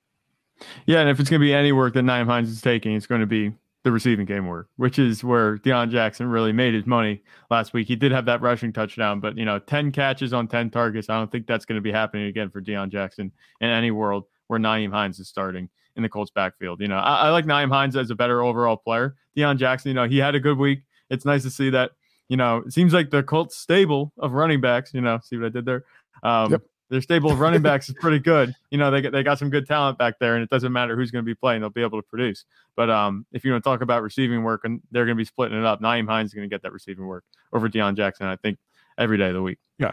Yeah, 0.86 1.02
and 1.02 1.10
if 1.10 1.20
it's 1.20 1.30
going 1.30 1.40
to 1.40 1.46
be 1.46 1.54
any 1.54 1.72
work 1.72 1.94
that 1.94 2.04
Nyheim 2.04 2.26
Hines 2.26 2.50
is 2.50 2.62
taking, 2.62 2.96
it's 2.96 3.06
going 3.06 3.22
to 3.22 3.28
be 3.28 3.54
the 3.84 3.92
receiving 3.92 4.26
game 4.26 4.48
work, 4.48 4.68
which 4.78 5.00
is 5.00 5.24
where 5.24 5.58
Deon 5.60 5.92
Jackson 5.92 6.28
really 6.28 6.52
made 6.52 6.74
his 6.74 6.86
money 6.86 7.22
last 7.50 7.74
week. 7.74 7.88
He 7.88 7.96
did 7.96 8.12
have 8.12 8.26
that 8.26 8.42
rushing 8.42 8.74
touchdown, 8.74 9.20
but 9.20 9.38
you 9.38 9.46
know, 9.46 9.60
10 9.60 9.92
catches 9.92 10.34
on 10.34 10.48
10 10.48 10.72
targets. 10.72 11.10
I 11.10 11.18
don't 11.18 11.32
think 11.32 11.48
that's 11.48 11.66
going 11.66 11.78
to 11.78 11.82
be 11.82 11.92
happening 11.92 12.26
again 12.26 12.50
for 12.50 12.62
Deon 12.62 12.90
Jackson 12.90 13.32
in 13.62 13.70
any 13.70 13.92
world 13.92 14.26
where 14.48 14.60
Nyheim 14.60 14.92
Hines 14.92 15.20
is 15.20 15.28
starting 15.28 15.70
in 15.96 16.04
the 16.04 16.10
Colts 16.10 16.32
backfield. 16.32 16.82
You 16.82 16.88
know, 16.88 16.98
I, 16.98 17.28
I 17.28 17.30
like 17.30 17.46
Nyheim 17.46 17.70
Hines 17.70 17.96
as 17.96 18.10
a 18.10 18.16
better 18.16 18.42
overall 18.42 18.78
player. 18.78 19.16
Deon 19.38 19.58
Jackson, 19.58 19.90
you 19.90 19.96
know, 19.96 20.08
he 20.08 20.18
had 20.18 20.36
a 20.36 20.40
good 20.40 20.58
week. 20.58 20.82
It's 21.10 21.24
nice 21.24 21.44
to 21.44 21.50
see 21.50 21.70
that, 21.70 21.92
you 22.28 22.36
know, 22.36 22.64
it 22.66 22.74
seems 22.74 22.94
like 22.94 23.10
the 23.10 23.24
Colts 23.24 23.56
stable 23.56 24.12
of 24.18 24.34
running 24.34 24.60
backs, 24.60 24.94
you 24.94 25.02
know, 25.02 25.20
see 25.24 25.38
what 25.38 25.46
I 25.46 25.50
did 25.50 25.66
there. 25.66 25.86
Um, 26.24 26.52
yep 26.52 26.62
their 26.90 27.02
stable 27.02 27.32
of 27.32 27.40
running 27.40 27.62
backs 27.62 27.90
is 27.90 27.96
pretty 28.00 28.20
good. 28.20 28.54
You 28.72 28.78
know, 28.78 28.92
they 28.92 29.02
they 29.02 29.24
got 29.24 29.40
some 29.40 29.50
good 29.50 29.68
talent 29.68 29.98
back 29.98 30.20
there, 30.20 30.36
and 30.36 30.44
it 30.44 30.50
doesn't 30.50 30.72
matter 30.72 30.96
who's 30.96 31.12
going 31.12 31.24
to 31.24 31.26
be 31.26 31.36
playing; 31.36 31.62
they'll 31.62 31.70
be 31.70 31.82
able 31.82 32.02
to 32.02 32.08
produce. 32.08 32.46
But 32.76 32.90
um, 32.90 33.26
if 33.32 33.44
you 33.44 33.52
want 33.52 33.64
to 33.64 33.70
talk 33.70 33.82
about 33.82 34.04
receiving 34.04 34.44
work, 34.44 34.62
and 34.64 34.82
they're 34.92 35.06
going 35.06 35.16
to 35.16 35.22
be 35.22 35.26
splitting 35.26 35.58
it 35.58 35.66
up, 35.66 35.82
Nyheim 35.82 36.08
Hines 36.08 36.30
is 36.30 36.34
going 36.34 36.50
to 36.50 36.54
get 36.54 36.64
that 36.64 36.72
receiving 36.72 37.06
work 37.06 37.24
over 37.54 37.68
Deon 37.70 37.96
Jackson. 37.96 38.28
I 38.28 38.36
think 38.38 38.58
every 38.98 39.18
day 39.18 39.28
of 39.28 39.34
the 39.34 39.42
week. 39.42 39.60
Yeah, 39.78 39.92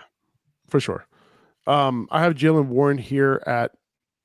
for 0.68 0.80
sure. 0.80 1.06
Um, 1.66 2.08
I 2.10 2.22
have 2.22 2.34
Jaylen 2.34 2.66
Warren 2.66 2.98
here 2.98 3.42
at 3.46 3.72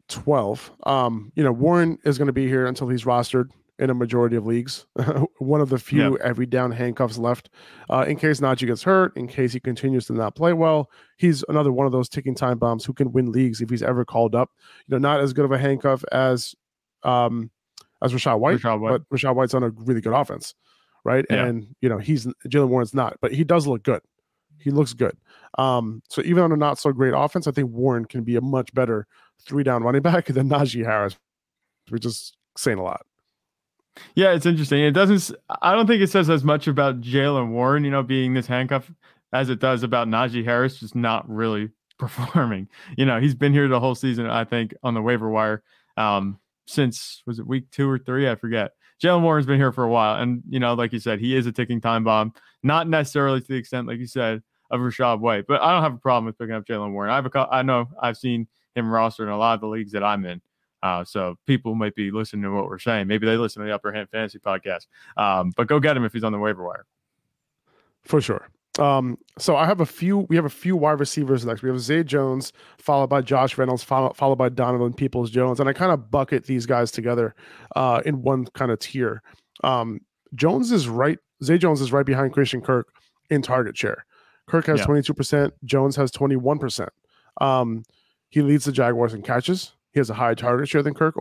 twelve. 0.07 0.71
Um, 0.83 1.31
you 1.35 1.43
know, 1.43 1.51
Warren 1.51 1.97
is 2.03 2.17
going 2.17 2.27
to 2.27 2.33
be 2.33 2.47
here 2.47 2.67
until 2.67 2.87
he's 2.87 3.03
rostered 3.03 3.49
in 3.79 3.89
a 3.89 3.93
majority 3.93 4.35
of 4.35 4.45
leagues. 4.45 4.85
One 5.39 5.61
of 5.61 5.69
the 5.69 5.79
few 5.79 6.17
every 6.19 6.45
down 6.45 6.71
handcuffs 6.71 7.17
left. 7.17 7.49
Uh, 7.89 8.05
in 8.07 8.17
case 8.17 8.41
Najee 8.41 8.67
gets 8.67 8.83
hurt, 8.83 9.15
in 9.15 9.27
case 9.27 9.53
he 9.53 9.59
continues 9.59 10.05
to 10.07 10.13
not 10.13 10.35
play 10.35 10.53
well, 10.53 10.89
he's 11.17 11.43
another 11.47 11.71
one 11.71 11.85
of 11.85 11.93
those 11.93 12.09
ticking 12.09 12.35
time 12.35 12.59
bombs 12.59 12.83
who 12.83 12.93
can 12.93 13.11
win 13.11 13.31
leagues 13.31 13.61
if 13.61 13.69
he's 13.69 13.81
ever 13.81 14.03
called 14.03 14.35
up. 14.35 14.51
You 14.87 14.93
know, 14.93 14.97
not 14.99 15.21
as 15.21 15.33
good 15.33 15.45
of 15.45 15.51
a 15.51 15.57
handcuff 15.57 16.03
as 16.11 16.53
um 17.03 17.49
as 18.03 18.13
Rachaad 18.13 18.39
White, 18.39 18.59
Rachaad 18.59 18.79
White. 18.81 18.91
but 18.91 19.17
Rachaad 19.17 19.35
White's 19.35 19.53
on 19.53 19.63
a 19.63 19.69
really 19.69 20.01
good 20.01 20.13
offense, 20.13 20.53
right? 21.05 21.25
Yeah. 21.29 21.45
And 21.45 21.75
you 21.81 21.87
know 21.89 21.97
he's 21.97 22.27
Jaylen 22.47 22.67
Warren's 22.67 22.93
not, 22.93 23.17
but 23.21 23.33
he 23.33 23.43
does 23.45 23.65
look 23.65 23.83
good. 23.83 24.01
He 24.59 24.71
looks 24.71 24.93
good. 24.93 25.15
Um, 25.57 26.03
so 26.09 26.21
even 26.23 26.43
on 26.43 26.51
a 26.51 26.57
not 26.57 26.79
so 26.79 26.91
great 26.91 27.13
offense, 27.15 27.47
I 27.47 27.51
think 27.51 27.71
Warren 27.71 28.03
can 28.03 28.23
be 28.23 28.35
a 28.35 28.41
much 28.41 28.73
better 28.73 29.07
three 29.41 29.63
down 29.63 29.83
running 29.83 30.01
back 30.01 30.25
than 30.27 30.49
Najee 30.49 30.85
Harris. 30.85 31.17
We're 31.89 31.97
just 31.97 32.35
saying 32.57 32.77
a 32.77 32.83
lot. 32.83 33.05
Yeah, 34.15 34.33
it's 34.33 34.45
interesting. 34.45 34.81
It 34.81 34.91
doesn't. 34.91 35.37
I 35.61 35.73
don't 35.73 35.87
think 35.87 36.01
it 36.01 36.09
says 36.09 36.29
as 36.29 36.43
much 36.43 36.67
about 36.67 37.01
Jaylen 37.01 37.49
Warren, 37.49 37.83
you 37.83 37.91
know, 37.91 38.03
being 38.03 38.33
this 38.33 38.47
handcuff, 38.47 38.91
as 39.33 39.49
it 39.49 39.59
does 39.59 39.83
about 39.83 40.07
Najee 40.07 40.43
Harris 40.43 40.79
just 40.79 40.95
not 40.95 41.29
really 41.29 41.69
performing. 41.99 42.67
You 42.97 43.05
know, 43.05 43.19
he's 43.19 43.35
been 43.35 43.53
here 43.53 43.67
the 43.67 43.79
whole 43.79 43.95
season. 43.95 44.27
I 44.27 44.43
think 44.43 44.73
on 44.83 44.93
the 44.93 45.01
waiver 45.01 45.29
wire 45.29 45.63
um, 45.97 46.39
since 46.67 47.21
was 47.25 47.39
it 47.39 47.47
week 47.47 47.69
two 47.71 47.89
or 47.89 47.99
three? 47.99 48.29
I 48.29 48.35
forget. 48.35 48.71
Jaylen 49.01 49.21
Warren's 49.21 49.45
been 49.45 49.59
here 49.59 49.71
for 49.71 49.85
a 49.85 49.89
while, 49.89 50.21
and 50.21 50.43
you 50.49 50.59
know, 50.59 50.73
like 50.73 50.91
you 50.91 50.99
said, 50.99 51.19
he 51.19 51.35
is 51.35 51.45
a 51.45 51.51
ticking 51.51 51.79
time 51.79 52.03
bomb. 52.03 52.33
Not 52.63 52.89
necessarily 52.89 53.39
to 53.39 53.47
the 53.47 53.55
extent, 53.55 53.87
like 53.87 53.99
you 53.99 54.07
said, 54.07 54.41
of 54.71 54.81
Rachaad 54.81 55.19
White, 55.19 55.45
but 55.47 55.61
I 55.61 55.71
don't 55.73 55.83
have 55.83 55.93
a 55.93 55.99
problem 55.99 56.25
with 56.25 56.37
picking 56.37 56.55
up 56.55 56.65
Jaylen 56.65 56.91
Warren. 56.91 57.11
I 57.11 57.15
have 57.15 57.25
a, 57.25 57.47
I 57.49 57.61
know 57.61 57.87
I've 58.01 58.17
seen 58.17 58.47
him 58.75 58.85
rostered 58.85 59.23
in 59.23 59.29
a 59.29 59.37
lot 59.37 59.55
of 59.55 59.61
the 59.61 59.67
leagues 59.67 59.93
that 59.93 60.03
I'm 60.03 60.25
in. 60.25 60.41
Uh, 60.81 61.03
so 61.03 61.37
people 61.45 61.75
might 61.75 61.95
be 61.95 62.11
listening 62.11 62.43
to 62.43 62.51
what 62.51 62.65
we're 62.65 62.79
saying. 62.79 63.07
Maybe 63.07 63.25
they 63.25 63.37
listen 63.37 63.61
to 63.61 63.67
the 63.67 63.75
Upper 63.75 63.91
Hand 63.91 64.09
Fantasy 64.09 64.39
podcast. 64.39 64.87
Um, 65.17 65.51
but 65.55 65.67
go 65.67 65.79
get 65.79 65.97
him 65.97 66.05
if 66.05 66.13
he's 66.13 66.23
on 66.23 66.31
the 66.31 66.39
waiver 66.39 66.63
wire. 66.63 66.85
For 68.03 68.21
sure. 68.21 68.47
Um, 68.77 69.17
so 69.37 69.57
I 69.57 69.65
have 69.65 69.81
a 69.81 69.85
few. 69.85 70.19
We 70.29 70.37
have 70.37 70.45
a 70.45 70.49
few 70.49 70.77
wide 70.77 70.99
receivers 70.99 71.45
next. 71.45 71.63
We 71.63 71.69
have 71.69 71.79
Zay 71.81 72.03
Jones, 72.03 72.53
followed 72.77 73.07
by 73.07 73.21
Josh 73.21 73.57
Reynolds, 73.57 73.83
follow, 73.83 74.13
followed 74.13 74.37
by 74.37 74.47
Donovan 74.49 74.93
Peoples 74.93 75.31
Jones, 75.31 75.59
and 75.59 75.67
I 75.67 75.73
kind 75.73 75.91
of 75.91 76.09
bucket 76.09 76.45
these 76.45 76.65
guys 76.65 76.91
together 76.91 77.35
uh, 77.75 78.01
in 78.05 78.21
one 78.21 78.45
kind 78.53 78.71
of 78.71 78.79
tier. 78.79 79.21
Um, 79.63 79.99
Jones 80.33 80.71
is 80.71 80.87
right. 80.87 81.17
Zay 81.43 81.57
Jones 81.57 81.81
is 81.81 81.91
right 81.91 82.05
behind 82.05 82.31
Christian 82.31 82.61
Kirk 82.61 82.87
in 83.29 83.41
target 83.41 83.77
share. 83.77 84.05
Kirk 84.47 84.67
has 84.67 84.81
twenty 84.81 85.01
two 85.01 85.13
percent. 85.13 85.53
Jones 85.65 85.95
has 85.97 86.09
twenty 86.09 86.37
one 86.37 86.57
percent. 86.57 86.89
Um, 87.41 87.83
he 88.29 88.41
leads 88.41 88.65
the 88.65 88.71
Jaguars 88.71 89.13
in 89.13 89.23
catches. 89.23 89.73
He 89.93 89.99
has 89.99 90.09
a 90.09 90.13
higher 90.13 90.35
target 90.35 90.69
share 90.69 90.83
than 90.83 90.93
Kirk 90.93 91.15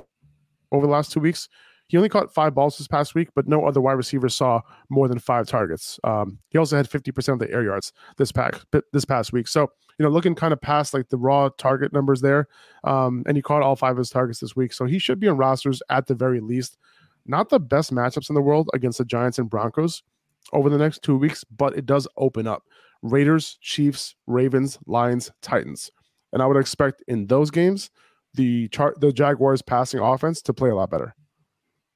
over 0.73 0.87
the 0.87 0.93
last 0.93 1.13
two 1.13 1.21
weeks. 1.21 1.49
He 1.89 1.97
only 1.97 2.11
caught 2.11 2.33
five 2.35 2.55
balls 2.55 2.77
this 2.77 2.87
past 2.87 3.15
week, 3.15 3.31
but 3.35 3.49
no 3.49 3.65
other 3.65 3.81
wide 3.81 3.93
receiver 3.93 4.29
saw 4.29 4.61
more 4.91 5.09
than 5.09 5.19
five 5.19 5.47
targets. 5.47 5.99
Um, 6.05 6.39
he 6.51 6.59
also 6.59 6.77
had 6.77 6.89
50% 6.89 7.33
of 7.33 7.39
the 7.39 7.51
air 7.51 7.65
yards 7.65 7.93
this 8.19 8.31
past 8.31 8.67
this 8.93 9.07
past 9.07 9.33
week. 9.33 9.49
So, 9.49 9.63
you 9.99 10.05
know, 10.05 10.11
looking 10.11 10.35
kind 10.35 10.53
of 10.53 10.61
past 10.61 10.93
like 10.93 11.09
the 11.09 11.17
raw 11.17 11.49
target 11.57 11.95
numbers 11.95 12.21
there, 12.21 12.47
um, 12.85 13.23
and 13.27 13.39
he 13.39 13.43
caught 13.43 13.63
all 13.63 13.75
five 13.75 13.93
of 13.93 13.99
his 13.99 14.11
targets 14.11 14.41
this 14.41 14.55
week. 14.55 14.75
So 14.75 14.85
he 14.85 14.99
should 14.99 15.19
be 15.19 15.29
on 15.29 15.39
rosters 15.39 15.83
at 15.89 16.07
the 16.07 16.15
very 16.15 16.41
least. 16.41 16.77
Not 17.25 17.49
the 17.49 17.61
best 17.61 17.93
matchups 17.93 18.29
in 18.29 18.35
the 18.35 18.43
world 18.43 18.69
against 18.75 18.99
the 18.99 19.05
Giants 19.05 19.39
and 19.39 19.49
Broncos 19.49 20.03
over 20.53 20.69
the 20.69 20.79
next 20.79 21.03
two 21.03 21.17
weeks, 21.17 21.43
but 21.45 21.77
it 21.77 21.87
does 21.87 22.07
open 22.19 22.47
up 22.47 22.65
Raiders, 23.03 23.59
Chiefs, 23.63 24.15
Ravens, 24.27 24.79
Lions, 24.87 25.31
Titans. 25.41 25.91
And 26.33 26.43
I 26.43 26.47
would 26.47 26.59
expect 26.59 27.03
in 27.09 27.27
those 27.27 27.51
games 27.51 27.91
the 28.39 28.69
chart 28.69 29.01
the 29.01 29.13
Jaguars 29.13 29.61
passing 29.61 30.01
offense 30.01 30.41
to 30.43 30.55
play 30.55 30.71
a 30.71 30.75
lot 30.75 30.91
better. 30.91 31.15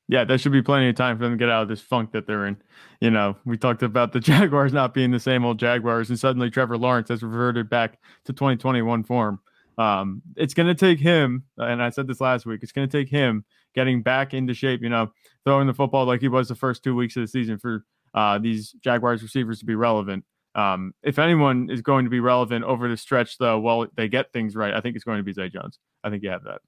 Yeah, 0.09 0.25
there 0.25 0.37
should 0.37 0.53
be 0.53 0.61
plenty 0.61 0.89
of 0.89 0.97
time 0.97 1.17
for 1.17 1.23
them 1.23 1.33
to 1.33 1.39
get 1.39 1.49
out 1.49 1.63
of 1.63 1.69
this 1.69 1.81
funk 1.81 2.13
that 2.13 2.27
they're 2.27 2.47
in. 2.47 2.59
You 3.01 3.11
know, 3.11 3.37
we 3.47 3.57
talked 3.57 3.83
about 3.83 4.13
the 4.13 4.21
Jaguars 4.33 4.73
not 4.73 4.93
being 4.93 5.13
the 5.13 5.21
same 5.21 5.45
old 5.45 5.59
Jaguars, 5.59 6.11
and 6.11 6.19
suddenly 6.19 6.51
Trevor 6.51 6.77
Lawrence 6.77 7.09
has 7.09 7.23
reverted 7.23 7.71
back 7.71 7.99
to 8.27 8.33
2021 8.33 9.05
form. 9.05 9.41
Um, 9.79 10.21
it's 10.37 10.53
going 10.53 10.67
to 10.67 10.75
take 10.75 10.99
him, 10.99 11.45
and 11.57 11.83
I 11.83 11.91
said 11.91 12.09
this 12.09 12.21
last 12.21 12.45
week, 12.45 12.61
it's 12.63 12.73
going 12.73 12.87
to 12.87 12.99
take 12.99 13.09
him 13.09 13.45
getting 13.75 14.03
back 14.03 14.35
into 14.35 14.53
shape, 14.53 14.83
you 14.83 14.91
know, 14.91 15.13
throwing 15.47 15.67
the 15.67 15.73
football 15.73 16.05
like 16.05 16.21
he 16.21 16.29
was 16.29 16.49
the 16.49 16.55
first 16.55 16.83
two 16.83 16.95
weeks 16.95 17.17
of 17.17 17.23
the 17.23 17.29
season 17.29 17.59
for 17.59 17.85
uh, 18.13 18.39
these 18.39 18.73
Jaguars 18.83 19.23
receivers 19.23 19.61
to 19.61 19.65
be 19.65 19.75
relevant. 19.75 20.25
Um, 20.55 20.95
if 21.03 21.19
anyone 21.19 21.71
is 21.71 21.81
going 21.81 22.05
to 22.05 22.11
be 22.11 22.21
relevant 22.21 22.65
over 22.65 22.89
the 22.89 22.97
stretch, 22.97 23.39
though, 23.39 23.59
while 23.59 23.87
they 23.97 24.09
get 24.09 24.33
things 24.33 24.55
right, 24.55 24.75
I 24.75 24.81
think 24.81 24.97
it's 24.97 25.05
going 25.05 25.19
to 25.19 25.23
be 25.23 25.33
Zay 25.33 25.49
Jones. 25.49 25.79
I 26.05 26.11
think 26.11 26.23
you 26.23 26.31
have 26.31 26.45
that 26.45 26.61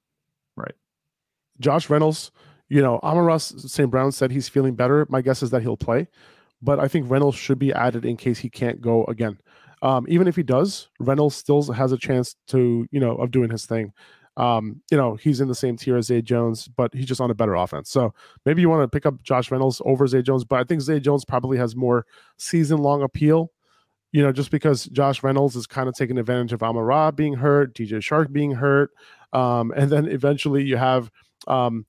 right. 0.55 0.73
Josh 1.59 1.89
Reynolds, 1.89 2.31
you 2.67 2.81
know, 2.81 2.99
Amon-Ra 3.03 3.37
St. 3.37 3.89
Brown 3.89 4.11
said 4.11 4.31
he's 4.31 4.49
feeling 4.49 4.75
better. 4.75 5.05
My 5.09 5.21
guess 5.21 5.43
is 5.43 5.51
that 5.51 5.61
he'll 5.61 5.77
play, 5.77 6.07
but 6.61 6.79
I 6.79 6.87
think 6.87 7.09
Reynolds 7.09 7.37
should 7.37 7.59
be 7.59 7.73
added 7.73 8.05
in 8.05 8.17
case 8.17 8.39
he 8.39 8.49
can't 8.49 8.81
go 8.81 9.05
again. 9.05 9.37
Um, 9.81 10.05
even 10.09 10.27
if 10.27 10.35
he 10.35 10.43
does, 10.43 10.89
Reynolds 10.99 11.35
still 11.35 11.61
has 11.71 11.91
a 11.91 11.97
chance 11.97 12.35
to, 12.47 12.87
you 12.91 12.99
know, 12.99 13.15
of 13.17 13.31
doing 13.31 13.51
his 13.51 13.65
thing. 13.65 13.93
Um, 14.37 14.81
you 14.91 14.97
know, 14.97 15.15
he's 15.15 15.39
in 15.39 15.47
the 15.47 15.55
same 15.55 15.77
tier 15.77 15.95
as 15.95 16.07
Zay 16.07 16.21
Jones, 16.21 16.67
but 16.67 16.93
he's 16.93 17.05
just 17.05 17.21
on 17.21 17.31
a 17.31 17.35
better 17.35 17.55
offense. 17.55 17.89
So 17.89 18.13
maybe 18.45 18.61
you 18.61 18.69
want 18.69 18.81
to 18.81 18.93
pick 18.93 19.05
up 19.05 19.21
Josh 19.23 19.51
Reynolds 19.51 19.81
over 19.85 20.07
Zay 20.07 20.21
Jones, 20.21 20.43
but 20.43 20.59
I 20.59 20.63
think 20.63 20.81
Zay 20.81 20.99
Jones 20.99 21.23
probably 21.23 21.57
has 21.57 21.75
more 21.75 22.05
season 22.37 22.79
long 22.79 23.01
appeal 23.03 23.51
you 24.15 24.23
know, 24.23 24.31
just 24.31 24.49
because 24.49 24.85
Josh 24.85 25.23
Reynolds 25.23 25.57
is 25.57 25.67
kind 25.67 25.89
of 25.89 25.93
taking 25.93 26.17
advantage 26.17 26.53
of 26.53 26.63
Amon 26.63 26.83
Ra 26.83 27.11
being 27.11 27.33
hurt, 27.33 27.75
DJ 27.75 27.95
Chark 27.97 28.31
being 28.31 28.51
hurt, 28.51 28.91
um, 29.33 29.73
and 29.75 29.91
then 29.91 30.07
eventually 30.07 30.63
you 30.63 30.77
have 30.77 31.11
um, 31.49 31.85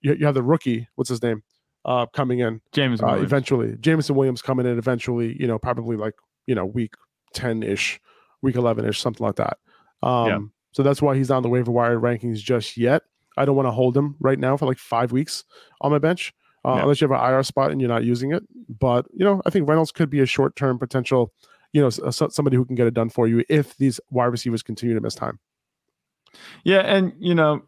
you, 0.00 0.14
you 0.14 0.24
have 0.24 0.34
the 0.34 0.42
rookie, 0.42 0.88
what's 0.94 1.10
his 1.10 1.22
name, 1.22 1.42
uh, 1.84 2.06
coming 2.06 2.38
in, 2.38 2.62
James. 2.72 3.02
Uh, 3.02 3.20
eventually, 3.20 3.76
Jameson 3.80 4.14
Williams 4.16 4.40
coming 4.40 4.64
in 4.64 4.78
eventually. 4.78 5.36
You 5.38 5.46
know, 5.46 5.58
probably 5.58 5.98
like 5.98 6.14
you 6.46 6.54
know 6.54 6.64
week 6.64 6.94
ten 7.34 7.62
ish, 7.62 8.00
week 8.40 8.56
eleven 8.56 8.86
ish, 8.86 8.98
something 8.98 9.26
like 9.26 9.36
that. 9.36 9.58
Um, 10.02 10.26
yeah. 10.26 10.38
So 10.72 10.82
that's 10.82 11.02
why 11.02 11.16
he's 11.18 11.28
not 11.28 11.36
on 11.36 11.42
the 11.42 11.50
waiver 11.50 11.70
wire 11.70 12.00
rankings 12.00 12.38
just 12.38 12.78
yet. 12.78 13.02
I 13.36 13.44
don't 13.44 13.56
want 13.56 13.66
to 13.66 13.72
hold 13.72 13.94
him 13.94 14.16
right 14.20 14.38
now 14.38 14.56
for 14.56 14.64
like 14.64 14.78
five 14.78 15.12
weeks 15.12 15.44
on 15.82 15.90
my 15.90 15.98
bench. 15.98 16.32
Uh, 16.64 16.76
yeah. 16.76 16.82
Unless 16.84 17.02
you 17.02 17.08
have 17.08 17.20
an 17.20 17.30
IR 17.30 17.42
spot 17.42 17.72
and 17.72 17.78
you're 17.78 17.90
not 17.90 18.04
using 18.04 18.32
it, 18.32 18.42
but 18.80 19.04
you 19.12 19.22
know, 19.22 19.42
I 19.44 19.50
think 19.50 19.68
Reynolds 19.68 19.92
could 19.92 20.08
be 20.08 20.20
a 20.20 20.26
short-term 20.26 20.78
potential 20.78 21.30
you 21.72 21.82
know 21.82 21.90
somebody 21.90 22.56
who 22.56 22.64
can 22.64 22.74
get 22.74 22.86
it 22.86 22.94
done 22.94 23.10
for 23.10 23.26
you 23.26 23.44
if 23.48 23.76
these 23.76 24.00
wide 24.10 24.26
receivers 24.26 24.62
continue 24.62 24.94
to 24.94 25.00
miss 25.00 25.14
time. 25.14 25.38
Yeah, 26.64 26.80
and 26.80 27.12
you 27.18 27.34
know 27.34 27.62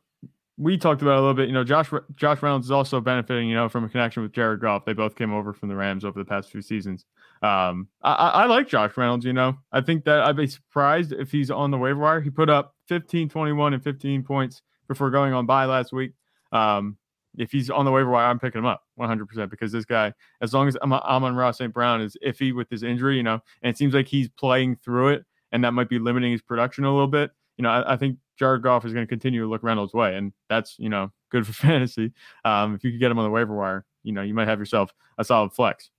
we 0.60 0.76
talked 0.76 1.00
about 1.00 1.14
a 1.14 1.20
little 1.20 1.34
bit. 1.34 1.48
You 1.48 1.54
know, 1.54 1.64
Josh 1.64 1.90
Josh 2.16 2.42
Reynolds 2.42 2.66
is 2.66 2.70
also 2.70 3.00
benefiting. 3.00 3.48
You 3.48 3.54
know, 3.54 3.68
from 3.68 3.84
a 3.84 3.88
connection 3.88 4.22
with 4.22 4.32
Jared 4.32 4.60
Goff. 4.60 4.84
They 4.84 4.92
both 4.92 5.16
came 5.16 5.32
over 5.32 5.54
from 5.54 5.70
the 5.70 5.76
Rams 5.76 6.04
over 6.04 6.18
the 6.18 6.24
past 6.24 6.50
few 6.50 6.60
seasons. 6.60 7.06
Um, 7.42 7.88
I, 8.02 8.12
I 8.12 8.44
like 8.44 8.68
Josh 8.68 8.96
Reynolds. 8.96 9.24
You 9.24 9.32
know, 9.32 9.56
I 9.72 9.80
think 9.80 10.04
that 10.04 10.20
I'd 10.20 10.36
be 10.36 10.46
surprised 10.46 11.12
if 11.12 11.32
he's 11.32 11.50
on 11.50 11.70
the 11.70 11.78
waiver 11.78 12.00
wire. 12.00 12.20
He 12.20 12.28
put 12.28 12.50
up 12.50 12.74
15, 12.88 13.30
21, 13.30 13.72
and 13.72 13.82
15 13.82 14.22
points 14.22 14.60
before 14.86 15.10
going 15.10 15.32
on 15.32 15.46
by 15.46 15.64
last 15.64 15.92
week. 15.92 16.12
Um, 16.52 16.98
if 17.38 17.52
he's 17.52 17.70
on 17.70 17.84
the 17.84 17.92
waiver 17.92 18.10
wire, 18.10 18.26
I'm 18.26 18.38
picking 18.38 18.58
him 18.58 18.66
up 18.66 18.82
100% 18.98 19.50
because 19.50 19.72
this 19.72 19.84
guy, 19.84 20.12
as 20.40 20.52
long 20.52 20.68
as 20.68 20.76
I'm 20.82 20.92
Amon-Ra 20.92 21.52
St. 21.52 21.72
Brown 21.72 22.00
is 22.00 22.16
iffy 22.24 22.54
with 22.54 22.68
his 22.70 22.82
injury, 22.82 23.16
you 23.16 23.22
know, 23.22 23.40
and 23.62 23.70
it 23.70 23.78
seems 23.78 23.94
like 23.94 24.08
he's 24.08 24.28
playing 24.28 24.76
through 24.76 25.08
it, 25.08 25.24
and 25.52 25.64
that 25.64 25.72
might 25.72 25.88
be 25.88 25.98
limiting 25.98 26.32
his 26.32 26.42
production 26.42 26.84
a 26.84 26.92
little 26.92 27.08
bit. 27.08 27.30
You 27.56 27.62
know, 27.62 27.70
I, 27.70 27.94
I 27.94 27.96
think 27.96 28.18
Jared 28.38 28.62
Goff 28.62 28.84
is 28.84 28.92
going 28.92 29.06
to 29.06 29.08
continue 29.08 29.42
to 29.42 29.48
look 29.48 29.62
Reynolds' 29.62 29.94
way, 29.94 30.16
and 30.16 30.32
that's 30.48 30.76
you 30.78 30.88
know 30.88 31.12
good 31.30 31.46
for 31.46 31.52
fantasy. 31.66 32.12
Um, 32.44 32.74
if 32.74 32.84
you 32.84 32.90
could 32.90 33.00
get 33.00 33.10
him 33.10 33.18
on 33.18 33.24
the 33.24 33.30
waiver 33.30 33.54
wire, 33.54 33.84
you 34.02 34.12
know, 34.12 34.22
you 34.22 34.34
might 34.34 34.48
have 34.48 34.58
yourself 34.58 34.92
a 35.18 35.24
solid 35.24 35.52
flex. 35.52 35.90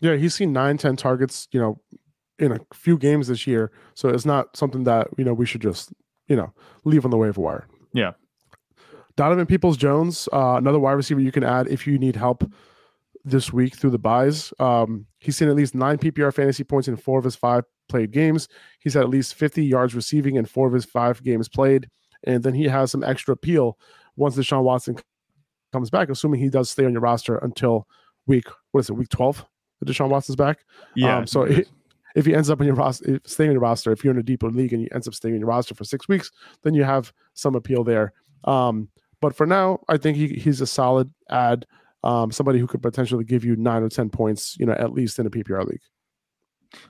Yeah, 0.00 0.16
he's 0.16 0.34
seen 0.34 0.52
nine, 0.52 0.78
10 0.78 0.96
targets, 0.96 1.48
you 1.52 1.60
know, 1.60 1.80
in 2.38 2.52
a 2.52 2.58
few 2.74 2.98
games 2.98 3.28
this 3.28 3.46
year. 3.46 3.70
So 3.94 4.08
it's 4.08 4.26
not 4.26 4.56
something 4.56 4.84
that, 4.84 5.08
you 5.16 5.24
know, 5.24 5.32
we 5.32 5.46
should 5.46 5.62
just, 5.62 5.92
you 6.26 6.34
know, 6.34 6.52
leave 6.84 7.04
on 7.04 7.10
the 7.10 7.16
waiver 7.16 7.40
wire. 7.40 7.68
Yeah. 7.92 8.12
Donovan 9.16 9.46
Peoples 9.46 9.76
Jones, 9.76 10.28
uh, 10.32 10.54
another 10.56 10.78
wide 10.78 10.92
receiver 10.92 11.20
you 11.20 11.32
can 11.32 11.44
add 11.44 11.68
if 11.68 11.86
you 11.86 11.98
need 11.98 12.16
help 12.16 12.50
this 13.24 13.52
week 13.52 13.76
through 13.76 13.90
the 13.90 13.98
buys. 13.98 14.52
Um, 14.58 15.06
he's 15.18 15.36
seen 15.36 15.48
at 15.48 15.54
least 15.54 15.74
nine 15.74 15.98
PPR 15.98 16.34
fantasy 16.34 16.64
points 16.64 16.88
in 16.88 16.96
four 16.96 17.18
of 17.18 17.24
his 17.24 17.36
five 17.36 17.64
played 17.88 18.10
games. 18.10 18.48
He's 18.80 18.94
had 18.94 19.04
at 19.04 19.08
least 19.10 19.34
50 19.34 19.64
yards 19.64 19.94
receiving 19.94 20.36
in 20.36 20.44
four 20.44 20.66
of 20.66 20.72
his 20.72 20.84
five 20.84 21.22
games 21.22 21.48
played. 21.48 21.88
And 22.24 22.42
then 22.42 22.54
he 22.54 22.64
has 22.64 22.90
some 22.90 23.04
extra 23.04 23.34
appeal 23.34 23.78
once 24.16 24.36
Deshaun 24.36 24.62
Watson 24.62 24.96
comes 25.72 25.90
back, 25.90 26.08
assuming 26.08 26.40
he 26.40 26.50
does 26.50 26.70
stay 26.70 26.84
on 26.84 26.92
your 26.92 27.00
roster 27.00 27.36
until 27.38 27.86
week, 28.26 28.46
what 28.72 28.80
is 28.80 28.90
it, 28.90 28.94
week 28.94 29.08
12? 29.08 29.44
The 29.80 29.92
Deshaun 29.92 30.08
Watson's 30.08 30.36
back. 30.36 30.64
Yeah. 30.94 31.18
Um, 31.18 31.26
so 31.26 31.42
it, 31.42 31.68
if 32.14 32.26
he 32.26 32.34
ends 32.34 32.50
up 32.50 32.60
in 32.60 32.66
your 32.66 32.76
roster, 32.76 33.20
staying 33.24 33.50
in 33.50 33.54
your 33.54 33.62
roster, 33.62 33.90
if 33.92 34.04
you're 34.04 34.12
in 34.12 34.20
a 34.20 34.22
deeper 34.22 34.50
league 34.50 34.72
and 34.72 34.82
he 34.82 34.92
ends 34.92 35.08
up 35.08 35.14
staying 35.14 35.34
in 35.34 35.40
your 35.40 35.48
roster 35.48 35.74
for 35.74 35.84
six 35.84 36.08
weeks, 36.08 36.30
then 36.62 36.74
you 36.74 36.84
have 36.84 37.12
some 37.34 37.54
appeal 37.54 37.84
there. 37.84 38.12
Um, 38.44 38.88
but 39.22 39.34
for 39.36 39.46
now, 39.46 39.78
I 39.88 39.96
think 39.96 40.16
he, 40.18 40.28
he's 40.28 40.60
a 40.60 40.66
solid 40.66 41.10
ad, 41.30 41.64
um, 42.02 42.32
somebody 42.32 42.58
who 42.58 42.66
could 42.66 42.82
potentially 42.82 43.24
give 43.24 43.44
you 43.44 43.54
nine 43.54 43.82
or 43.84 43.88
10 43.88 44.10
points, 44.10 44.56
you 44.58 44.66
know, 44.66 44.72
at 44.72 44.92
least 44.92 45.18
in 45.18 45.26
a 45.26 45.30
PPR 45.30 45.64
league. 45.64 45.80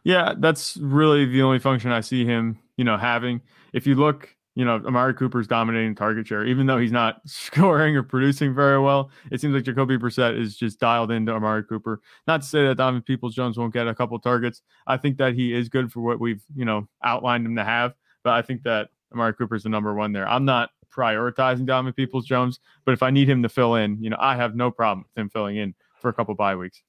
Yeah, 0.02 0.32
that's 0.38 0.78
really 0.78 1.26
the 1.26 1.42
only 1.42 1.58
function 1.58 1.92
I 1.92 2.00
see 2.00 2.24
him, 2.24 2.58
you 2.78 2.84
know, 2.84 2.96
having. 2.96 3.42
If 3.74 3.86
you 3.86 3.96
look, 3.96 4.34
you 4.54 4.64
know, 4.64 4.76
Amari 4.86 5.12
Cooper's 5.12 5.46
dominating 5.46 5.94
target 5.94 6.26
share, 6.26 6.46
even 6.46 6.66
though 6.66 6.78
he's 6.78 6.90
not 6.90 7.20
scoring 7.26 7.96
or 7.96 8.02
producing 8.02 8.54
very 8.54 8.80
well. 8.80 9.10
It 9.30 9.40
seems 9.40 9.54
like 9.54 9.64
Jacoby 9.64 9.98
Brissett 9.98 10.38
is 10.38 10.56
just 10.56 10.80
dialed 10.80 11.10
into 11.10 11.32
Amari 11.32 11.64
Cooper. 11.64 12.00
Not 12.26 12.40
to 12.42 12.46
say 12.46 12.66
that 12.66 12.76
Donovan 12.76 13.02
Peoples 13.02 13.34
Jones 13.34 13.58
won't 13.58 13.74
get 13.74 13.88
a 13.88 13.94
couple 13.94 14.18
targets. 14.18 14.62
I 14.86 14.96
think 14.96 15.18
that 15.18 15.34
he 15.34 15.52
is 15.52 15.68
good 15.68 15.92
for 15.92 16.00
what 16.00 16.18
we've, 16.18 16.42
you 16.54 16.64
know, 16.64 16.88
outlined 17.02 17.44
him 17.44 17.56
to 17.56 17.64
have. 17.64 17.94
But 18.24 18.34
I 18.34 18.42
think 18.42 18.62
that 18.62 18.88
Amari 19.12 19.34
Cooper's 19.34 19.64
the 19.64 19.68
number 19.68 19.94
one 19.94 20.12
there. 20.12 20.28
I'm 20.28 20.44
not 20.44 20.70
prioritizing 20.94 21.66
Donovan 21.66 21.92
Peoples 21.92 22.26
Jones, 22.26 22.60
but 22.84 22.92
if 22.92 23.02
I 23.02 23.10
need 23.10 23.28
him 23.28 23.42
to 23.42 23.48
fill 23.48 23.74
in, 23.74 24.02
you 24.02 24.10
know, 24.10 24.18
I 24.20 24.36
have 24.36 24.54
no 24.54 24.70
problem 24.70 25.04
with 25.08 25.20
him 25.20 25.30
filling 25.30 25.56
in 25.56 25.74
for 26.00 26.08
a 26.08 26.12
couple 26.12 26.34
bye 26.34 26.56
weeks. 26.56 26.82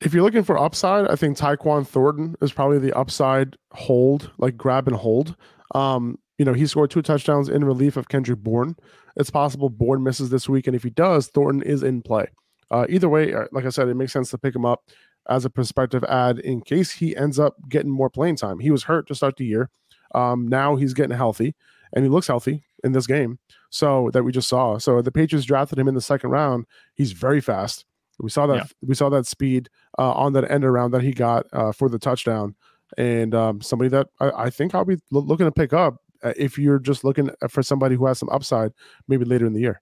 If 0.00 0.14
you're 0.14 0.22
looking 0.22 0.44
for 0.44 0.56
upside, 0.56 1.08
I 1.08 1.16
think 1.16 1.36
Tyquan 1.36 1.86
Thornton 1.86 2.36
is 2.40 2.52
probably 2.52 2.78
the 2.78 2.96
upside 2.96 3.56
hold, 3.72 4.30
like 4.38 4.56
grab 4.56 4.86
and 4.86 4.96
hold. 4.96 5.34
Um, 5.74 6.18
you 6.38 6.44
know, 6.44 6.52
he 6.52 6.66
scored 6.66 6.90
two 6.90 7.02
touchdowns 7.02 7.48
in 7.48 7.64
relief 7.64 7.96
of 7.96 8.08
Kendrick 8.08 8.38
Bourne. 8.38 8.76
It's 9.16 9.30
possible 9.30 9.68
Bourne 9.68 10.04
misses 10.04 10.30
this 10.30 10.48
week, 10.48 10.68
and 10.68 10.76
if 10.76 10.84
he 10.84 10.90
does, 10.90 11.26
Thornton 11.26 11.62
is 11.62 11.82
in 11.82 12.02
play. 12.02 12.26
Uh, 12.70 12.86
either 12.88 13.08
way, 13.08 13.34
uh, 13.34 13.46
like 13.50 13.64
I 13.64 13.70
said, 13.70 13.88
it 13.88 13.94
makes 13.94 14.12
sense 14.12 14.30
to 14.30 14.38
pick 14.38 14.54
him 14.54 14.64
up 14.64 14.84
as 15.28 15.44
a 15.44 15.50
prospective 15.50 16.04
ad 16.04 16.38
in 16.38 16.60
case 16.60 16.92
he 16.92 17.16
ends 17.16 17.38
up 17.38 17.56
getting 17.68 17.90
more 17.90 18.08
playing 18.08 18.36
time. 18.36 18.60
He 18.60 18.70
was 18.70 18.84
hurt 18.84 19.08
to 19.08 19.14
start 19.14 19.36
the 19.36 19.44
year. 19.44 19.68
Um, 20.14 20.46
now 20.46 20.76
he's 20.76 20.94
getting 20.94 21.16
healthy, 21.16 21.56
and 21.92 22.04
he 22.04 22.08
looks 22.08 22.28
healthy 22.28 22.62
in 22.84 22.92
this 22.92 23.06
game. 23.06 23.38
So 23.70 24.10
that 24.12 24.22
we 24.22 24.32
just 24.32 24.48
saw. 24.48 24.78
So 24.78 25.02
the 25.02 25.12
Patriots 25.12 25.46
drafted 25.46 25.78
him 25.78 25.88
in 25.88 25.94
the 25.94 26.00
second 26.00 26.30
round. 26.30 26.66
He's 26.94 27.12
very 27.12 27.40
fast. 27.40 27.84
We 28.20 28.30
saw 28.30 28.46
that. 28.46 28.56
Yeah. 28.56 28.64
We 28.82 28.94
saw 28.94 29.08
that 29.10 29.26
speed 29.26 29.68
uh, 29.98 30.12
on 30.12 30.32
that 30.32 30.50
end 30.50 30.64
around 30.64 30.90
that 30.92 31.02
he 31.02 31.12
got 31.12 31.46
uh, 31.52 31.72
for 31.72 31.88
the 31.88 31.98
touchdown, 31.98 32.54
and 32.96 33.34
um, 33.34 33.60
somebody 33.60 33.88
that 33.90 34.08
I, 34.20 34.30
I 34.30 34.50
think 34.50 34.74
I'll 34.74 34.84
be 34.84 34.98
lo- 35.10 35.20
looking 35.20 35.46
to 35.46 35.52
pick 35.52 35.72
up 35.72 35.98
uh, 36.22 36.32
if 36.36 36.58
you're 36.58 36.80
just 36.80 37.04
looking 37.04 37.30
for 37.48 37.62
somebody 37.62 37.94
who 37.94 38.06
has 38.06 38.18
some 38.18 38.28
upside, 38.30 38.72
maybe 39.06 39.24
later 39.24 39.46
in 39.46 39.52
the 39.52 39.60
year. 39.60 39.80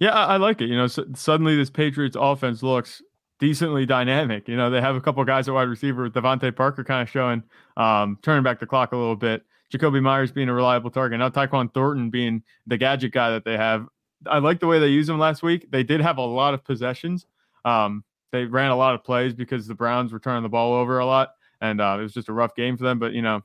Yeah, 0.00 0.10
I, 0.10 0.34
I 0.34 0.36
like 0.38 0.60
it. 0.60 0.68
You 0.68 0.76
know, 0.76 0.86
so 0.86 1.04
suddenly 1.14 1.56
this 1.56 1.70
Patriots 1.70 2.16
offense 2.18 2.62
looks 2.62 3.02
decently 3.38 3.86
dynamic. 3.86 4.48
You 4.48 4.56
know, 4.56 4.70
they 4.70 4.80
have 4.80 4.96
a 4.96 5.00
couple 5.00 5.24
guys 5.24 5.48
at 5.48 5.54
wide 5.54 5.68
receiver 5.68 6.04
with 6.04 6.14
DeVante 6.14 6.54
Parker 6.54 6.84
kind 6.84 7.02
of 7.02 7.10
showing, 7.10 7.42
um, 7.76 8.18
turning 8.22 8.42
back 8.42 8.60
the 8.60 8.66
clock 8.66 8.92
a 8.92 8.96
little 8.96 9.16
bit. 9.16 9.44
Jakobi 9.72 10.02
Meyers 10.02 10.32
being 10.32 10.48
a 10.48 10.54
reliable 10.54 10.90
target. 10.90 11.18
Now 11.18 11.28
Tyquan 11.28 11.72
Thornton 11.72 12.10
being 12.10 12.42
the 12.66 12.76
gadget 12.76 13.12
guy 13.12 13.30
that 13.30 13.44
they 13.44 13.56
have. 13.56 13.86
I 14.26 14.38
like 14.38 14.60
the 14.60 14.66
way 14.66 14.78
they 14.78 14.88
used 14.88 15.10
him 15.10 15.18
last 15.18 15.42
week. 15.42 15.70
They 15.70 15.82
did 15.82 16.00
have 16.00 16.18
a 16.18 16.22
lot 16.22 16.54
of 16.54 16.64
possessions. 16.64 17.26
Um, 17.64 18.04
they 18.30 18.44
ran 18.44 18.70
a 18.70 18.76
lot 18.76 18.94
of 18.94 19.02
plays 19.02 19.34
because 19.34 19.66
the 19.66 19.74
Browns 19.74 20.12
were 20.12 20.18
turning 20.18 20.42
the 20.42 20.48
ball 20.48 20.74
over 20.74 20.98
a 20.98 21.06
lot, 21.06 21.34
and 21.60 21.80
uh, 21.80 21.96
it 21.98 22.02
was 22.02 22.14
just 22.14 22.28
a 22.28 22.32
rough 22.32 22.54
game 22.54 22.76
for 22.76 22.84
them. 22.84 22.98
But 22.98 23.12
you 23.12 23.22
know, 23.22 23.42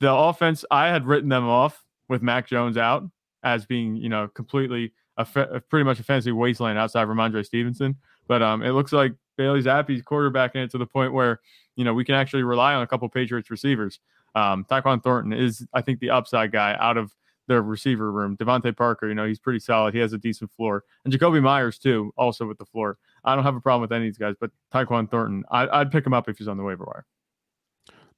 the 0.00 0.12
offense, 0.12 0.64
I 0.70 0.88
had 0.88 1.06
written 1.06 1.28
them 1.28 1.48
off 1.48 1.84
with 2.08 2.22
Mac 2.22 2.46
Jones 2.46 2.76
out 2.76 3.04
as 3.42 3.64
being, 3.66 3.96
you 3.96 4.08
know, 4.08 4.28
completely 4.28 4.92
a, 5.16 5.24
pretty 5.68 5.84
much 5.84 6.00
a 6.00 6.02
fantasy 6.02 6.32
wasteland 6.32 6.78
outside 6.78 7.06
Rhamondre 7.06 7.44
Stevenson. 7.44 7.96
But 8.26 8.42
um, 8.42 8.62
it 8.62 8.70
looks 8.70 8.92
like 8.92 9.12
Bailey 9.36 9.62
Zappe's 9.62 10.02
quarterbacking 10.02 10.56
it 10.56 10.70
to 10.72 10.78
the 10.78 10.86
point 10.86 11.12
where, 11.12 11.40
you 11.76 11.84
know, 11.84 11.94
we 11.94 12.04
can 12.04 12.14
actually 12.14 12.42
rely 12.42 12.74
on 12.74 12.82
a 12.82 12.86
couple 12.86 13.08
Patriots 13.08 13.50
receivers. 13.50 14.00
Um, 14.34 14.64
Tyquan 14.64 15.02
Thornton 15.02 15.32
is, 15.32 15.66
I 15.74 15.82
think, 15.82 16.00
the 16.00 16.10
upside 16.10 16.52
guy 16.52 16.76
out 16.78 16.96
of 16.96 17.14
their 17.48 17.62
receiver 17.62 18.12
room. 18.12 18.36
DeVante 18.36 18.76
Parker, 18.76 19.08
you 19.08 19.14
know, 19.14 19.26
he's 19.26 19.40
pretty 19.40 19.58
solid. 19.58 19.92
He 19.92 20.00
has 20.00 20.12
a 20.12 20.18
decent 20.18 20.52
floor. 20.52 20.84
And 21.04 21.12
Jakobi 21.12 21.42
Meyers, 21.42 21.78
too, 21.78 22.12
also 22.16 22.46
with 22.46 22.58
the 22.58 22.64
floor. 22.64 22.96
I 23.24 23.34
don't 23.34 23.44
have 23.44 23.56
a 23.56 23.60
problem 23.60 23.82
with 23.82 23.92
any 23.92 24.06
of 24.06 24.12
these 24.12 24.18
guys, 24.18 24.36
but 24.40 24.50
Tyquan 24.72 25.10
Thornton, 25.10 25.44
I, 25.50 25.78
would 25.78 25.90
pick 25.90 26.06
him 26.06 26.14
up 26.14 26.28
if 26.28 26.38
he's 26.38 26.48
on 26.48 26.56
the 26.56 26.62
waiver 26.62 26.84
wire. 26.84 27.06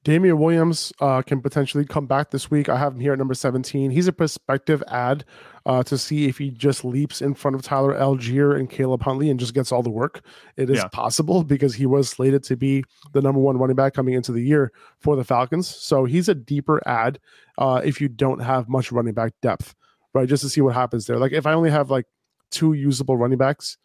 Damien 0.04 0.38
Williams 0.38 0.92
uh, 1.00 1.22
can 1.22 1.40
potentially 1.40 1.84
come 1.84 2.06
back 2.06 2.30
this 2.30 2.50
week. 2.50 2.68
I 2.68 2.76
have 2.76 2.94
him 2.94 3.00
here 3.00 3.12
at 3.12 3.18
number 3.18 3.34
17. 3.34 3.90
He's 3.92 4.08
a 4.08 4.12
prospective 4.12 4.82
ad 4.88 5.24
uh, 5.64 5.84
to 5.84 5.96
see 5.96 6.26
if 6.26 6.38
he 6.38 6.50
just 6.50 6.84
leaps 6.84 7.22
in 7.22 7.34
front 7.34 7.54
of 7.54 7.62
Tyler 7.62 7.94
Allgeier 7.94 8.58
and 8.58 8.68
Caleb 8.68 9.02
Huntley 9.02 9.30
and 9.30 9.38
just 9.38 9.54
gets 9.54 9.70
all 9.70 9.82
the 9.82 9.90
work. 9.90 10.24
It 10.56 10.70
is 10.70 10.78
yeah. 10.78 10.88
possible 10.88 11.44
because 11.44 11.74
he 11.74 11.86
was 11.86 12.08
slated 12.08 12.42
to 12.44 12.56
be 12.56 12.82
the 13.12 13.22
number 13.22 13.40
one 13.40 13.58
running 13.58 13.76
back 13.76 13.94
coming 13.94 14.14
into 14.14 14.32
the 14.32 14.42
year 14.42 14.72
for 14.98 15.14
the 15.14 15.22
Falcons. 15.22 15.68
So 15.68 16.04
he's 16.04 16.28
a 16.28 16.34
deeper 16.34 16.82
ad 16.84 17.20
uh, 17.58 17.80
if 17.84 18.00
you 18.00 18.08
don't 18.08 18.40
have 18.40 18.68
much 18.68 18.90
running 18.90 19.14
back 19.14 19.34
depth, 19.40 19.72
right? 20.14 20.28
Just 20.28 20.42
to 20.42 20.48
see 20.48 20.60
what 20.60 20.74
happens 20.74 21.06
there. 21.06 21.18
Like 21.18 21.32
if 21.32 21.46
I 21.46 21.52
only 21.52 21.70
have 21.70 21.90
like 21.90 22.06
two 22.50 22.72
usable 22.72 23.16
running 23.16 23.38
backs, 23.38 23.78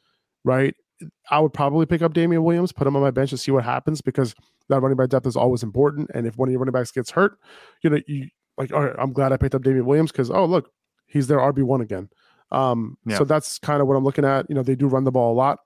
right? 0.43 0.73
I 1.29 1.39
would 1.39 1.53
probably 1.53 1.85
pick 1.85 2.01
up 2.01 2.13
Damien 2.13 2.43
Williams, 2.43 2.71
put 2.71 2.87
him 2.87 2.95
on 2.95 3.03
my 3.03 3.11
bench 3.11 3.31
and 3.31 3.39
see 3.39 3.51
what 3.51 3.63
happens 3.63 4.01
because– 4.01 4.33
that 4.69 4.81
running 4.81 4.97
back 4.97 5.09
depth 5.09 5.27
is 5.27 5.35
always 5.35 5.63
important. 5.63 6.09
And 6.13 6.27
if 6.27 6.37
one 6.37 6.49
of 6.49 6.51
your 6.51 6.59
running 6.59 6.73
backs 6.73 6.91
gets 6.91 7.11
hurt, 7.11 7.39
you 7.81 7.89
know, 7.89 7.99
you 8.07 8.29
like, 8.57 8.73
all 8.73 8.85
right, 8.85 8.95
I'm 8.97 9.13
glad 9.13 9.31
I 9.31 9.37
picked 9.37 9.55
up 9.55 9.63
Damien 9.63 9.85
Williams 9.85 10.11
because 10.11 10.29
oh 10.29 10.45
look, 10.45 10.71
he's 11.05 11.27
their 11.27 11.39
RB 11.39 11.63
one 11.63 11.81
again. 11.81 12.09
Um, 12.51 12.97
yeah. 13.05 13.17
so 13.17 13.23
that's 13.23 13.59
kind 13.59 13.81
of 13.81 13.87
what 13.87 13.95
I'm 13.95 14.03
looking 14.03 14.25
at. 14.25 14.45
You 14.49 14.55
know, 14.55 14.63
they 14.63 14.75
do 14.75 14.87
run 14.87 15.03
the 15.03 15.11
ball 15.11 15.33
a 15.33 15.35
lot. 15.35 15.59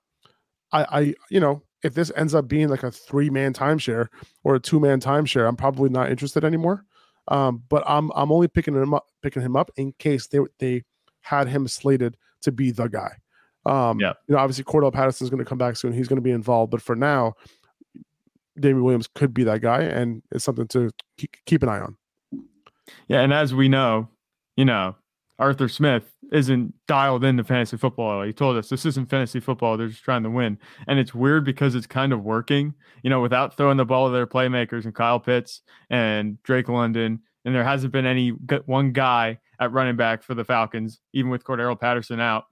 I, 0.72 0.84
I, 0.84 1.14
you 1.30 1.40
know, 1.40 1.64
if 1.84 1.94
this 1.94 2.12
ends 2.16 2.34
up 2.34 2.48
being 2.48 2.70
like 2.70 2.84
a 2.84 2.92
three 2.92 3.30
man 3.30 3.54
timeshare 3.54 4.08
or 4.44 4.56
a 4.56 4.60
two 4.60 4.80
man 4.80 5.00
timeshare, 5.00 5.48
I'm 5.48 5.56
probably 5.56 5.90
not 5.90 6.10
interested 6.10 6.44
anymore. 6.44 6.86
Um, 7.28 7.64
but 7.70 7.84
I'm 7.86 8.12
I'm 8.16 8.32
only 8.32 8.48
picking 8.48 8.76
him 8.76 8.94
up 8.94 9.06
picking 9.22 9.42
him 9.42 9.56
up 9.56 9.72
in 9.78 9.94
case 9.94 10.28
they 10.28 10.40
they 10.60 10.84
had 11.22 11.48
him 11.48 11.68
slated 11.68 12.18
to 12.42 12.52
be 12.52 12.72
the 12.72 12.88
guy. 12.88 13.12
Um, 13.66 14.00
yeah. 14.00 14.14
You 14.28 14.36
know, 14.36 14.42
obviously 14.42 14.64
Cordarrelle 14.64 14.94
Patterson 14.94 15.26
is 15.26 15.30
going 15.30 15.44
to 15.44 15.46
come 15.46 15.58
back 15.58 15.76
soon. 15.76 15.94
He's 15.94 16.08
going 16.08 16.18
to 16.18 16.24
be 16.24 16.32
involved, 16.32 16.72
but 16.72 16.82
for 16.82 16.96
now, 16.96 17.34
Damien 18.60 18.84
Williams 18.84 19.08
could 19.08 19.34
be 19.34 19.44
that 19.44 19.62
guy, 19.62 19.82
and 19.82 20.22
it's 20.32 20.44
something 20.44 20.68
to 20.70 20.92
keep 21.46 21.64
an 21.64 21.70
eye 21.70 21.80
on. 21.80 21.98
Yeah, 23.08 23.22
and 23.22 23.34
as 23.34 23.54
we 23.54 23.70
know, 23.70 24.10
you 24.56 24.66
know, 24.66 24.96
Arthur 25.40 25.70
Smith 25.70 26.14
isn't 26.32 26.74
dialed 26.88 27.24
into 27.24 27.44
fantasy 27.44 27.76
football. 27.76 28.24
He 28.24 28.32
told 28.32 28.58
us 28.58 28.70
this 28.70 28.86
isn't 28.86 29.10
fantasy 29.10 29.40
football. 29.40 29.76
They're 29.76 29.88
just 29.88 30.04
trying 30.04 30.24
to 30.24 30.30
win. 30.30 30.58
And 30.88 31.00
it's 31.00 31.14
weird 31.14 31.44
because 31.44 31.76
it's 31.76 31.88
kind 31.88 32.14
of 32.14 32.24
working, 32.24 32.74
you 33.04 33.10
know, 33.10 33.22
without 33.22 33.58
throwing 33.58 33.78
the 33.78 33.86
ball 33.86 34.08
to 34.08 34.14
their 34.14 34.28
playmakers 34.28 34.86
and 34.86 34.96
Kyle 34.96 35.20
Pitts 35.20 35.62
and 35.90 36.42
Drake 36.44 36.70
London. 36.70 37.20
And 37.44 37.56
there 37.56 37.64
hasn't 37.64 37.92
been 37.92 38.06
any 38.06 38.30
one 38.30 38.92
guy 38.92 39.40
at 39.60 39.72
running 39.72 39.96
back 39.96 40.24
for 40.24 40.36
the 40.36 40.46
Falcons, 40.46 41.02
even 41.14 41.32
with 41.32 41.44
Cordarrelle 41.44 41.80
Patterson 41.80 42.20
out. 42.20 42.46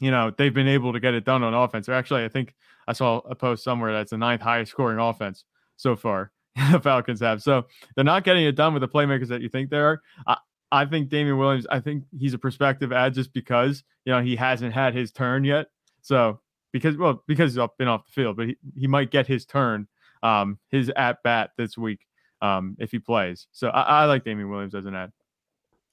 You 0.00 0.10
know, 0.10 0.32
they've 0.36 0.54
been 0.54 0.68
able 0.68 0.92
to 0.92 1.00
get 1.00 1.14
it 1.14 1.24
done 1.24 1.42
on 1.42 1.54
offense. 1.54 1.86
They're 1.86 1.94
actually, 1.94 2.24
I 2.24 2.28
think, 2.28 2.54
I 2.86 2.92
saw 2.92 3.18
a 3.18 3.34
post 3.34 3.64
somewhere 3.64 3.92
that's 3.92 4.10
the 4.10 4.18
ninth 4.18 4.40
highest 4.40 4.70
scoring 4.70 4.98
offense 4.98 5.44
so 5.76 5.96
far 5.96 6.32
the 6.72 6.80
Falcons 6.80 7.20
have. 7.20 7.42
So 7.42 7.66
they're 7.94 8.04
not 8.04 8.24
getting 8.24 8.44
it 8.44 8.52
done 8.52 8.74
with 8.74 8.80
the 8.80 8.88
playmakers 8.88 9.28
that 9.28 9.42
you 9.42 9.48
think 9.48 9.70
they 9.70 9.78
are. 9.78 10.00
I, 10.26 10.36
I 10.70 10.84
think 10.84 11.08
Damien 11.08 11.38
Williams, 11.38 11.66
I 11.70 11.80
think 11.80 12.04
he's 12.18 12.34
a 12.34 12.38
prospective 12.38 12.92
ad 12.92 13.14
just 13.14 13.32
because, 13.32 13.84
you 14.04 14.12
know, 14.12 14.20
he 14.20 14.36
hasn't 14.36 14.72
had 14.72 14.94
his 14.94 15.12
turn 15.12 15.44
yet. 15.44 15.66
So 16.02 16.40
because, 16.72 16.96
well, 16.96 17.22
because 17.26 17.54
he's 17.54 17.66
been 17.78 17.88
off 17.88 18.06
the 18.06 18.12
field, 18.12 18.36
but 18.36 18.48
he, 18.48 18.56
he 18.76 18.86
might 18.86 19.10
get 19.10 19.26
his 19.26 19.46
turn, 19.46 19.88
um, 20.22 20.58
his 20.68 20.90
at 20.96 21.22
bat 21.22 21.50
this 21.56 21.78
week 21.78 22.00
um, 22.42 22.76
if 22.78 22.90
he 22.90 22.98
plays. 22.98 23.46
So 23.52 23.68
I, 23.68 24.02
I 24.02 24.04
like 24.04 24.24
Damien 24.24 24.50
Williams 24.50 24.74
as 24.74 24.86
an 24.86 24.94
ad. 24.94 25.12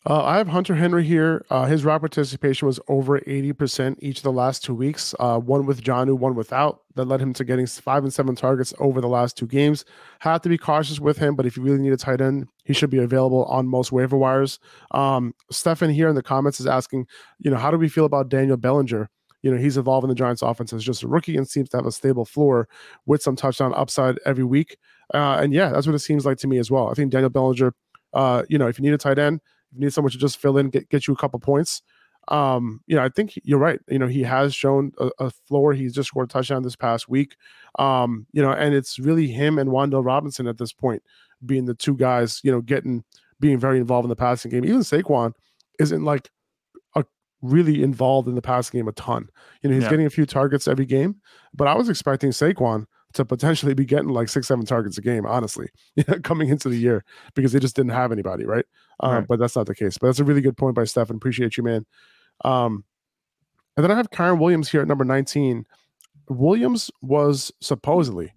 Uh, 0.08 0.24
I 0.24 0.38
have 0.38 0.48
Hunter 0.50 0.76
Henry 0.76 1.04
here. 1.04 1.44
Uh, 1.50 1.66
his 1.66 1.84
route 1.84 2.02
participation 2.02 2.68
was 2.68 2.80
over 2.88 3.20
80% 3.22 3.96
each 4.02 4.18
of 4.18 4.24
the 4.24 4.32
last 4.32 4.64
two 4.64 4.76
weeks, 4.76 5.16
uh, 5.20 5.40
one 5.40 5.66
with 5.66 5.82
Jonnu, 5.82 6.16
one 6.16 6.36
without. 6.36 6.82
That 6.94 7.06
led 7.06 7.22
him 7.22 7.34
to 7.34 7.44
getting 7.44 7.66
five 7.66 8.04
and 8.04 8.14
seven 8.14 8.36
targets 8.36 8.72
over 8.78 9.02
the 9.02 9.08
last 9.08 9.36
two 9.36 9.48
games. 9.48 9.84
Have 10.20 10.42
to 10.42 10.50
be 10.50 10.60
cautious 10.60 11.00
with 11.00 11.18
him, 11.18 11.36
but 11.36 11.48
if 11.48 11.58
you 11.58 11.64
really 11.64 11.80
need 11.80 11.92
a 11.92 11.98
tight 11.98 12.22
end, 12.22 12.48
he 12.66 12.74
should 12.74 12.92
be 12.92 13.00
available 13.00 13.46
on 13.46 13.68
most 13.68 13.92
waiver 13.92 14.16
wires. 14.16 14.60
Um, 14.92 15.34
Stefan 15.50 15.90
here 15.90 16.08
in 16.08 16.16
the 16.16 16.24
comments 16.24 16.60
is 16.60 16.68
asking, 16.68 17.08
you 17.40 17.50
know, 17.50 17.58
how 17.58 17.72
do 17.72 17.78
we 17.78 17.90
feel 17.90 18.06
about 18.06 18.30
Daniel 18.30 18.58
Bellinger? 18.58 19.10
You 19.42 19.52
know, 19.52 19.58
he's 19.58 19.78
evolving 19.78 20.10
the 20.10 20.16
Giants 20.16 20.44
offense 20.44 20.72
as 20.72 20.84
just 20.84 21.02
a 21.02 21.08
rookie 21.08 21.36
and 21.36 21.48
seems 21.48 21.70
to 21.70 21.78
have 21.78 21.86
a 21.88 21.92
stable 21.92 22.26
floor 22.26 22.68
with 23.08 23.24
some 23.24 23.36
touchdown 23.36 23.74
upside 23.76 24.20
every 24.24 24.44
week. 24.44 24.78
Uh, 25.14 25.40
and 25.42 25.52
yeah, 25.52 25.70
that's 25.70 25.88
what 25.88 25.96
it 25.96 26.00
seems 26.00 26.28
like 26.28 26.38
to 26.40 26.48
me 26.48 26.60
as 26.60 26.70
well. 26.70 26.90
I 26.90 26.94
think 26.94 27.12
Daniel 27.12 27.30
Bellinger, 27.32 27.74
uh, 28.14 28.44
you 28.50 28.60
know, 28.60 28.68
if 28.68 28.78
you 28.78 28.84
need 28.84 28.94
a 28.94 28.98
tight 29.00 29.18
end, 29.18 29.42
you 29.76 29.86
need 29.86 29.94
someone 29.94 30.12
to 30.12 30.18
just 30.18 30.38
fill 30.38 30.58
in, 30.58 30.70
get, 30.70 30.90
get 30.90 31.08
you 31.08 31.14
a 31.14 31.18
couple 31.18 31.40
points. 31.40 31.82
Um, 32.28 32.82
you 32.88 32.96
know, 32.96 33.04
I 33.04 33.10
think 33.10 33.40
you're 33.44 33.60
right. 33.60 33.80
You 33.88 34.00
know, 34.00 34.08
he 34.08 34.24
has 34.24 34.56
shown 34.56 34.92
a, 34.98 35.12
a 35.20 35.30
floor. 35.30 35.74
He's 35.74 35.94
just 35.94 36.10
scored 36.10 36.30
a 36.30 36.34
touchdown 36.34 36.64
this 36.64 36.76
past 36.76 37.08
week. 37.08 37.36
Um, 37.78 38.26
you 38.32 38.42
know, 38.42 38.52
and 38.52 38.74
it's 38.74 38.98
really 38.98 39.28
him 39.28 39.60
and 39.60 39.70
Wan'Dale 39.70 40.04
Robinson 40.04 40.48
at 40.48 40.58
this 40.58 40.74
point 40.74 41.04
being 41.46 41.66
the 41.66 41.76
two 41.76 41.96
guys, 41.96 42.42
you 42.44 42.52
know, 42.52 42.62
getting 42.62 43.04
being 43.40 43.60
very 43.60 43.80
involved 43.80 44.06
in 44.06 44.10
the 44.10 44.16
passing 44.16 44.50
game. 44.50 44.66
Even 44.66 44.80
Saquon 44.80 45.34
isn't 45.78 46.04
like 46.04 46.32
a 46.96 47.04
really 47.42 47.84
involved 47.84 48.28
in 48.28 48.36
the 48.36 48.42
passing 48.42 48.80
game 48.80 48.88
a 48.88 48.94
ton. 48.94 49.30
You 49.62 49.70
know, 49.70 49.76
he's 49.76 49.84
yeah. 49.84 49.90
getting 49.90 50.06
a 50.06 50.12
few 50.12 50.26
targets 50.26 50.68
every 50.68 50.86
game, 50.86 51.18
but 51.54 51.68
I 51.68 51.76
was 51.76 51.90
expecting 51.90 52.32
Saquon 52.32 52.86
to 53.16 53.26
potentially 53.26 53.74
be 53.74 53.86
getting 53.86 54.10
like 54.10 54.30
six, 54.30 54.48
seven 54.48 54.66
targets 54.66 54.98
a 54.98 55.02
game, 55.02 55.26
honestly, 55.26 55.70
coming 56.24 56.50
into 56.50 56.70
the 56.70 56.78
year 56.78 57.04
because 57.34 57.52
they 57.54 57.60
just 57.60 57.76
didn't 57.76 57.92
have 57.92 58.12
anybody, 58.12 58.46
right? 58.46 58.66
Um, 59.00 59.12
right. 59.12 59.28
But 59.28 59.40
that's 59.40 59.56
not 59.56 59.66
the 59.66 59.76
case. 59.76 59.98
But 59.98 60.08
that's 60.08 60.20
a 60.20 60.24
really 60.24 60.42
good 60.42 60.58
point 60.58 60.76
by 60.76 60.84
Stefan. 60.84 61.16
Appreciate 61.16 61.58
you, 61.58 61.64
man. 61.64 61.86
Um, 62.44 62.84
and 63.76 63.84
then 63.84 63.92
I 63.92 63.96
have 63.96 64.12
Kyren 64.12 64.40
Williams 64.40 64.70
here 64.70 64.82
at 64.82 64.88
number 64.88 65.06
19. 65.06 65.66
Williams 66.30 66.92
was 67.02 67.52
supposedly, 67.62 68.34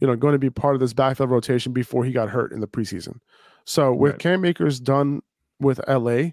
you 0.00 0.06
know, 0.06 0.16
going 0.16 0.32
to 0.32 0.38
be 0.38 0.50
part 0.50 0.74
of 0.74 0.80
this 0.80 0.92
backfield 0.92 1.30
rotation 1.30 1.72
before 1.72 2.04
he 2.04 2.12
got 2.12 2.28
hurt 2.30 2.52
in 2.52 2.60
the 2.60 2.66
preseason. 2.66 3.18
So 3.64 3.92
with 3.92 4.12
right. 4.12 4.20
Cam 4.20 4.44
Akers 4.44 4.80
done 4.80 5.22
with 5.60 5.80
LA, 5.88 6.30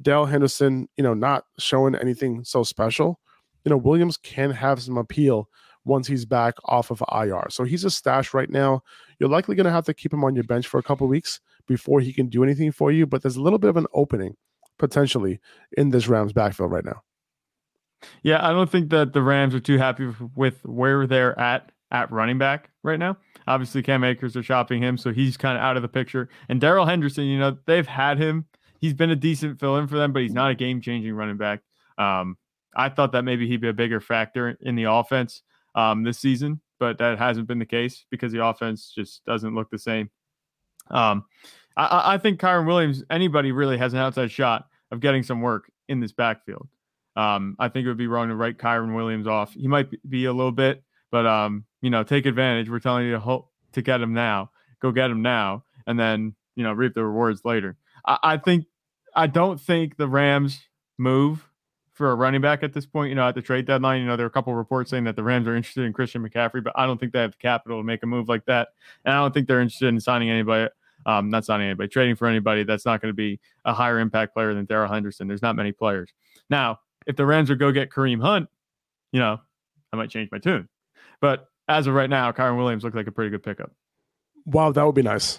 Darrell 0.00 0.26
Henderson, 0.26 0.88
you 0.96 1.02
know, 1.02 1.14
not 1.14 1.44
showing 1.58 1.96
anything 1.96 2.44
so 2.44 2.62
special, 2.62 3.18
you 3.64 3.70
know, 3.70 3.76
Williams 3.76 4.16
can 4.16 4.50
have 4.50 4.80
some 4.80 4.96
appeal 4.96 5.48
once 5.88 6.06
he's 6.06 6.24
back 6.24 6.54
off 6.66 6.90
of 6.90 7.02
IR. 7.12 7.46
So 7.50 7.64
he's 7.64 7.84
a 7.84 7.90
stash 7.90 8.32
right 8.34 8.50
now. 8.50 8.82
You're 9.18 9.28
likely 9.28 9.56
going 9.56 9.64
to 9.64 9.72
have 9.72 9.86
to 9.86 9.94
keep 9.94 10.12
him 10.12 10.22
on 10.22 10.34
your 10.34 10.44
bench 10.44 10.68
for 10.68 10.78
a 10.78 10.82
couple 10.82 11.08
weeks 11.08 11.40
before 11.66 12.00
he 12.00 12.12
can 12.12 12.28
do 12.28 12.44
anything 12.44 12.70
for 12.70 12.92
you, 12.92 13.06
but 13.06 13.22
there's 13.22 13.36
a 13.36 13.42
little 13.42 13.58
bit 13.58 13.70
of 13.70 13.76
an 13.76 13.86
opening 13.92 14.36
potentially 14.78 15.40
in 15.76 15.90
this 15.90 16.06
Rams 16.06 16.32
backfield 16.32 16.70
right 16.70 16.84
now. 16.84 17.02
Yeah, 18.22 18.46
I 18.46 18.52
don't 18.52 18.70
think 18.70 18.90
that 18.90 19.12
the 19.12 19.22
Rams 19.22 19.54
are 19.54 19.60
too 19.60 19.78
happy 19.78 20.12
with 20.36 20.64
where 20.64 21.06
they're 21.06 21.38
at 21.38 21.72
at 21.90 22.10
running 22.12 22.38
back 22.38 22.70
right 22.82 22.98
now. 22.98 23.16
Obviously, 23.46 23.82
Cam 23.82 24.04
Akers 24.04 24.36
are 24.36 24.42
shopping 24.42 24.82
him, 24.82 24.98
so 24.98 25.12
he's 25.12 25.36
kind 25.36 25.56
of 25.56 25.64
out 25.64 25.76
of 25.76 25.82
the 25.82 25.88
picture. 25.88 26.28
And 26.48 26.60
Darrell 26.60 26.86
Henderson, 26.86 27.24
you 27.24 27.38
know, 27.38 27.56
they've 27.66 27.86
had 27.86 28.18
him. 28.18 28.46
He's 28.78 28.94
been 28.94 29.10
a 29.10 29.16
decent 29.16 29.58
fill 29.58 29.78
in 29.78 29.88
for 29.88 29.96
them, 29.96 30.12
but 30.12 30.22
he's 30.22 30.34
not 30.34 30.50
a 30.50 30.54
game 30.54 30.80
changing 30.80 31.14
running 31.14 31.38
back. 31.38 31.62
Um, 31.96 32.36
I 32.76 32.88
thought 32.88 33.12
that 33.12 33.24
maybe 33.24 33.48
he'd 33.48 33.60
be 33.60 33.68
a 33.68 33.72
bigger 33.72 34.00
factor 34.00 34.56
in 34.60 34.76
the 34.76 34.84
offense 34.84 35.42
um, 35.74 36.02
this 36.02 36.18
season, 36.18 36.60
but 36.78 36.98
that 36.98 37.18
hasn't 37.18 37.46
been 37.46 37.58
the 37.58 37.66
case 37.66 38.04
because 38.10 38.32
the 38.32 38.44
offense 38.44 38.92
just 38.94 39.24
doesn't 39.24 39.54
look 39.54 39.70
the 39.70 39.78
same. 39.78 40.10
Um, 40.90 41.24
I, 41.76 42.14
I 42.14 42.18
think 42.18 42.40
Kyren 42.40 42.66
Williams, 42.66 43.04
anybody 43.10 43.52
really 43.52 43.78
has 43.78 43.92
an 43.92 44.00
outside 44.00 44.30
shot 44.30 44.66
of 44.90 45.00
getting 45.00 45.22
some 45.22 45.40
work 45.40 45.70
in 45.88 46.00
this 46.00 46.12
backfield. 46.12 46.68
Um, 47.16 47.56
I 47.58 47.68
think 47.68 47.84
it 47.84 47.88
would 47.88 47.98
be 47.98 48.06
wrong 48.06 48.28
to 48.28 48.36
write 48.36 48.58
Kyren 48.58 48.94
Williams 48.94 49.26
off. 49.26 49.52
He 49.52 49.66
might 49.66 49.88
be 50.08 50.26
a 50.26 50.32
little 50.32 50.52
bit, 50.52 50.82
but 51.10 51.26
um, 51.26 51.64
you 51.82 51.90
know, 51.90 52.02
take 52.02 52.26
advantage. 52.26 52.70
We're 52.70 52.78
telling 52.78 53.06
you 53.06 53.12
to 53.12 53.20
hope 53.20 53.50
to 53.72 53.82
get 53.82 54.00
him 54.00 54.14
now. 54.14 54.50
Go 54.80 54.92
get 54.92 55.10
him 55.10 55.22
now, 55.22 55.64
and 55.86 55.98
then 55.98 56.34
you 56.54 56.62
know 56.62 56.72
reap 56.72 56.94
the 56.94 57.04
rewards 57.04 57.44
later. 57.44 57.76
I, 58.06 58.18
I 58.22 58.36
think 58.36 58.66
I 59.16 59.26
don't 59.26 59.60
think 59.60 59.96
the 59.96 60.06
Rams 60.06 60.60
move 60.96 61.47
for 61.98 62.12
a 62.12 62.14
running 62.14 62.40
back 62.40 62.62
at 62.62 62.72
this 62.72 62.86
point. 62.86 63.10
You 63.10 63.16
know, 63.16 63.28
at 63.28 63.34
the 63.34 63.42
trade 63.42 63.66
deadline, 63.66 64.00
you 64.00 64.06
know, 64.06 64.16
there 64.16 64.24
are 64.24 64.28
a 64.28 64.32
couple 64.32 64.54
reports 64.54 64.90
saying 64.90 65.04
that 65.04 65.16
the 65.16 65.22
Rams 65.22 65.46
are 65.46 65.56
interested 65.56 65.84
in 65.84 65.92
Christian 65.92 66.26
McCaffrey, 66.26 66.64
but 66.64 66.72
I 66.76 66.86
don't 66.86 66.98
think 66.98 67.12
they 67.12 67.20
have 67.20 67.32
the 67.32 67.38
capital 67.38 67.78
to 67.78 67.84
make 67.84 68.02
a 68.02 68.06
move 68.06 68.28
like 68.28 68.46
that, 68.46 68.68
and 69.04 69.12
I 69.12 69.18
don't 69.18 69.34
think 69.34 69.48
they're 69.48 69.60
interested 69.60 69.88
in 69.88 70.00
signing 70.00 70.30
anybody. 70.30 70.70
Um, 71.06 71.30
not 71.30 71.44
signing 71.44 71.66
anybody, 71.66 71.88
trading 71.88 72.16
for 72.16 72.26
anybody 72.26 72.64
that's 72.64 72.84
not 72.84 73.00
going 73.00 73.10
to 73.10 73.16
be 73.16 73.38
a 73.64 73.72
higher 73.72 73.98
impact 73.98 74.34
player 74.34 74.52
than 74.52 74.64
Darrell 74.64 74.92
Henderson. 74.92 75.28
There's 75.28 75.42
not 75.42 75.54
many 75.54 75.70
players. 75.72 76.12
Now, 76.50 76.80
if 77.06 77.16
the 77.16 77.24
Rams 77.24 77.48
would 77.50 77.58
go 77.58 77.70
get 77.70 77.88
Kareem 77.90 78.20
Hunt, 78.20 78.48
you 79.12 79.20
know, 79.20 79.40
I 79.92 79.96
might 79.96 80.10
change 80.10 80.30
my 80.30 80.38
tune. 80.38 80.68
But 81.20 81.46
as 81.68 81.86
of 81.86 81.94
right 81.94 82.10
now, 82.10 82.32
Kyren 82.32 82.56
Williams 82.56 82.84
looks 82.84 82.96
like 82.96 83.06
a 83.06 83.12
pretty 83.12 83.30
good 83.30 83.42
pickup. 83.42 83.70
Wow, 84.44 84.72
that 84.72 84.84
would 84.84 84.94
be 84.94 85.02
nice. 85.02 85.38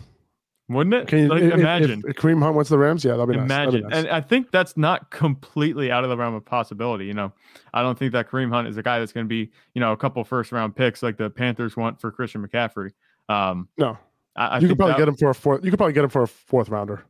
Wouldn't 0.69 0.93
it? 0.93 1.07
Can 1.07 1.19
you 1.19 1.27
like, 1.27 1.41
if, 1.41 1.53
imagine 1.53 2.03
if 2.07 2.15
Kareem 2.15 2.43
Hunt 2.43 2.55
went 2.55 2.67
to 2.67 2.73
the 2.73 2.77
Rams? 2.77 3.03
Yeah, 3.03 3.17
that'd 3.17 3.27
be 3.27 3.39
imagine. 3.39 3.81
nice. 3.81 3.91
Nice. 3.91 3.99
And 3.99 4.09
I 4.09 4.21
think 4.21 4.51
that's 4.51 4.77
not 4.77 5.09
completely 5.09 5.91
out 5.91 6.03
of 6.03 6.11
the 6.11 6.17
realm 6.17 6.35
of 6.35 6.45
possibility. 6.45 7.05
You 7.05 7.15
know, 7.15 7.33
I 7.73 7.81
don't 7.81 7.97
think 7.97 8.11
that 8.11 8.29
Kareem 8.29 8.51
Hunt 8.51 8.67
is 8.67 8.77
a 8.77 8.83
guy 8.83 8.99
that's 8.99 9.11
going 9.11 9.25
to 9.25 9.29
be, 9.29 9.51
you 9.73 9.81
know, 9.81 9.91
a 9.93 9.97
couple 9.97 10.23
first 10.23 10.51
round 10.51 10.75
picks 10.75 11.01
like 11.01 11.17
the 11.17 11.29
Panthers 11.31 11.75
want 11.75 11.99
for 11.99 12.11
Christian 12.11 12.47
McCaffrey. 12.47 12.91
Um, 13.29 13.67
no, 13.77 13.97
I, 14.35 14.45
I 14.45 14.59
you 14.59 14.67
could 14.67 14.77
probably 14.77 14.93
that, 14.93 14.99
get 14.99 15.07
him 15.07 15.15
for 15.15 15.31
a 15.31 15.35
fourth. 15.35 15.65
You 15.65 15.71
could 15.71 15.79
probably 15.79 15.93
get 15.93 16.03
him 16.03 16.11
for 16.11 16.21
a 16.21 16.27
fourth 16.27 16.69
rounder. 16.69 17.03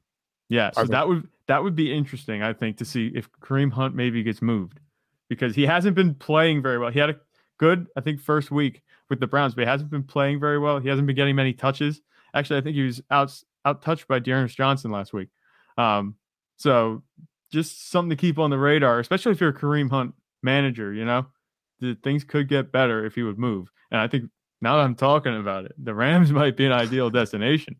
Yeah, 0.48 0.72
so 0.72 0.86
that 0.86 1.08
would 1.08 1.28
that 1.48 1.62
would 1.62 1.76
be 1.76 1.94
interesting. 1.94 2.42
I 2.42 2.54
think 2.54 2.78
to 2.78 2.86
see 2.86 3.12
if 3.14 3.30
Kareem 3.42 3.74
Hunt 3.74 3.94
maybe 3.94 4.24
gets 4.24 4.42
moved 4.42 4.80
because 5.28 5.54
he 5.54 5.66
hasn't 5.66 5.96
been 5.96 6.16
playing 6.16 6.62
very 6.62 6.80
well. 6.80 6.92
He 6.92 7.00
had 7.00 7.10
a 7.10 7.16
good, 7.58 7.88
I 7.98 8.02
think, 8.02 8.22
first 8.22 8.52
week 8.52 8.82
with 9.10 9.20
the 9.20 9.28
Browns, 9.28 9.54
but 9.54 9.62
he 9.62 9.68
hasn't 9.68 9.92
been 9.92 10.04
playing 10.04 10.40
very 10.40 10.60
well. 10.60 10.80
He 10.80 10.88
hasn't 10.88 11.06
been 11.08 11.16
getting 11.16 11.36
many 11.36 11.54
touches. 11.54 12.02
Actually, 12.34 12.60
I 12.60 12.62
think 12.62 12.76
he 12.76 12.84
was 12.84 13.02
out 13.10 13.34
out 13.66 13.82
touched 13.82 14.08
by 14.08 14.20
D'Ernest 14.20 14.56
Johnson 14.56 14.92
last 14.92 15.14
week. 15.14 15.30
Um, 15.78 16.16
so 16.58 17.04
just 17.52 17.90
something 17.90 18.10
to 18.10 18.16
keep 18.16 18.40
on 18.40 18.50
the 18.50 18.58
radar, 18.58 19.00
especially 19.00 19.32
if 19.32 19.42
you're 19.42 19.50
a 19.50 19.54
Kareem 19.54 19.90
Hunt 19.90 20.14
manager. 20.44 20.94
You 20.94 21.06
know, 21.06 21.28
the 21.80 21.96
things 22.04 22.24
could 22.24 22.48
get 22.48 22.72
better 22.72 23.06
if 23.06 23.16
he 23.16 23.24
would 23.24 23.38
move. 23.38 23.72
And 23.92 24.00
I 24.00 24.08
think 24.08 24.30
now 24.62 24.78
that 24.78 24.84
I'm 24.84 24.96
talking 24.96 25.38
about 25.38 25.66
it, 25.66 25.74
the 25.78 25.94
Rams 25.94 26.32
might 26.34 26.58
be 26.58 26.66
an 26.66 26.72
ideal 26.72 27.10
destination. 27.10 27.80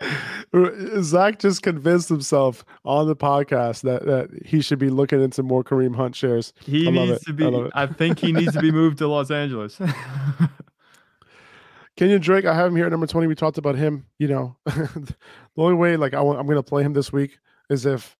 Zach 1.00 1.40
just 1.40 1.62
convinced 1.62 2.08
himself 2.08 2.64
on 2.84 3.08
the 3.08 3.16
podcast 3.16 3.82
that, 3.82 4.06
that 4.06 4.46
he 4.46 4.60
should 4.60 4.78
be 4.78 4.90
looking 4.90 5.20
into 5.20 5.42
more 5.42 5.64
Kareem 5.64 5.96
Hunt 5.96 6.14
shares. 6.14 6.52
He 6.60 6.88
needs 6.90 7.24
to 7.24 7.32
be. 7.32 7.44
I, 7.46 7.82
I 7.82 7.86
think 7.86 8.20
he 8.20 8.32
needs 8.32 8.52
to 8.52 8.60
be 8.60 8.70
moved 8.70 8.98
to 8.98 9.08
Los 9.08 9.30
Angeles. 9.30 9.80
Kenyon 11.98 12.20
Drake, 12.20 12.44
I 12.44 12.54
have 12.54 12.68
him 12.68 12.76
here 12.76 12.86
at 12.86 12.92
number 12.92 13.08
20. 13.08 13.26
We 13.26 13.34
talked 13.34 13.58
about 13.58 13.74
him. 13.74 14.06
You 14.18 14.28
know, 14.28 14.56
the 14.64 15.16
only 15.56 15.74
way 15.74 15.96
like 15.96 16.14
I 16.14 16.20
want, 16.20 16.38
I'm 16.38 16.46
going 16.46 16.56
to 16.56 16.62
play 16.62 16.84
him 16.84 16.92
this 16.92 17.12
week 17.12 17.40
is 17.70 17.84
if 17.86 18.16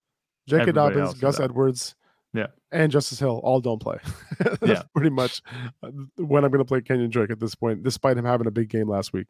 J.K. 0.49 0.72
Dobbins, 0.72 1.14
Gus 1.14 1.39
Edwards, 1.39 1.95
yeah, 2.35 2.49
and 2.72 2.91
Justice 2.91 3.20
Hill 3.20 3.41
all 3.45 3.61
don't 3.61 3.81
play. 3.81 3.99
That's 4.41 4.62
yeah. 4.66 4.83
pretty 4.97 5.11
much 5.11 5.43
uh, 5.85 5.91
when 6.16 6.45
I'm 6.45 6.51
going 6.51 6.59
to 6.59 6.64
play 6.64 6.81
Kenyon 6.81 7.09
Drake 7.09 7.31
at 7.31 7.39
this 7.39 7.55
point, 7.55 7.85
despite 7.85 8.18
him 8.18 8.24
having 8.24 8.49
a 8.49 8.51
big 8.51 8.68
game 8.68 8.89
last 8.89 9.12
week. 9.12 9.29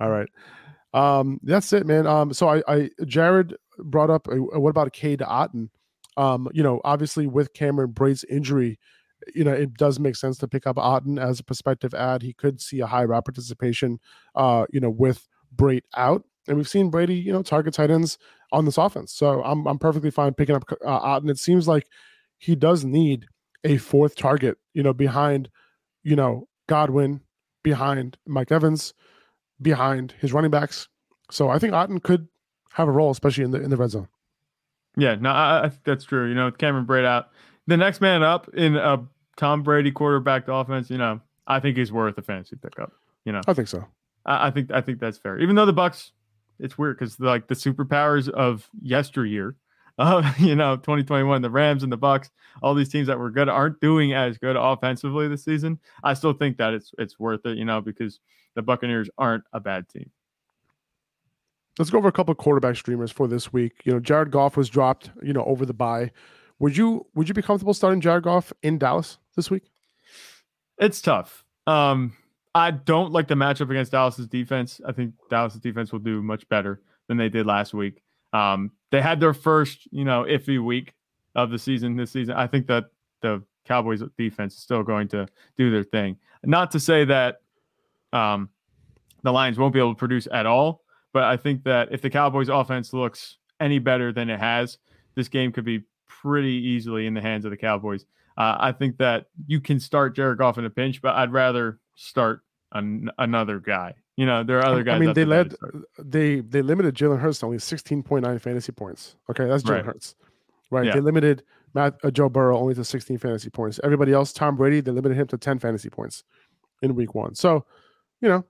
All 0.00 0.08
right. 0.08 0.28
Um, 0.94 1.38
that's 1.42 1.70
it, 1.74 1.86
man. 1.86 2.06
Um, 2.06 2.32
so 2.32 2.48
I, 2.48 2.62
I 2.66 2.90
Jared 3.04 3.54
brought 3.78 4.08
up 4.08 4.26
uh, 4.26 4.36
what 4.36 4.70
about 4.70 4.90
Cade 4.94 5.20
Otton? 5.20 5.68
Um, 6.16 6.48
you 6.54 6.62
know, 6.62 6.80
obviously 6.82 7.26
with 7.26 7.52
Cameron 7.52 7.90
Brate's 7.90 8.24
injury, 8.24 8.78
you 9.34 9.44
know, 9.44 9.52
it 9.52 9.74
does 9.74 9.98
make 9.98 10.16
sense 10.16 10.38
to 10.38 10.48
pick 10.48 10.66
up 10.66 10.76
Otton 10.76 11.20
as 11.20 11.40
a 11.40 11.44
prospective 11.44 11.94
ad. 11.94 12.22
He 12.22 12.32
could 12.32 12.60
see 12.60 12.80
a 12.80 12.86
high 12.86 13.04
route 13.04 13.24
participation, 13.24 14.00
uh, 14.34 14.66
you 14.72 14.80
know, 14.80 14.90
with 14.90 15.28
Brate 15.54 15.84
out. 15.96 16.24
And 16.48 16.56
we've 16.56 16.68
seen 16.68 16.90
Brady, 16.90 17.14
you 17.14 17.32
know, 17.32 17.42
target 17.42 17.74
tight 17.74 17.90
ends 17.90 18.18
on 18.50 18.64
this 18.64 18.78
offense. 18.78 19.12
So 19.12 19.42
I'm, 19.42 19.66
I'm 19.66 19.78
perfectly 19.78 20.10
fine 20.10 20.34
picking 20.34 20.56
up 20.56 20.64
uh, 20.84 21.00
Otton. 21.00 21.30
It 21.30 21.38
seems 21.38 21.68
like 21.68 21.86
he 22.38 22.56
does 22.56 22.84
need 22.84 23.26
a 23.64 23.76
fourth 23.76 24.16
target, 24.16 24.58
you 24.74 24.82
know, 24.82 24.92
behind, 24.92 25.48
you 26.02 26.16
know, 26.16 26.48
Godwin, 26.66 27.20
behind 27.62 28.18
Mike 28.26 28.50
Evans, 28.50 28.92
behind 29.60 30.14
his 30.20 30.32
running 30.32 30.50
backs. 30.50 30.88
So 31.30 31.48
I 31.48 31.58
think 31.58 31.72
Otton 31.72 32.02
could 32.02 32.26
have 32.72 32.88
a 32.88 32.92
role, 32.92 33.10
especially 33.10 33.44
in 33.44 33.52
the 33.52 33.62
in 33.62 33.70
the 33.70 33.76
red 33.76 33.90
zone. 33.90 34.08
Yeah, 34.96 35.14
no, 35.14 35.30
I, 35.30 35.64
I 35.64 35.68
think 35.68 35.84
that's 35.84 36.04
true. 36.04 36.28
You 36.28 36.34
know, 36.34 36.46
with 36.46 36.58
Cameron 36.58 36.86
Brate 36.86 37.04
out, 37.04 37.28
the 37.66 37.76
next 37.76 38.00
man 38.00 38.22
up 38.22 38.48
in 38.54 38.76
a 38.76 39.04
Tom 39.36 39.62
Brady 39.62 39.90
quarterback 39.90 40.48
offense, 40.48 40.90
you 40.90 40.98
know, 40.98 41.20
I 41.46 41.60
think 41.60 41.76
he's 41.76 41.92
worth 41.92 42.18
a 42.18 42.22
fantasy 42.22 42.56
pickup. 42.56 42.92
You 43.24 43.32
know, 43.32 43.40
I 43.46 43.54
think 43.54 43.68
so. 43.68 43.86
I, 44.26 44.48
I 44.48 44.50
think 44.50 44.70
I 44.70 44.80
think 44.80 45.00
that's 45.00 45.18
fair. 45.18 45.38
Even 45.38 45.54
though 45.54 45.66
the 45.66 45.74
Bucs, 45.74 46.10
it's 46.58 46.76
weird 46.76 46.98
because 46.98 47.18
like 47.20 47.48
the 47.48 47.54
superpowers 47.54 48.28
of 48.28 48.68
yesteryear, 48.80 49.54
uh, 49.98 50.32
you 50.38 50.56
know, 50.56 50.76
2021, 50.76 51.42
the 51.42 51.50
Rams 51.50 51.82
and 51.82 51.92
the 51.92 51.98
Bucs, 51.98 52.30
all 52.62 52.74
these 52.74 52.88
teams 52.88 53.06
that 53.06 53.18
were 53.18 53.30
good 53.30 53.48
aren't 53.48 53.80
doing 53.80 54.12
as 54.12 54.38
good 54.38 54.56
offensively 54.56 55.28
this 55.28 55.44
season. 55.44 55.78
I 56.02 56.14
still 56.14 56.32
think 56.32 56.56
that 56.58 56.74
it's 56.74 56.92
it's 56.98 57.18
worth 57.18 57.44
it, 57.46 57.58
you 57.58 57.64
know, 57.64 57.80
because 57.80 58.20
the 58.54 58.62
Buccaneers 58.62 59.08
aren't 59.18 59.44
a 59.52 59.60
bad 59.60 59.88
team. 59.88 60.10
Let's 61.78 61.90
go 61.90 61.98
over 61.98 62.08
a 62.08 62.12
couple 62.12 62.34
quarterback 62.34 62.76
streamers 62.76 63.10
for 63.10 63.26
this 63.26 63.50
week. 63.50 63.80
You 63.84 63.94
know, 63.94 64.00
Jared 64.00 64.30
Goff 64.30 64.58
was 64.58 64.68
dropped, 64.68 65.10
you 65.22 65.32
know, 65.32 65.44
over 65.44 65.64
the 65.64 65.72
bye. 65.72 66.10
Would 66.62 66.76
you 66.76 67.04
would 67.16 67.28
you 67.28 67.34
be 67.34 67.42
comfortable 67.42 67.74
starting 67.74 68.00
Jared 68.00 68.22
Goff 68.22 68.52
in 68.62 68.78
Dallas 68.78 69.18
this 69.34 69.50
week? 69.50 69.64
It's 70.78 71.02
tough. 71.02 71.44
Um, 71.66 72.16
I 72.54 72.70
don't 72.70 73.10
like 73.10 73.26
the 73.26 73.34
matchup 73.34 73.68
against 73.68 73.90
Dallas's 73.90 74.28
defense. 74.28 74.80
I 74.86 74.92
think 74.92 75.14
Dallas's 75.28 75.58
defense 75.58 75.90
will 75.90 75.98
do 75.98 76.22
much 76.22 76.48
better 76.48 76.80
than 77.08 77.16
they 77.16 77.28
did 77.28 77.46
last 77.46 77.74
week. 77.74 78.00
Um, 78.32 78.70
they 78.92 79.02
had 79.02 79.18
their 79.18 79.34
first, 79.34 79.88
you 79.90 80.04
know, 80.04 80.22
iffy 80.22 80.64
week 80.64 80.94
of 81.34 81.50
the 81.50 81.58
season 81.58 81.96
this 81.96 82.12
season. 82.12 82.36
I 82.36 82.46
think 82.46 82.68
that 82.68 82.84
the 83.22 83.42
Cowboys 83.64 84.00
defense 84.16 84.54
is 84.54 84.60
still 84.60 84.84
going 84.84 85.08
to 85.08 85.26
do 85.58 85.72
their 85.72 85.82
thing. 85.82 86.16
Not 86.44 86.70
to 86.70 86.80
say 86.80 87.04
that 87.06 87.40
um, 88.12 88.50
the 89.24 89.32
Lions 89.32 89.58
won't 89.58 89.74
be 89.74 89.80
able 89.80 89.94
to 89.94 89.98
produce 89.98 90.28
at 90.30 90.46
all, 90.46 90.84
but 91.12 91.24
I 91.24 91.36
think 91.36 91.64
that 91.64 91.88
if 91.90 92.02
the 92.02 92.10
Cowboys 92.10 92.48
offense 92.48 92.92
looks 92.92 93.38
any 93.58 93.80
better 93.80 94.12
than 94.12 94.30
it 94.30 94.38
has, 94.38 94.78
this 95.16 95.26
game 95.26 95.50
could 95.50 95.64
be 95.64 95.82
pretty 96.22 96.52
easily 96.52 97.06
in 97.06 97.14
the 97.14 97.20
hands 97.20 97.44
of 97.44 97.50
the 97.50 97.56
Cowboys. 97.56 98.04
Uh, 98.36 98.56
I 98.58 98.72
think 98.72 98.96
that 98.98 99.26
you 99.46 99.60
can 99.60 99.80
start 99.80 100.16
Jared 100.16 100.38
Goff 100.38 100.56
in 100.56 100.64
a 100.64 100.70
pinch, 100.70 101.02
but 101.02 101.14
I'd 101.14 101.32
rather 101.32 101.78
start 101.96 102.42
an- 102.72 103.10
another 103.18 103.58
guy. 103.58 103.94
You 104.16 104.26
know, 104.26 104.44
there 104.44 104.58
are 104.58 104.66
other 104.66 104.84
guys. 104.84 104.96
I 104.96 104.98
mean, 104.98 105.14
they 105.14 105.24
led, 105.24 105.54
they 105.98 106.40
they 106.40 106.62
limited 106.62 106.94
Jalen 106.94 107.18
Hurts 107.18 107.40
to 107.40 107.46
only 107.46 107.58
sixteen 107.58 108.02
point 108.02 108.24
nine 108.24 108.38
fantasy 108.38 108.72
points. 108.72 109.16
Okay, 109.30 109.46
that's 109.46 109.62
Jalen 109.62 109.70
right. 109.70 109.84
Hurts, 109.84 110.14
right? 110.70 110.86
Yeah. 110.86 110.94
They 110.94 111.00
limited 111.00 111.42
Matt 111.74 111.96
uh, 112.04 112.10
Joe 112.10 112.28
Burrow 112.28 112.58
only 112.58 112.74
to 112.74 112.84
sixteen 112.84 113.18
fantasy 113.18 113.50
points. 113.50 113.80
Everybody 113.82 114.12
else, 114.12 114.32
Tom 114.32 114.56
Brady, 114.56 114.80
they 114.80 114.92
limited 114.92 115.16
him 115.16 115.26
to 115.28 115.38
ten 115.38 115.58
fantasy 115.58 115.90
points 115.90 116.24
in 116.82 116.94
week 116.94 117.14
one. 117.14 117.34
So, 117.34 117.64
you 118.20 118.28
know, 118.28 118.44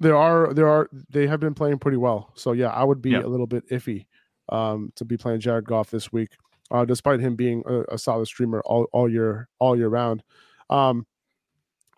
there 0.00 0.16
are 0.16 0.54
there 0.54 0.68
are 0.68 0.88
they 1.10 1.26
have 1.26 1.40
been 1.40 1.54
playing 1.54 1.78
pretty 1.78 1.98
well. 1.98 2.32
So 2.34 2.52
yeah, 2.52 2.68
I 2.68 2.82
would 2.84 3.02
be 3.02 3.10
yeah. 3.10 3.20
a 3.20 3.28
little 3.28 3.46
bit 3.46 3.68
iffy 3.70 4.06
um, 4.48 4.92
to 4.96 5.04
be 5.04 5.16
playing 5.16 5.40
Jared 5.40 5.66
Goff 5.66 5.90
this 5.90 6.12
week 6.12 6.30
uh, 6.70 6.84
despite 6.84 7.20
him 7.20 7.36
being 7.36 7.62
a, 7.66 7.94
a, 7.94 7.98
solid 7.98 8.26
streamer 8.26 8.60
all, 8.64 8.86
all 8.92 9.08
year 9.10 9.48
all 9.58 9.76
year 9.76 9.88
round. 9.88 10.22
Um, 10.70 11.06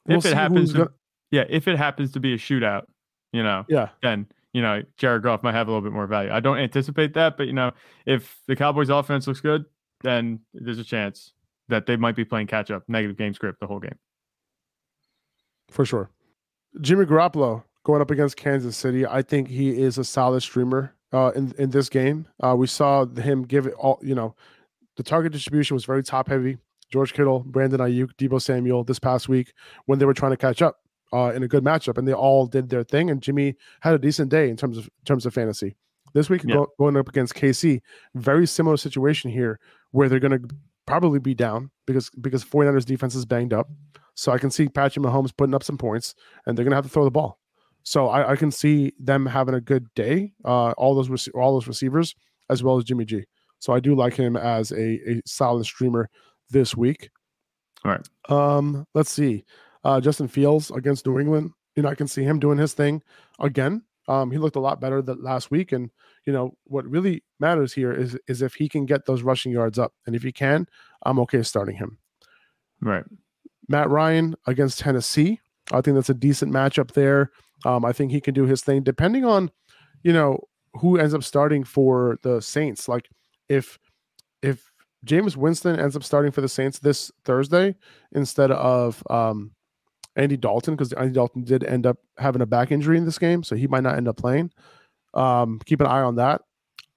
we'll 0.07 0.19
if 0.19 0.27
it 0.27 0.35
happens, 0.35 0.73
to, 0.73 0.79
gonna... 0.79 0.91
yeah, 1.31 1.45
if 1.49 1.69
it 1.69 1.77
happens 1.77 2.13
to 2.13 2.21
be 2.21 2.35
a 2.35 2.37
shootout, 2.37 2.85
you 3.33 3.43
know, 3.43 3.65
yeah, 3.69 3.89
then 4.03 4.27
you 4.53 4.63
know 4.63 4.83
Jared 4.97 5.23
Goff 5.23 5.43
might 5.43 5.55
have 5.55 5.69
a 5.69 5.71
little 5.71 5.83
bit 5.83 5.93
more 5.93 6.07
value. 6.07 6.31
I 6.31 6.41
don't 6.41 6.59
anticipate 6.59 7.15
that, 7.15 7.37
but 7.37 7.47
you 7.47 7.53
know, 7.53 7.73
if 8.07 8.41
the 8.47 8.57
Cowboys' 8.57 8.91
offense 8.91 9.27
looks 9.27 9.41
good, 9.41 9.65
then 10.03 10.41
there's 10.55 10.79
a 10.79 10.85
chance 10.85 11.33
that 11.69 11.87
they 11.87 11.97
might 11.97 12.17
be 12.17 12.25
playing 12.25 12.47
catch 12.47 12.71
up, 12.71 12.85
negative 12.89 13.17
game 13.17 13.35
script 13.35 13.61
the 13.61 13.67
whole 13.67 13.81
game. 13.81 13.99
For 15.71 15.85
sure, 15.85 16.11
Jimmy 16.81 17.05
Garoppolo 17.05 17.65
going 17.85 18.03
up 18.03 18.11
against 18.11 18.37
Kansas 18.37 18.77
City. 18.77 19.07
I 19.07 19.23
think 19.23 19.49
he 19.49 19.81
is 19.81 19.99
a 19.99 20.05
solid 20.05 20.43
streamer 20.43 20.95
uh, 21.13 21.33
in 21.35 21.53
in 21.59 21.71
this 21.71 21.89
game. 21.89 22.27
Uh, 22.43 22.55
we 22.57 22.67
saw 22.67 23.07
him 23.07 23.43
give 23.45 23.67
it 23.67 23.75
all. 23.75 23.99
You 24.03 24.15
know, 24.15 24.35
the 25.01 25.05
target 25.05 25.33
distribution 25.33 25.75
was 25.75 25.87
very 25.87 26.03
top 26.03 26.29
heavy. 26.29 26.59
George 26.93 27.15
Kittle, 27.15 27.39
Brandon 27.47 27.81
Aiyuk, 27.81 28.11
Deebo 28.19 28.39
Samuel 28.39 28.85
this 28.85 28.99
past 28.99 29.31
week 29.31 29.55
when 29.87 29.99
they 29.99 30.05
were 30.05 30.13
trying 30.13 30.33
to 30.33 30.37
catch 30.37 30.61
up 30.61 30.77
uh, 31.11 31.33
in 31.35 31.43
a 31.43 31.49
good 31.49 31.65
matchup, 31.65 31.97
and 31.97 32.07
they 32.07 32.13
all 32.13 32.47
did 32.47 32.69
their 32.69 32.85
thing. 32.85 33.09
And 33.09 33.23
Jimmy 33.23 33.57
had 33.81 33.95
a 33.95 33.99
decent 33.99 34.31
day 34.31 34.51
in 34.51 34.59
terms 34.59 34.77
of 34.77 34.85
in 34.85 35.05
terms 35.07 35.25
of 35.25 35.33
fantasy. 35.33 35.75
This 36.13 36.29
week, 36.29 36.45
yeah. 36.45 36.57
go, 36.57 36.67
going 36.79 36.99
up 36.99 37.09
against 37.09 37.35
KC, 37.35 37.81
very 38.15 38.47
similar 38.47 38.77
situation 38.77 39.31
here, 39.31 39.59
where 39.93 40.11
they're 40.11 40.21
going 40.21 40.39
to 40.39 40.55
probably 40.87 41.19
be 41.19 41.33
down 41.33 41.71
because 41.87 42.11
because 42.21 42.45
49ers 42.45 42.85
defense 42.85 43.15
is 43.15 43.25
banged 43.25 43.55
up. 43.55 43.71
So 44.17 44.33
I 44.33 44.39
can 44.39 44.51
see 44.51 44.69
Patrick 44.69 45.03
Mahomes 45.03 45.35
putting 45.35 45.55
up 45.55 45.63
some 45.63 45.79
points, 45.79 46.15
and 46.45 46.59
they're 46.59 46.65
going 46.65 46.73
to 46.73 46.77
have 46.77 46.85
to 46.85 46.91
throw 46.91 47.05
the 47.05 47.11
ball. 47.11 47.39
So 47.85 48.09
I, 48.09 48.33
I, 48.33 48.37
can 48.37 48.51
see 48.51 48.93
them 48.99 49.25
having 49.25 49.55
a 49.55 49.63
good 49.63 49.87
day. 49.95 50.35
Uh, 50.45 50.73
all 50.73 50.95
those 50.95 51.27
all 51.29 51.55
those 51.55 51.69
receivers, 51.69 52.15
as 52.51 52.63
well 52.63 52.77
as 52.77 52.85
Jimmy 52.85 53.07
G. 53.07 53.25
So 53.61 53.73
I 53.73 53.81
do 53.81 53.95
like 53.95 54.15
him 54.15 54.37
as 54.37 54.73
a, 54.73 55.11
a 55.11 55.23
solid 55.25 55.65
streamer 55.65 56.11
this 56.51 56.77
week. 56.77 57.11
All 57.85 57.93
right. 57.93 58.09
Um, 58.29 58.87
let's 58.95 59.11
see. 59.11 59.45
Uh, 59.85 60.01
Justin 60.01 60.29
Fields 60.29 60.71
against 60.71 61.07
New 61.07 61.19
England. 61.19 61.53
You 61.77 61.85
know, 61.85 61.89
I 61.89 61.95
can 61.95 62.09
see 62.09 62.25
him 62.25 62.41
doing 62.41 62.59
his 62.59 62.75
thing 62.75 63.03
again. 63.39 63.83
Um, 64.09 64.31
he 64.31 64.39
looked 64.39 64.57
a 64.57 64.61
lot 64.61 64.81
better 64.81 65.01
than 65.03 65.23
last 65.23 65.51
week, 65.53 65.71
and 65.71 65.89
you 66.27 66.33
know 66.33 66.57
what 66.65 66.85
really 66.85 67.23
matters 67.39 67.73
here 67.73 67.93
is 67.93 68.19
is 68.27 68.43
if 68.43 68.55
he 68.55 68.69
can 68.69 68.85
get 68.85 69.07
those 69.07 69.23
rushing 69.23 69.53
yards 69.53 69.79
up, 69.79 69.93
and 70.05 70.17
if 70.17 70.23
he 70.23 70.33
can, 70.33 70.67
I'm 71.05 71.21
okay 71.21 71.43
starting 71.43 71.77
him. 71.77 71.99
Right. 72.81 73.05
Matt 73.69 73.89
Ryan 73.89 74.35
against 74.47 74.81
Tennessee. 74.81 75.39
I 75.71 75.81
think 75.81 75.95
that's 75.95 76.11
a 76.11 76.15
decent 76.15 76.53
matchup 76.53 76.93
there. 76.93 77.31
Um, 77.65 77.85
I 77.85 77.93
think 77.93 78.11
he 78.11 78.21
can 78.21 78.35
do 78.35 78.47
his 78.47 78.63
thing, 78.63 78.83
depending 78.83 79.25
on, 79.25 79.51
you 80.03 80.13
know, 80.13 80.41
who 80.75 80.99
ends 80.99 81.15
up 81.15 81.23
starting 81.23 81.63
for 81.63 82.19
the 82.23 82.41
Saints. 82.41 82.89
Like 82.89 83.09
if 83.51 83.79
if 84.43 84.73
Jameis 85.05 85.37
Winston 85.37 85.79
ends 85.79 85.97
up 85.97 86.05
starting 86.05 86.33
for 86.33 86.41
the 86.41 86.49
Saints 86.49 86.79
this 86.79 87.11
Thursday 87.25 87.75
instead 88.13 88.51
of 88.51 89.03
um, 89.11 89.51
Andy 90.17 90.37
Dalton, 90.37 90.75
because 90.75 90.93
Andy 90.95 91.13
Dalton 91.13 91.45
did 91.45 91.65
end 91.65 91.87
up 91.87 91.99
having 92.17 92.41
a 92.41 92.47
back 92.47 92.71
injury 92.71 92.97
in 92.97 93.05
this 93.05 93.19
game, 93.19 93.43
so 93.43 93.57
he 93.57 93.67
might 93.67 93.83
not 93.83 93.97
end 93.97 94.09
up 94.09 94.17
playing. 94.17 94.51
Um, 95.13 95.61
keep 95.65 95.81
an 95.81 95.87
eye 95.87 96.03
on 96.03 96.17
that. 96.17 96.43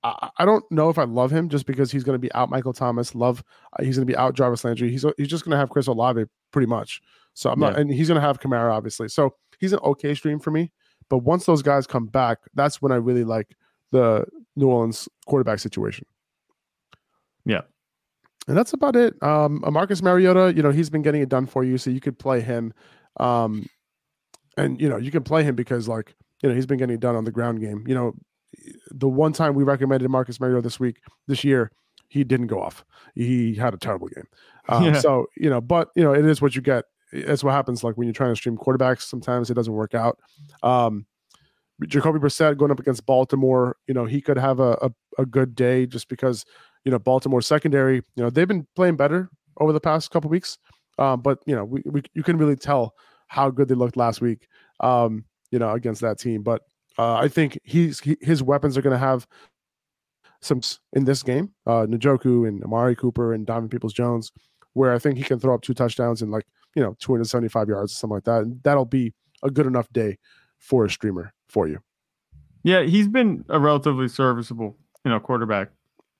I, 0.04 0.30
I 0.38 0.46
don't 0.46 0.64
know 0.72 0.90
if 0.90 0.98
I 0.98 1.04
love 1.04 1.32
him 1.32 1.50
just 1.50 1.66
because 1.66 1.92
he's 1.92 2.04
going 2.04 2.16
to 2.16 2.20
be 2.20 2.32
out 2.34 2.50
Michael 2.50 2.74
Thomas. 2.74 3.16
Love 3.16 3.44
uh, 3.78 3.84
he's 3.84 3.98
going 3.98 4.08
to 4.08 4.12
be 4.12 4.18
out 4.18 4.36
Jarvis 4.36 4.64
Landry. 4.64 4.92
He's 4.92 5.06
he's 5.18 5.28
just 5.28 5.44
going 5.44 5.52
to 5.52 5.58
have 5.58 5.70
Chris 5.70 5.88
Olave 5.88 6.26
pretty 6.52 6.68
much. 6.68 7.02
So 7.34 7.50
I'm 7.50 7.60
yeah. 7.60 7.70
not, 7.70 7.80
and 7.80 7.92
he's 7.92 8.08
going 8.08 8.22
to 8.22 8.26
have 8.26 8.40
Kamara 8.40 8.72
obviously. 8.72 9.08
So 9.10 9.36
he's 9.60 9.74
an 9.74 9.80
okay 9.80 10.14
stream 10.14 10.40
for 10.40 10.52
me. 10.52 10.72
But 11.10 11.20
once 11.20 11.46
those 11.46 11.62
guys 11.62 11.88
come 11.88 12.06
back, 12.06 12.40
that's 12.54 12.82
when 12.82 12.92
I 12.92 12.96
really 12.96 13.24
like 13.24 13.56
the 13.92 14.26
New 14.56 14.68
Orleans 14.68 15.10
quarterback 15.26 15.60
situation. 15.60 16.06
Yeah. 17.46 17.62
And 18.48 18.58
that's 18.58 18.74
about 18.74 18.96
it. 18.96 19.22
Um, 19.24 19.64
Marcus 19.72 20.02
Mariota, 20.02 20.54
you 20.56 20.62
know, 20.62 20.72
he's 20.72 20.90
been 20.90 21.02
getting 21.02 21.22
it 21.22 21.30
done 21.30 21.46
for 21.46 21.64
you, 21.64 21.78
so 21.78 21.90
you 21.90 22.02
could 22.02 22.20
play 22.20 22.42
him. 22.42 22.74
Um, 23.18 23.68
and 24.58 24.80
you 24.82 24.90
know, 24.90 24.98
you 24.98 25.12
can 25.12 25.24
play 25.24 25.44
him 25.44 25.56
because 25.56 25.88
like, 25.88 26.16
you 26.42 26.50
know, 26.50 26.56
he's 26.56 26.66
been 26.66 26.78
getting 26.78 26.96
it 26.96 27.00
done 27.00 27.16
on 27.16 27.24
the 27.24 27.32
ground 27.32 27.62
game. 27.62 27.86
You 27.88 27.96
know, 27.96 28.14
the 28.92 29.08
one 29.08 29.34
time 29.34 29.56
we 29.56 29.64
recommended 29.64 30.10
Marcus 30.10 30.40
Mariota 30.40 30.62
this 30.62 30.80
week, 30.80 30.98
this 31.28 31.44
year, 31.44 31.72
he 32.10 32.24
didn't 32.24 32.48
go 32.48 32.62
off. 32.62 32.84
He 33.16 33.56
had 33.56 33.74
a 33.74 33.78
terrible 33.78 34.10
game. 34.10 34.28
Um, 34.68 34.84
yeah. 34.84 35.00
So 35.00 35.28
you 35.38 35.50
know, 35.50 35.62
but 35.62 35.90
you 35.96 36.04
know, 36.04 36.14
it 36.14 36.26
is 36.26 36.42
what 36.42 36.56
you 36.56 36.62
get. 36.62 36.86
It's 37.14 37.44
what 37.44 37.52
happens. 37.52 37.84
Like 37.84 37.96
when 37.96 38.08
you're 38.08 38.14
trying 38.14 38.32
to 38.32 38.36
stream 38.36 38.58
quarterbacks, 38.58 39.04
sometimes 39.04 39.50
it 39.50 39.54
doesn't 39.54 39.74
work 39.74 39.94
out. 39.94 40.20
Um, 40.64 41.06
Jacoby 41.88 42.20
Brissett 42.20 42.58
going 42.58 42.72
up 42.72 42.80
against 42.80 43.06
Baltimore, 43.06 43.78
you 43.88 43.94
know, 43.94 44.06
he 44.06 44.22
could 44.22 44.38
have 44.38 44.60
a, 44.60 44.78
a, 44.82 44.92
a 45.20 45.26
good 45.26 45.56
day 45.56 45.86
just 45.86 46.08
because 46.08 46.46
you 46.86 46.92
know 46.92 47.00
Baltimore 47.00 47.42
secondary, 47.42 47.98
you 48.16 48.24
know, 48.24 48.30
they've 48.30 48.48
been 48.48 48.68
playing 48.76 48.96
better 48.96 49.30
over 49.58 49.72
the 49.72 49.80
past 49.80 50.12
couple 50.12 50.30
weeks. 50.30 50.58
Um, 51.00 51.22
but 51.22 51.40
you 51.46 51.56
know, 51.56 51.66
we, 51.66 51.82
we 51.86 52.04
you 52.14 52.24
can 52.24 52.38
really 52.38 52.56
tell 52.56 52.96
how 53.28 53.50
good 53.50 53.68
they 53.68 53.76
looked 53.76 53.98
last 53.98 54.22
week. 54.22 54.48
Um, 54.80 55.26
you 55.52 55.60
know, 55.60 55.72
against 55.72 56.02
that 56.02 56.18
team. 56.18 56.42
But 56.42 56.64
uh, 56.98 57.14
I 57.14 57.28
think 57.28 57.60
he's 57.64 58.00
he, 58.00 58.18
his 58.22 58.42
weapons 58.42 58.78
are 58.78 58.82
going 58.82 58.94
to 58.94 58.98
have 58.98 59.28
some 60.42 60.62
in 60.94 61.06
this 61.06 61.24
game. 61.24 61.52
Uh, 61.66 61.86
Njoku 61.86 62.48
and 62.48 62.64
Amari 62.64 62.96
Cooper 62.96 63.34
and 63.34 63.46
Diamond 63.46 63.72
Peoples 63.72 63.94
Jones, 63.94 64.32
where 64.74 64.94
I 64.94 65.00
think 65.00 65.18
he 65.18 65.24
can 65.24 65.40
throw 65.40 65.54
up 65.54 65.62
two 65.62 65.76
touchdowns 65.76 66.22
and 66.22 66.32
like 66.32 66.46
you 66.76 66.82
know 66.82 66.96
275 67.00 67.70
yards 67.70 67.94
or 67.94 67.96
something 67.96 68.16
like 68.16 68.24
that. 68.26 68.42
And 68.42 68.62
that'll 68.64 68.86
be 68.86 69.14
a 69.44 69.52
good 69.52 69.68
enough 69.68 69.88
day 69.94 70.18
for 70.58 70.86
a 70.86 70.90
streamer 70.90 71.34
for 71.48 71.68
you. 71.68 71.80
Yeah, 72.64 72.84
he's 72.84 73.08
been 73.08 73.46
a 73.50 73.60
relatively 73.60 74.08
serviceable, 74.08 74.78
you 75.04 75.12
know, 75.12 75.20
quarterback 75.20 75.70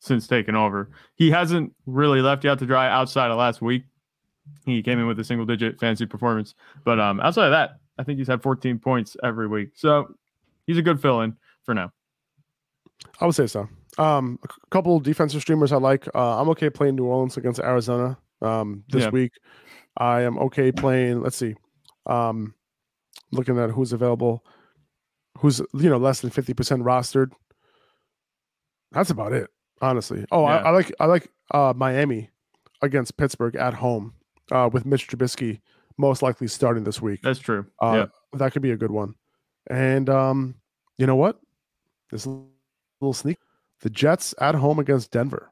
since 0.04 0.28
taking 0.28 0.56
over. 0.56 0.90
He 1.16 1.32
hasn't 1.32 1.74
really 1.86 2.22
left 2.22 2.44
you 2.44 2.50
out 2.50 2.60
to 2.60 2.66
dry 2.66 2.90
outside 2.90 3.32
of 3.32 3.38
last 3.38 3.62
week. 3.62 3.84
He 4.66 4.84
came 4.84 5.00
in 5.00 5.08
with 5.08 5.18
a 5.20 5.24
single 5.24 5.46
digit 5.46 5.80
fantasy 5.80 6.06
performance. 6.06 6.56
But 6.84 7.00
um 7.00 7.20
outside 7.22 7.46
of 7.46 7.52
that, 7.52 7.80
I 7.98 8.04
think 8.04 8.20
he's 8.20 8.28
had 8.28 8.44
14 8.44 8.80
points 8.80 9.16
every 9.24 9.48
week. 9.48 9.70
So 9.76 10.14
he's 10.68 10.78
a 10.78 10.82
good 10.82 11.02
fill 11.02 11.22
in 11.22 11.38
for 11.64 11.74
now. 11.74 11.92
I 13.20 13.26
would 13.26 13.36
say 13.36 13.48
so. 13.48 13.68
Um, 13.98 14.40
a 14.44 14.48
couple 14.70 15.00
defensive 15.00 15.42
streamers 15.42 15.72
I 15.72 15.78
like. 15.78 16.08
Uh, 16.16 16.40
I'm 16.40 16.50
okay 16.50 16.70
playing 16.70 16.96
New 16.96 17.06
Orleans 17.06 17.38
against 17.38 17.60
Arizona 17.60 18.18
um, 18.42 18.84
this 18.90 19.04
yeah. 19.04 19.10
week. 19.10 19.32
I 19.98 20.22
am 20.22 20.38
okay 20.40 20.72
playing. 20.72 21.22
Let's 21.22 21.38
see. 21.38 21.56
Um, 22.08 22.56
looking 23.32 23.60
at 23.60 23.70
who's 23.70 23.94
available, 23.94 24.44
who's 25.38 25.60
you 25.74 25.90
know 25.90 25.98
less 25.98 26.22
than 26.22 26.32
fifty 26.32 26.54
percent 26.54 26.82
rostered. 26.84 27.32
That's 28.92 29.12
about 29.12 29.34
it, 29.34 29.50
honestly. 29.84 30.26
Oh, 30.32 30.44
yeah. 30.44 30.58
I, 30.58 30.60
I, 30.60 30.70
like 30.72 30.96
I 31.00 31.06
like 31.06 31.32
uh, 31.52 31.74
Miami 31.76 32.30
against 32.82 33.18
Pittsburgh 33.18 33.56
at 33.56 33.74
home 33.74 34.14
uh, 34.52 34.70
with 34.72 34.86
Mitch 34.86 35.08
Trubisky 35.08 35.60
most 35.98 36.22
likely 36.22 36.48
starting 36.48 36.84
this 36.84 37.02
week. 37.02 37.22
That's 37.22 37.40
true. 37.40 37.66
Uh, 37.82 37.94
yeah, 37.94 38.38
that 38.40 38.54
could 38.54 38.62
be 38.62 38.72
a 38.72 38.78
good 38.78 38.92
one. 38.92 39.16
And 39.70 40.10
um, 40.10 40.56
you 40.98 41.06
know 41.06 41.16
what? 41.16 41.40
This 42.10 42.28
little 43.02 43.14
sneak. 43.14 43.38
The 43.82 43.90
Jets 43.90 44.34
at 44.40 44.56
home 44.56 44.80
against 44.80 45.12
Denver. 45.12 45.52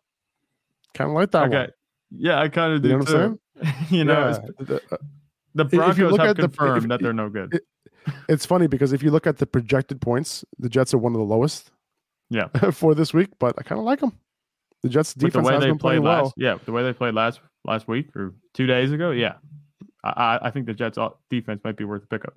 Kind 0.94 1.10
of 1.10 1.16
like 1.16 1.32
that 1.32 1.44
okay. 1.48 1.58
one. 1.58 1.70
Yeah, 2.12 2.40
I 2.40 2.50
kind 2.50 2.74
of 2.74 2.82
do 2.82 2.90
you 2.90 2.98
know 2.98 3.04
too. 3.04 3.40
you 3.90 4.04
know, 4.04 4.30
yeah. 4.30 4.66
the, 4.66 4.82
uh, 4.92 4.98
the 5.54 5.66
Broncos 5.66 6.18
have 6.18 6.38
confirmed 6.38 6.82
the, 6.82 6.86
if, 6.86 6.90
that 6.90 7.02
they're 7.02 7.14
no 7.14 7.30
good. 7.30 7.54
It, 7.54 7.64
it's 8.28 8.46
funny 8.46 8.68
because 8.68 8.94
if 8.94 9.04
you 9.04 9.12
look 9.12 9.28
at 9.28 9.38
the 9.38 9.46
projected 9.46 10.02
points, 10.02 10.44
the 10.58 10.70
Jets 10.70 10.94
are 10.94 10.98
one 10.98 11.14
of 11.14 11.20
the 11.20 11.26
lowest. 11.26 11.72
Yeah, 12.32 12.48
for 12.72 12.96
this 12.96 13.14
week, 13.14 13.30
but 13.40 13.56
I 13.58 13.64
kind 13.64 13.78
of 13.78 13.86
like 13.86 14.00
them. 14.00 14.18
The 14.82 14.90
Jets 14.90 15.14
defense 15.14 15.34
the 15.34 15.50
way 15.50 15.54
has 15.54 15.64
they 15.64 15.70
been 15.70 15.78
playing 15.78 16.02
last, 16.02 16.24
well. 16.24 16.34
Yeah, 16.38 16.58
the 16.66 16.72
way 16.72 16.82
they 16.82 16.94
played 16.94 17.14
last 17.14 17.42
last 17.66 17.88
week 17.88 18.16
or 18.16 18.34
two 18.54 18.66
days 18.66 18.92
ago. 18.92 19.12
Yeah, 19.12 19.34
I, 20.04 20.40
I 20.44 20.52
think 20.52 20.66
the 20.66 20.74
Jets 20.74 20.98
defense 21.30 21.62
might 21.64 21.78
be 21.78 21.84
worth 21.84 22.04
a 22.04 22.08
pickup. 22.08 22.34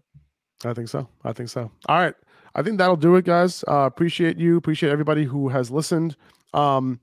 I 0.64 0.74
think 0.74 0.88
so. 0.88 1.08
I 1.24 1.32
think 1.32 1.48
so. 1.48 1.70
All 1.86 1.98
right. 1.98 2.14
I 2.54 2.62
think 2.62 2.78
that'll 2.78 2.96
do 2.96 3.16
it, 3.16 3.24
guys. 3.24 3.64
Uh, 3.66 3.86
appreciate 3.86 4.36
you. 4.36 4.56
Appreciate 4.56 4.90
everybody 4.90 5.24
who 5.24 5.48
has 5.48 5.70
listened. 5.70 6.16
Um, 6.52 7.00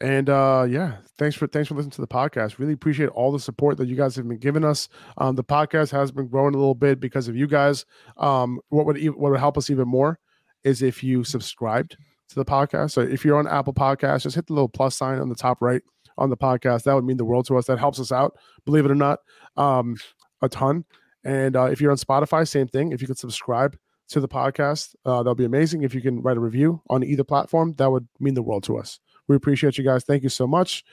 and 0.00 0.30
uh, 0.30 0.66
yeah, 0.68 0.98
thanks 1.18 1.34
for 1.34 1.46
thanks 1.46 1.68
for 1.68 1.74
listening 1.74 1.90
to 1.92 2.00
the 2.00 2.06
podcast. 2.06 2.58
Really 2.58 2.72
appreciate 2.72 3.08
all 3.08 3.32
the 3.32 3.40
support 3.40 3.76
that 3.78 3.88
you 3.88 3.96
guys 3.96 4.14
have 4.16 4.28
been 4.28 4.38
giving 4.38 4.64
us. 4.64 4.88
Um, 5.16 5.34
the 5.34 5.44
podcast 5.44 5.90
has 5.90 6.12
been 6.12 6.28
growing 6.28 6.54
a 6.54 6.58
little 6.58 6.74
bit 6.74 7.00
because 7.00 7.26
of 7.26 7.36
you 7.36 7.46
guys. 7.46 7.84
Um, 8.16 8.60
what 8.68 8.86
would 8.86 8.96
what 9.16 9.32
would 9.32 9.40
help 9.40 9.58
us 9.58 9.70
even 9.70 9.88
more 9.88 10.20
is 10.62 10.82
if 10.82 11.02
you 11.02 11.24
subscribed 11.24 11.96
to 12.28 12.34
the 12.34 12.44
podcast. 12.44 12.92
So 12.92 13.00
if 13.00 13.24
you're 13.24 13.38
on 13.38 13.46
Apple 13.46 13.74
Podcasts, 13.74 14.22
just 14.22 14.36
hit 14.36 14.46
the 14.46 14.52
little 14.52 14.68
plus 14.68 14.96
sign 14.96 15.18
on 15.18 15.28
the 15.28 15.34
top 15.34 15.60
right 15.60 15.82
on 16.16 16.30
the 16.30 16.36
podcast. 16.36 16.84
That 16.84 16.94
would 16.94 17.04
mean 17.04 17.16
the 17.16 17.24
world 17.24 17.46
to 17.46 17.56
us. 17.56 17.66
That 17.66 17.78
helps 17.78 18.00
us 18.00 18.12
out, 18.12 18.36
believe 18.64 18.84
it 18.84 18.90
or 18.90 18.96
not, 18.96 19.20
um, 19.56 19.96
a 20.42 20.48
ton. 20.48 20.84
And 21.24 21.56
uh, 21.56 21.64
if 21.64 21.80
you're 21.80 21.90
on 21.90 21.96
Spotify, 21.96 22.46
same 22.46 22.68
thing. 22.68 22.92
If 22.92 23.00
you 23.00 23.06
could 23.06 23.18
subscribe 23.18 23.76
to 24.08 24.20
the 24.20 24.28
podcast, 24.28 24.94
uh, 25.04 25.18
that'll 25.18 25.34
be 25.34 25.44
amazing. 25.44 25.82
If 25.82 25.94
you 25.94 26.00
can 26.00 26.22
write 26.22 26.36
a 26.36 26.40
review 26.40 26.82
on 26.88 27.02
either 27.02 27.24
platform, 27.24 27.74
that 27.78 27.90
would 27.90 28.08
mean 28.20 28.34
the 28.34 28.42
world 28.42 28.64
to 28.64 28.78
us. 28.78 29.00
We 29.26 29.36
appreciate 29.36 29.76
you 29.78 29.84
guys. 29.84 30.04
Thank 30.04 30.22
you 30.22 30.28
so 30.28 30.46
much. 30.46 30.84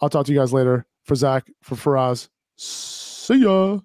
I'll 0.00 0.10
talk 0.10 0.26
to 0.26 0.32
you 0.32 0.38
guys 0.38 0.52
later. 0.52 0.86
For 1.04 1.16
Zach, 1.16 1.50
for 1.62 1.74
Faraz, 1.74 2.28
see 2.56 3.42
ya. 3.42 3.78